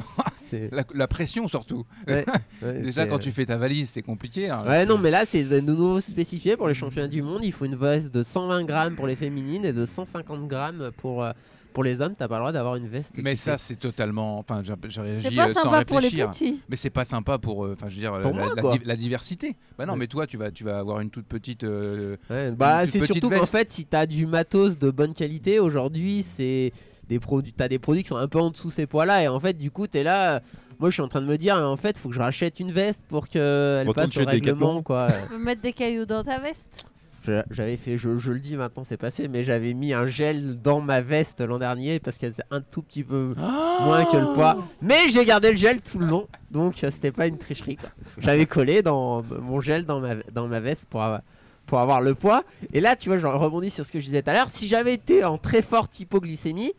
[0.72, 1.84] La, la pression surtout.
[2.08, 2.24] Ouais,
[2.62, 4.48] ouais, Déjà quand euh, tu fais ta valise, c'est compliqué.
[4.48, 4.62] hein.
[4.66, 7.40] Ouais, non, mais là, c'est de nouveau spécifié pour les championnats du monde.
[7.44, 11.22] Il faut une veste de 120 grammes pour les féminines et de 150 grammes pour,
[11.22, 11.32] euh,
[11.72, 12.14] pour les hommes.
[12.18, 13.14] T'as pas le droit d'avoir une veste.
[13.22, 14.38] Mais ça, fait- c'est totalement.
[14.38, 16.30] Enfin, j'ai réagi C'est pas euh, sans sympa pour les réfléchir.
[16.30, 16.60] petits.
[16.68, 17.64] Mais c'est pas sympa pour.
[17.66, 18.76] euh, Enfin, je veux dire, la, moi, la- quoi.
[18.78, 19.56] di- la diversité.
[19.78, 19.98] Bah non, Ouais.
[20.00, 21.62] mais toi, tu vas, tu vas avoir une toute petite.
[21.64, 26.22] euh, Ouais, bah, c'est surtout qu'en fait, si t'as du matos de bonne qualité, aujourd'hui,
[26.24, 26.72] c'est
[27.10, 29.38] des produits, t'as des produits qui sont un peu en dessous ces poids-là, et en
[29.40, 30.36] fait, du coup, t'es là.
[30.36, 30.40] euh,
[30.78, 32.72] Moi, je suis en train de me dire, en fait, faut que je rachète une
[32.72, 34.82] veste pour qu'elle Retourne passe chez au règlement, Decathlon.
[34.82, 35.08] quoi.
[35.24, 36.86] Tu peux mettre des cailloux dans ta veste?
[37.26, 40.58] Je- J'avais fait, je, je le dis maintenant, c'est passé, mais j'avais mis un gel
[40.62, 44.32] dans ma veste l'an dernier parce qu'elle faisait un tout petit peu moins que le
[44.34, 44.56] poids.
[44.80, 47.76] Mais j'ai gardé le gel tout le long, donc euh, c'était pas une tricherie.
[47.76, 47.90] quoi.
[48.18, 51.20] J'avais collé dans mon gel dans ma, dans ma veste pour avoir,
[51.66, 52.42] pour avoir le poids.
[52.72, 54.48] Et là, tu vois, je rebondis sur ce que je disais tout à l'heure.
[54.50, 56.72] Si j'avais été en très forte hypoglycémie,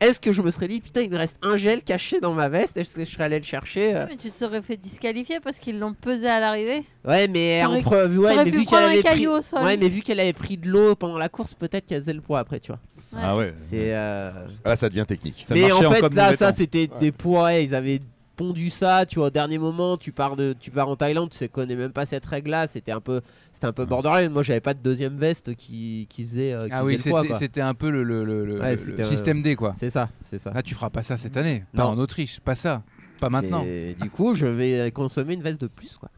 [0.00, 2.48] est-ce que je me serais dit, putain, il me reste un gel caché dans ma
[2.48, 5.40] veste Est-ce que je serais allé le chercher euh Mais tu te serais fait disqualifier
[5.40, 6.84] parce qu'ils l'ont pesé à l'arrivée.
[7.04, 9.62] Ouais, mais en pre- ouais, mais vu qu'elle avait pris, caillou au sol.
[9.64, 12.20] ouais, mais vu qu'elle avait pris de l'eau pendant la course, peut-être qu'elle faisait le
[12.20, 12.80] poids après, tu vois.
[13.16, 13.54] Ah ouais.
[13.70, 13.94] C'est.
[13.94, 14.30] euh,
[14.64, 15.44] Ah, Là ça devient technique.
[15.46, 17.44] Ça mais en fait, là, ça, c'était des poids.
[17.44, 18.00] ouais, ils avaient
[18.36, 21.36] pondu ça, tu vois, au dernier moment, tu pars de, tu pars en Thaïlande, tu
[21.38, 22.66] sais, connais même pas cette règle-là.
[22.66, 23.20] C'était un peu,
[23.52, 24.30] c'était un peu borderline.
[24.32, 27.74] Moi, j'avais pas de deuxième veste qui, qui faisait, euh, qui Ah oui, c'était un
[27.74, 29.74] peu le, le- le- le- Ouais, le c'était, euh, système D, quoi.
[29.78, 30.52] C'est ça, c'est ça.
[30.52, 31.64] Là, tu feras pas ça cette année.
[31.74, 31.90] Pas Non.
[31.90, 32.82] en Autriche, pas ça.
[33.20, 33.64] Pas maintenant.
[33.64, 36.10] Et du coup, je vais consommer une veste de plus, quoi.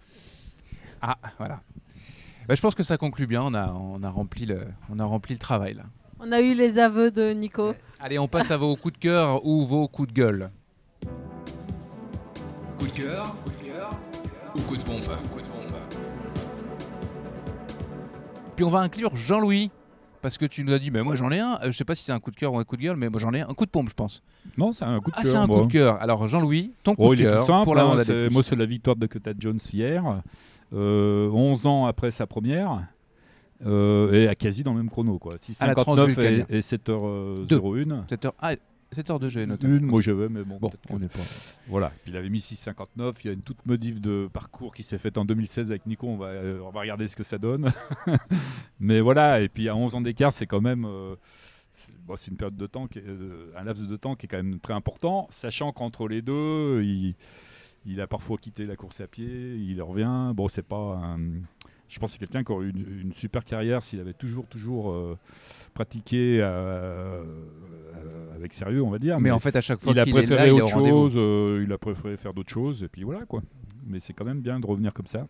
[1.02, 1.60] Ah, voilà.
[2.48, 3.42] Bah, je pense que ça conclut bien.
[3.42, 5.82] On a, on a, rempli, le, on a rempli le travail, là.
[6.20, 7.74] On a eu les aveux de Nico.
[8.00, 10.50] Allez, on passe à vos coups de cœur ou vos coups de gueule.
[12.78, 13.34] Coup de cœur
[14.54, 15.04] ou coup de pompe
[18.54, 19.70] Puis on va inclure Jean-Louis,
[20.22, 21.58] Parce que tu nous as dit, mais moi j'en ai un.
[21.62, 22.96] Euh, je sais pas si c'est un coup de cœur ou un coup de gueule,
[22.96, 23.48] mais moi j'en ai un.
[23.48, 24.22] Un coup de pompe, je pense.
[24.56, 25.30] Non, c'est un coup de Ah, cœur.
[25.30, 25.60] c'est un moi.
[25.60, 26.00] coup de cœur.
[26.00, 27.64] Alors Jean-Louis, ton coup Oh, de il est tout cœur simple.
[27.64, 30.22] pour la hein, c'est- des moi, c'est la victoire de Dakota Jones hier.
[30.72, 32.82] Euh, 11 ans après sa première.
[33.64, 35.18] euh, et à quasi dans le même chrono.
[35.18, 35.32] Quoi.
[35.60, 36.44] À la 6,59 Transvulcania.
[36.50, 38.04] et, et 7h01.
[38.06, 38.52] 7h, ah,
[38.94, 39.66] 7h2, j'ai noté.
[39.66, 40.58] Une, moi j'avais, mais bon.
[40.60, 41.18] Bon, peut-être que- on n'est pas.
[41.68, 41.90] Voilà.
[42.02, 43.16] Puis il avait mis 6,59.
[43.24, 46.06] Il y a une toute modif de parcours qui s'est faite en 2016 avec Nico.
[46.06, 47.72] On va, euh, on va regarder ce que ça donne.
[48.80, 49.40] mais voilà.
[49.40, 50.84] Et puis à 11 ans d'écart, c'est quand même.
[50.84, 51.16] euh,
[51.72, 54.26] c'est bon, c'est une période de temps, qui est- euh, un laps de temps qui
[54.26, 57.14] est quand même très important, sachant qu'entre les deux, il,
[57.84, 60.32] il a parfois quitté la course à pied, il revient.
[60.34, 61.00] Bon, c'est pas.
[61.02, 61.42] un-
[61.88, 64.46] je pense que c'est quelqu'un qui aurait eu une, une super carrière s'il avait toujours,
[64.46, 65.16] toujours euh,
[65.74, 67.22] pratiqué euh,
[67.96, 69.20] euh, avec sérieux, on va dire.
[69.20, 70.56] Mais en fait, à chaque fois il a qu'il est là, préféré il est au
[70.64, 71.12] autre chose.
[71.16, 73.42] euh, il a préféré faire d'autres choses, et puis voilà quoi.
[73.86, 75.26] Mais c'est quand même bien de revenir comme ça.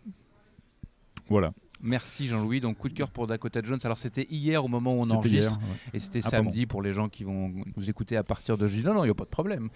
[1.29, 1.53] Voilà.
[1.83, 2.61] Merci Jean-Louis.
[2.61, 3.79] Donc coup de cœur pour Dakota Jones.
[3.85, 5.91] Alors c'était hier au moment où on enregistre hier, ouais.
[5.95, 8.83] et c'était Ah, samedi pour les gens qui vont nous écouter à partir de jeudi.
[8.83, 9.69] Non, non, il n'y a pas de problème.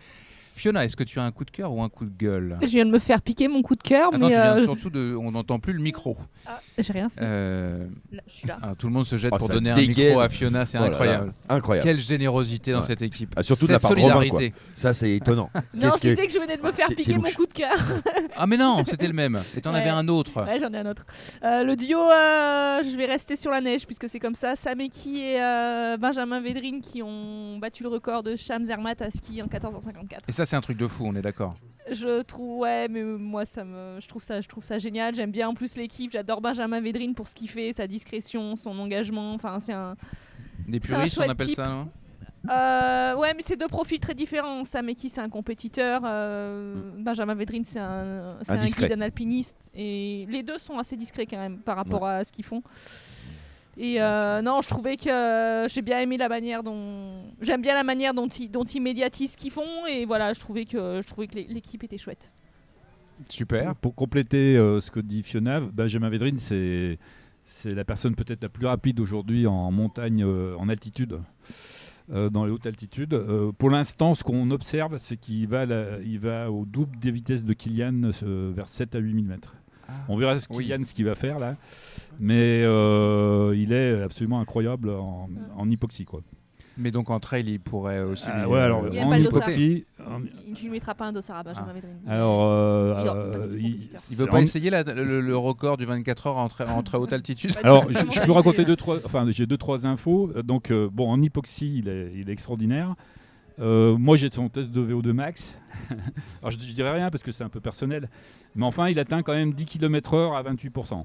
[0.61, 2.59] Fiona, est-ce que tu as un coup de cœur ou un coup de gueule?
[2.61, 4.63] Je viens de me faire piquer mon coup de cœur, Attends, mais tu viens euh,
[4.63, 5.17] surtout de...
[5.19, 6.17] On n'entend plus le micro.
[6.47, 7.21] Ah, j'ai rien fait.
[7.23, 8.59] Euh, Là, je suis là.
[8.63, 10.07] ah, tout le monde se jette Oh, pour ça donner un dégaine.
[10.09, 11.33] micro à Fiona, c'est Oh là là, incroyable.
[11.49, 11.87] incroyable.
[11.89, 12.87] Quelle générosité dans Ouais.
[12.87, 13.33] cette équipe.
[13.37, 14.23] Ah, surtout de la Cette part de Robin, quoi.
[14.25, 14.55] solidarité.
[14.75, 15.49] Ça, c'est étonnant.
[15.55, 17.35] Non, Qu'est-ce tu que- sais que je venais de me faire C'est- piquer mon louche.
[17.35, 17.73] coup de cœur.
[18.43, 19.39] Ah mais non, c'était le même.
[19.57, 19.81] Et t'en Ouais.
[19.81, 20.43] avais un autre.
[20.45, 21.05] Ouais, j'en ai un autre.
[21.45, 24.57] Euh, le duo, euh, je vais rester sur la neige puisque c'est comme ça.
[24.57, 29.43] Sameki et euh, Benjamin Védrine qui ont battu le record de Sham Zermatt à ski
[29.43, 30.21] en 14h54.
[30.29, 31.55] Et ça, c'est un truc de fou, on est d'accord.
[31.93, 35.15] Je trouve, ouais, mais moi, ça me, je trouve ça, je trouve ça génial.
[35.15, 36.11] J'aime bien en plus l'équipe.
[36.11, 39.33] J'adore Benjamin Védrine pour ce qu'il fait, sa discrétion, son engagement.
[39.33, 39.95] Enfin, c'est un.
[40.67, 41.57] Des puristes, on appelle type.
[41.57, 41.89] ça, non?
[42.51, 44.65] Euh, ouais, mais c'est deux profils très différents.
[44.65, 46.01] Sameki, c'est un compétiteur.
[46.05, 49.71] euh, Benjamin Védrine, c'est un, Un guide, un alpiniste.
[49.75, 52.63] Et les deux sont assez discrets quand même par rapport à ce qu'ils font.
[53.77, 57.75] Et euh, non, je trouvais que euh, j'ai bien aimé la manière dont j'aime bien
[57.75, 61.01] la manière dont ils dont ils médiatisent ce qu'ils font et voilà, je trouvais que
[61.03, 62.33] je trouvais que l'é- l'équipe était chouette.
[63.29, 63.69] Super.
[63.75, 66.99] Pour, pour compléter euh, ce que dit Fiona, Benjamin Védrine, c'est
[67.45, 71.19] c'est la personne peut-être la plus rapide aujourd'hui en montagne, euh, en altitude,
[72.13, 73.13] euh, dans les hautes altitudes.
[73.15, 77.11] Euh, pour l'instant, ce qu'on observe, c'est qu'il va, la- il va au double des
[77.11, 79.55] vitesses de Kylian, euh, vers 7 à 8 000 mètres.
[80.09, 80.65] On verra ce oui.
[80.67, 81.57] Kylian ce qu'il va faire là,
[82.19, 86.21] mais euh, il est absolument incroyable en, en hypoxie quoi.
[86.79, 88.25] Mais donc en trail, il pourrait aussi.
[88.29, 89.85] Ah lui, ouais, euh, alors Il a en hypoxie,
[90.47, 91.99] Il ne lui mettra pas un dossard à Benjamin Védrine.
[92.09, 93.99] alors euh, Il- euh.
[94.11, 96.83] Il veut pas en- essayer la- le, le record du 24 heures en très, en
[96.83, 97.55] très haute altitude?
[97.63, 98.97] Alors, je, peux raconter deux, trois.
[99.05, 100.31] Enfin, j'ai deux, trois infos.
[100.37, 102.95] Euh, Donc, euh, bon, en hypoxie, il est, il est extraordinaire.
[103.61, 105.59] Euh, moi, j'ai son test de VO2 max.
[106.41, 108.09] Alors, je, je dirais rien parce que c'est un peu personnel.
[108.55, 111.05] Mais enfin, il atteint quand même 10 km/h à 28%.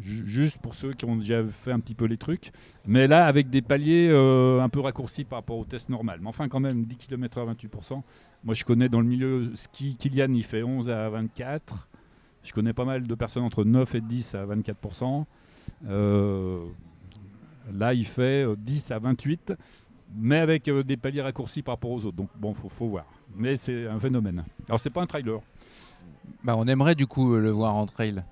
[0.00, 2.52] Ju- Juste pour ceux qui ont déjà fait un petit peu les trucs.
[2.86, 6.18] Mais là, avec des paliers euh, un peu raccourcis par rapport au test normal.
[6.20, 8.02] Mais enfin, quand même, 10 km/h à 28%.
[8.44, 11.88] Moi, je connais dans le milieu ski, Kylian, il fait 11 à 24.
[12.44, 15.24] Je connais pas mal de personnes entre 9 et 10 à 24%.
[15.88, 16.60] Euh,
[17.72, 19.52] là, il fait euh, 10 à 28,
[20.16, 22.16] mais avec euh, des paliers raccourcis par rapport aux autres.
[22.16, 23.06] Donc, bon, faut, faut voir.
[23.36, 24.44] Mais c'est un phénomène.
[24.68, 25.40] Alors, c'est pas un trailer.
[26.44, 28.22] Bah, on aimerait du coup euh, le voir en trail.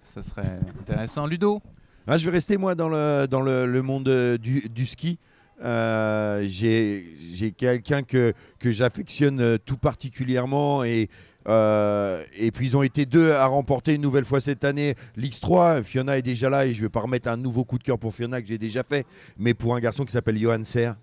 [0.00, 1.26] Ça serait intéressant.
[1.26, 1.60] Ludo
[2.06, 5.18] Ah, je vais rester moi dans le, dans le, le monde euh, du, du ski.
[5.62, 11.10] Euh, J'ai j'ai quelqu'un que, que j'affectionne tout particulièrement et,
[11.48, 15.82] euh, et puis ils ont été deux à remporter une nouvelle fois cette année l'X3.
[15.82, 18.14] Fiona est déjà là et je vais pas remettre un nouveau coup de cœur pour
[18.14, 19.04] Fiona que j'ai déjà fait,
[19.38, 20.96] mais pour un garçon qui s'appelle Johan Serre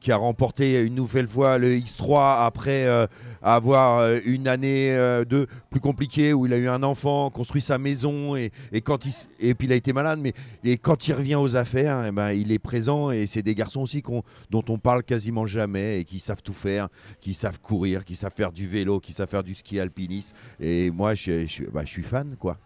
[0.00, 3.06] qui a remporté une nouvelle fois le X3 après euh,
[3.42, 7.60] avoir euh, une année euh, de plus compliquée où il a eu un enfant, construit
[7.60, 8.50] sa maison et,
[8.82, 9.06] quand
[9.38, 10.32] et puis il a été malade mais
[10.64, 13.82] et quand il revient aux affaires eh ben, il est présent et c'est des garçons
[13.82, 14.02] aussi
[14.50, 16.88] dont on parle quasiment jamais et qui savent tout faire,
[17.20, 20.90] qui savent courir, qui savent faire du vélo, qui savent faire du ski alpiniste et
[20.90, 22.56] moi je, bah, suis fan quoi.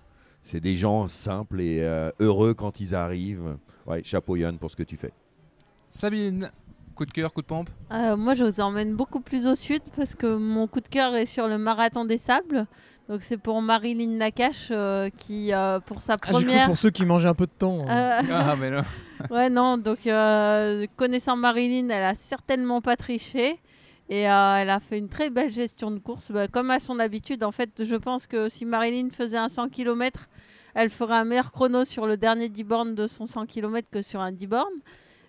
[0.42, 1.80] C'est des gens simples et
[2.20, 3.56] heureux quand ils arrivent.
[3.86, 5.10] Ouais, chapeau Yann pour ce que tu fais.
[5.88, 6.50] Sabine,
[6.94, 7.68] coup de cœur, coup de pompe?
[7.92, 11.14] Euh, moi, je vous emmène beaucoup plus au sud parce que mon coup de cœur
[11.14, 12.66] est sur le marathon des sables.
[13.08, 16.66] Donc, c'est pour Marilyn Nakache euh, qui, euh, pour sa Ah, J'ai cru première.
[16.66, 17.84] pour ceux qui mangeaient un peu de temps.
[17.86, 18.20] hein.
[18.22, 18.82] Euh, Ah, mais non.
[19.30, 23.60] ouais, non, donc euh, connaissant Marilyn, elle a certainement pas triché.
[24.10, 26.98] Et euh, elle a fait une très belle gestion de course, bah, comme à son
[26.98, 27.42] habitude.
[27.44, 30.28] En fait, je pense que si Marilyn faisait un 100 km,
[30.74, 34.02] elle ferait un meilleur chrono sur le dernier 10 bornes de son 100 km que
[34.02, 34.80] sur un 10 bornes.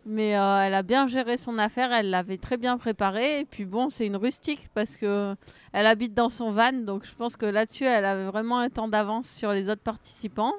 [0.07, 3.39] Mais euh, elle a bien géré son affaire, elle l'avait très bien préparée.
[3.39, 5.35] Et puis bon, c'est une rustique parce que
[5.73, 8.87] elle habite dans son van, donc je pense que là-dessus, elle avait vraiment un temps
[8.87, 10.53] d'avance sur les autres participants.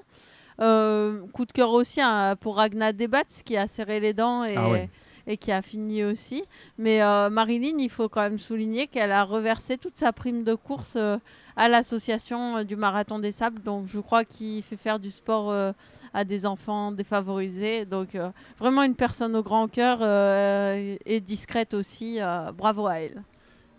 [0.60, 4.56] Euh, coup de cœur aussi hein, pour Ragnar Debat qui a serré les dents et,
[4.56, 4.88] Ah ouais.
[5.26, 6.44] Et qui a fini aussi.
[6.78, 10.54] Mais euh, Marilyn, il faut quand même souligner qu'elle a reversé toute sa prime de
[10.54, 11.18] course euh,
[11.56, 13.62] à l'association euh, du Marathon des Sables.
[13.62, 15.72] Donc je crois qu'il fait faire du sport euh,
[16.14, 17.84] à des enfants défavorisés.
[17.84, 18.16] Donc
[18.58, 22.20] vraiment une personne au grand cœur et discrète aussi.
[22.56, 23.22] bravo à elle.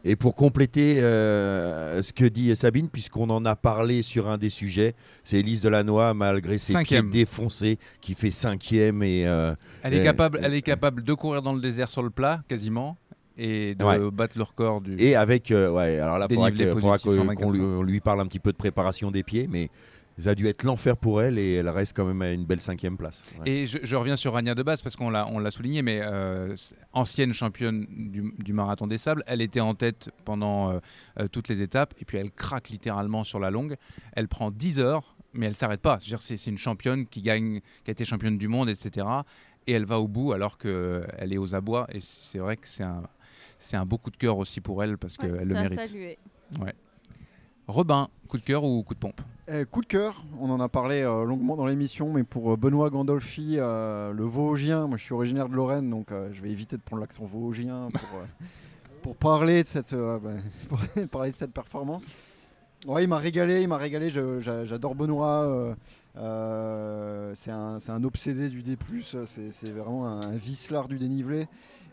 [0.05, 4.49] Et pour compléter euh, ce que dit Sabine, puisqu'on en a parlé sur un des
[4.49, 4.93] sujets,
[5.23, 7.09] c'est Elise Delannoy, malgré ses Cinquième.
[7.09, 9.03] pieds défoncés, qui fait cinquième.
[9.03, 9.53] Et, euh,
[9.83, 12.41] Elle est, euh, capable, elle est capable de courir dans le désert sur le plat,
[12.47, 12.95] quasiment,
[13.37, 13.99] et de Ouais.
[14.11, 14.95] battre le record du.
[14.97, 16.35] Et avec, ouais, alors là, il
[16.69, 19.69] faudra qu'on 24 lui, lui parle un petit peu de préparation des pieds, mais
[20.19, 22.59] ça a dû être l'enfer pour elle et elle reste quand même à une belle
[22.61, 23.23] cinquième place.
[23.39, 23.49] Ouais.
[23.49, 25.99] Et je, je reviens sur Rania de base parce qu'on l'a, on l'a souligné, mais
[26.01, 26.55] euh,
[26.93, 30.79] ancienne championne du, du marathon des sables, elle était en tête pendant euh,
[31.19, 33.75] euh, toutes les étapes et puis elle craque littéralement sur la longue.
[34.13, 35.97] Elle prend 10 heures, mais elle s'arrête pas.
[35.99, 39.05] C'est-à-dire c'est, c'est une championne qui gagne, qui a été championne du monde, etc.
[39.67, 41.85] Et elle va au bout alors qu'elle est aux abois.
[41.91, 43.03] Et c'est vrai que c'est un,
[43.59, 45.79] c'est un beau coup de cœur aussi pour elle parce Ouais, qu'elle le mérite.
[45.87, 46.17] saluer.
[46.59, 46.73] Ouais.
[47.67, 49.19] Robin, coup de cœur ou coup de pompe?
[49.49, 52.57] Euh, coup de cœur, on en a parlé euh, longuement dans l'émission, mais pour euh,
[52.57, 56.77] Benoît Gandolfi, euh, le Vosgien, moi je suis originaire de Lorraine, donc je vais éviter
[56.77, 58.09] de prendre l'accent Vosgien pour,
[59.01, 59.95] pour parler de cette
[60.69, 60.79] pour
[61.11, 62.05] parler de cette performance.
[62.85, 64.09] Ouais, il m'a régalé, il m'a régalé.
[64.09, 65.75] je- j'a- J'adore Benoît.
[66.15, 68.77] c'est un, c'est un obsédé du D+.
[69.25, 71.47] C'est c'est vraiment un, un vicelard du dénivelé.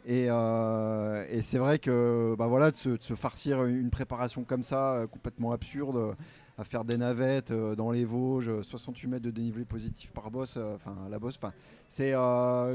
[0.06, 4.44] Et, euh, et c'est vrai que bah voilà, de, se, de se farcir une préparation
[4.44, 6.12] comme ça, euh, complètement absurde, euh,
[6.58, 10.54] à faire des navettes dans les Vosges, euh, 68 mètres de dénivelé positif par boss,
[10.58, 11.38] euh, enfin la bosse.
[11.42, 11.52] Enfin,
[11.88, 12.14] c'est,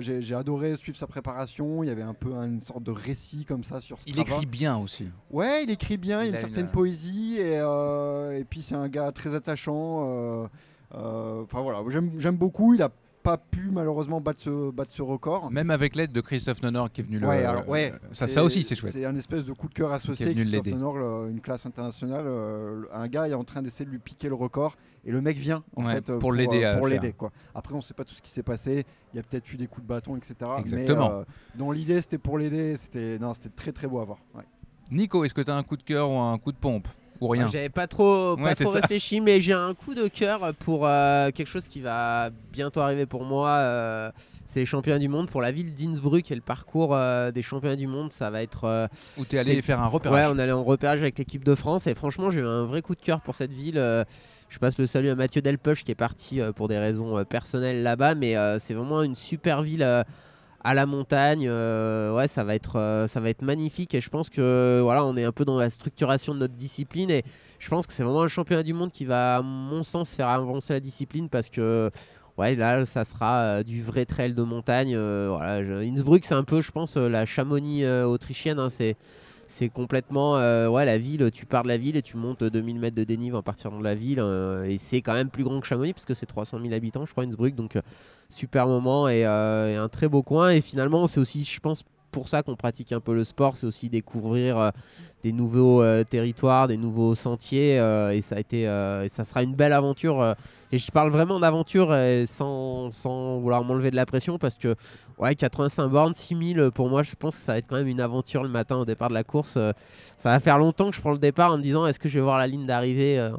[0.02, 1.84] j'ai adoré suivre sa préparation.
[1.84, 4.32] Il y avait un peu une sorte de récit comme ça sur Il Strava.
[4.36, 5.08] écrit bien aussi.
[5.30, 7.58] Ouais, il écrit bien, il, Il a une certaine une- poésie et,
[8.40, 10.50] et puis c'est un gars très attachant.
[10.92, 12.74] Enfin voilà, j'aime j'aime beaucoup.
[12.74, 12.90] Il a
[13.32, 15.52] pas pu malheureusement battre ce, battre ce record.
[15.52, 17.28] Même avec l'aide de Christophe Nonor qui est venu le.
[17.28, 18.94] Ouais, alors, ouais, ça, ça aussi c'est chouette.
[18.94, 20.26] C'est un espèce de coup de cœur associé.
[20.26, 20.74] Qui est venu Christophe.
[20.74, 22.26] Nonor, le- une classe internationale.
[22.28, 24.76] euh, un gars est en train d'essayer de lui piquer le record
[25.06, 27.32] et le mec vient en Ouais, fait euh, pour l'aider pour le l'aider quoi.
[27.54, 28.84] Après on sait pas tout ce qui s'est passé.
[29.14, 30.36] Il y a peut-être eu des coups de bâton etc.
[30.58, 31.10] Exactement.
[31.10, 31.24] Mais euh,
[31.56, 32.76] dans l'idée c'était pour l'aider.
[32.78, 34.18] C'était non c'était très très beau à voir.
[34.92, 36.88] Nico, est-ce que tu as un coup de cœur ou un coup de pompe?
[37.22, 38.80] Ou rien J'avais pas trop, pas Ouais, trop ça.
[38.80, 43.06] réfléchi, mais j'ai un coup de cœur pour euh, quelque chose qui va bientôt arriver
[43.06, 43.50] pour moi.
[43.50, 44.12] euh,
[44.46, 47.76] c'est les championnats du monde pour la ville d'Innsbruck et le parcours euh, des championnats
[47.76, 48.12] du monde.
[48.14, 48.90] Ça va être.
[49.18, 50.28] Où t'es allé c'est- faire un repérage.
[50.28, 52.82] Ouais, on allait en repérage avec l'équipe de France et franchement, j'ai eu un vrai
[52.82, 53.76] coup de cœur pour cette ville.
[54.50, 58.16] je passe le salut à Mathieu Delpech qui est parti pour des raisons personnelles là-bas,
[58.16, 59.86] mais c'est vraiment une super ville.
[60.64, 64.10] À la montagne, euh, ouais, ça va être, euh, ça va être magnifique et je
[64.10, 67.24] pense que voilà, on est un peu dans la structuration de notre discipline et
[67.60, 70.28] je pense que c'est vraiment un championnat du monde qui va, à mon sens, faire
[70.28, 71.92] avancer la discipline parce que
[72.38, 74.96] ouais, là, ça sera euh, du vrai trail de montagne.
[74.96, 78.60] Innsbruck, c'est un peu, je pense, la Chamonix autrichienne.
[78.60, 78.98] hein, c'est
[79.50, 82.80] c'est complètement euh, ouais la ville tu pars de la ville et tu montes 2000
[82.80, 85.60] mètres de dénive en partant de la ville euh, et c'est quand même plus grand
[85.60, 87.82] que Chamonix parce que c'est 300 000 habitants je crois Innsbruck donc euh,
[88.30, 92.44] super moment et un très beau coin et finalement c'est aussi je pense pour ça
[92.44, 94.70] qu'on pratique un peu le sport c'est aussi découvrir euh,
[95.24, 98.66] des nouveaux euh, territoires des nouveaux sentiers euh, et ça a été
[99.10, 100.36] ça sera une belle aventure
[100.72, 101.96] et je parle vraiment d'aventure
[102.28, 104.76] sans, sans vouloir m'enlever de la pression parce que
[105.18, 107.88] ouais 85 bornes 6000 euh, pour moi je pense que ça va être quand même
[107.88, 111.02] une aventure le matin au départ de la course ça va faire longtemps que je
[111.02, 113.32] prends le départ en me disant est-ce que je vais voir la ligne d'arrivée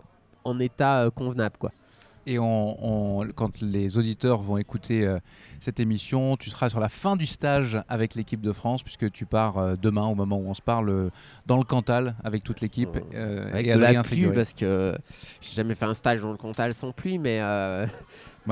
[0.45, 1.71] en état convenable quoi
[2.31, 5.19] Et on, on- quand les auditeurs vont écouter euh,
[5.59, 9.27] cette émission, tu seras sur la fin du stage avec l'équipe de France, puisque tu
[9.27, 11.11] pars euh, demain, au moment où on se parle, euh,
[11.47, 12.97] dans le Cantal avec toute l'équipe.
[13.15, 14.97] avec et de la pluie parce que
[15.41, 17.39] j'ai jamais fait un stage dans le Cantal sans pluie mais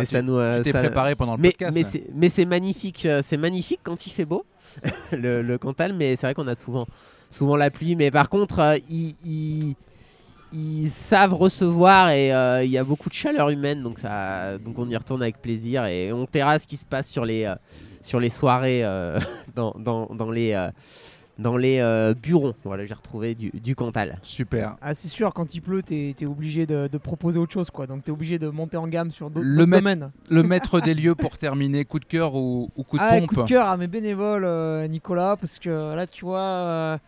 [0.04, 3.06] ça nous tu t'es ça- préparé pendant le mais, podcast, mais c'est mais c'est magnifique
[3.22, 4.44] c'est magnifique quand il fait beau
[5.12, 6.86] le, le Cantal mais c'est vrai qu'on a souvent
[7.30, 9.74] souvent la pluie mais par contre ils,
[10.52, 14.78] ils- savent recevoir et euh, il y a beaucoup de chaleur humaine donc ça donc
[14.78, 17.54] on y retourne avec plaisir et on terrasse ce qui se passe sur les euh,
[18.00, 19.18] sur les soirées euh,
[19.54, 20.70] dans, dans, dans les euh,
[21.38, 25.54] dans les euh, bureaux voilà j'ai retrouvé du, du Cantal super Ah, c'est sûr, quand
[25.54, 27.86] il pleut, t'es es obligé de, de proposer autre chose, quoi.
[27.86, 30.10] Donc t'es obligé de monter en gamme sur d'autres domaines.
[30.30, 33.28] le maître des lieux pour terminer, coup de cœur ou, ou coup de ah, pompe
[33.28, 36.98] coup de cœur à mes bénévoles, euh, Nicolas, parce que là, tu vois, euh,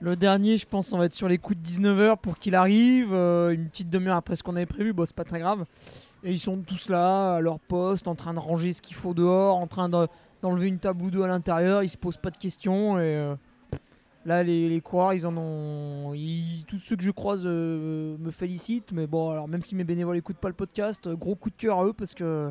[0.00, 3.12] le dernier, je pense, on va être sur les coups de 19h pour qu'il arrive.
[3.12, 5.64] euh, une petite demi-heure après ce qu'on avait prévu, bon, c'est pas très grave.
[6.24, 9.14] Et ils sont tous là, à leur poste, en train de ranger ce qu'il faut
[9.14, 10.06] dehors, en train de-
[10.42, 11.82] d'enlever une table ou deux à l'intérieur.
[11.82, 12.98] Ils se posent pas de questions.
[12.98, 13.34] Et euh,
[14.26, 16.12] Là, les, les coureurs, ils en ont.
[16.66, 18.92] tous ceux que je croise euh, me félicitent.
[18.92, 21.78] Mais bon, alors même si mes bénévoles n'écoutent pas le podcast, gros coup de cœur
[21.78, 22.50] à eux parce que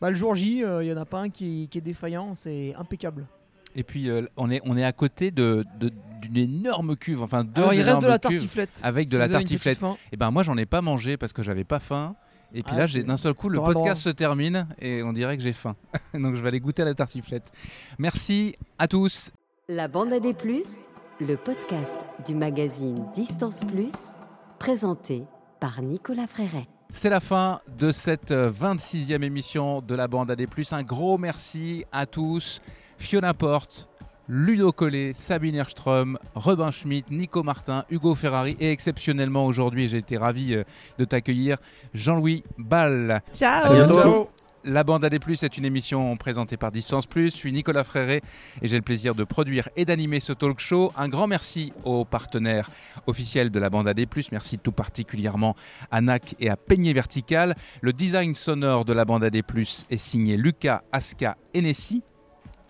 [0.00, 2.34] bah, le jour J, il y en a pas un qui est défaillant.
[2.34, 3.26] C'est impeccable.
[3.76, 5.92] Et puis euh, on, est, on est à côté de- de-
[6.22, 9.28] d'une énorme cuve, enfin deux Alors, il reste de la tartiflette, Avec si de la
[9.28, 9.78] tartiflette.
[10.12, 12.14] Et ben moi j'en ai pas mangé parce que j'avais pas faim.
[12.52, 15.36] Et puis Ah, là, j'ai d'un seul coup, le podcast se termine et on dirait
[15.36, 15.76] que j'ai faim.
[16.14, 17.50] Donc je vais aller goûter à la tartiflette.
[17.98, 19.30] Merci à tous.
[19.68, 20.66] La bande à des plus,
[21.20, 23.92] le podcast du magazine Distance Plus,
[24.58, 25.22] présenté
[25.60, 26.66] par Nicolas Fréret.
[26.92, 30.44] C'est la fin de cette euh, 26e émission de la bande AD+.
[30.72, 32.60] Un gros merci à tous.
[33.00, 33.88] Fiona Porte,
[34.28, 40.16] Ludo Collet, Sabine Erström, Robin Schmidt, Nico Martin, Hugo Ferrari et exceptionnellement aujourd'hui, j'ai été
[40.16, 40.62] ravi euh,
[40.98, 41.56] de t'accueillir,
[41.94, 43.22] Jean-Louis Ball.
[43.32, 43.72] Ciao.
[43.72, 44.30] À bientôt.
[44.62, 47.32] La bande AD+, est une émission présentée par Distance Plus.
[47.32, 48.20] Je suis Nicolas Fréré
[48.60, 50.92] et j'ai le plaisir de produire et d'animer ce talk show.
[50.98, 52.70] Un grand merci aux partenaires
[53.06, 54.06] officiels de la bande AD+.
[54.30, 55.56] Merci tout particulièrement
[55.90, 57.56] à NAC et à Peigné Vertical.
[57.80, 62.02] Le design sonore de la bande AD+, est signé Lucas Aska Enessi.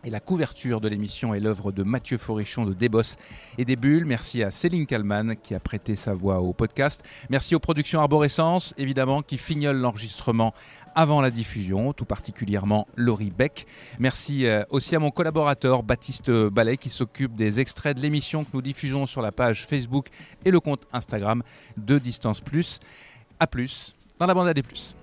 [0.02, 3.16] Et la couverture de l'émission est l'œuvre de Mathieu Forichon de Desbosses
[3.58, 4.06] et des Bulles.
[4.06, 7.04] Merci à Céline Kalman qui a prêté sa voix au podcast.
[7.28, 10.54] Merci aux productions Arborescence, évidemment, qui fignolent l'enregistrement
[10.94, 13.66] avant la diffusion, tout particulièrement Laurie Beck.
[13.98, 18.50] Merci euh, aussi à mon collaborateur Baptiste Ballet qui s'occupe des extraits de l'émission que
[18.54, 20.08] nous diffusons sur la page Facebook
[20.46, 21.42] et le compte Instagram
[21.76, 22.80] de Distance Plus.
[23.38, 24.94] À plus dans la bande à des plus.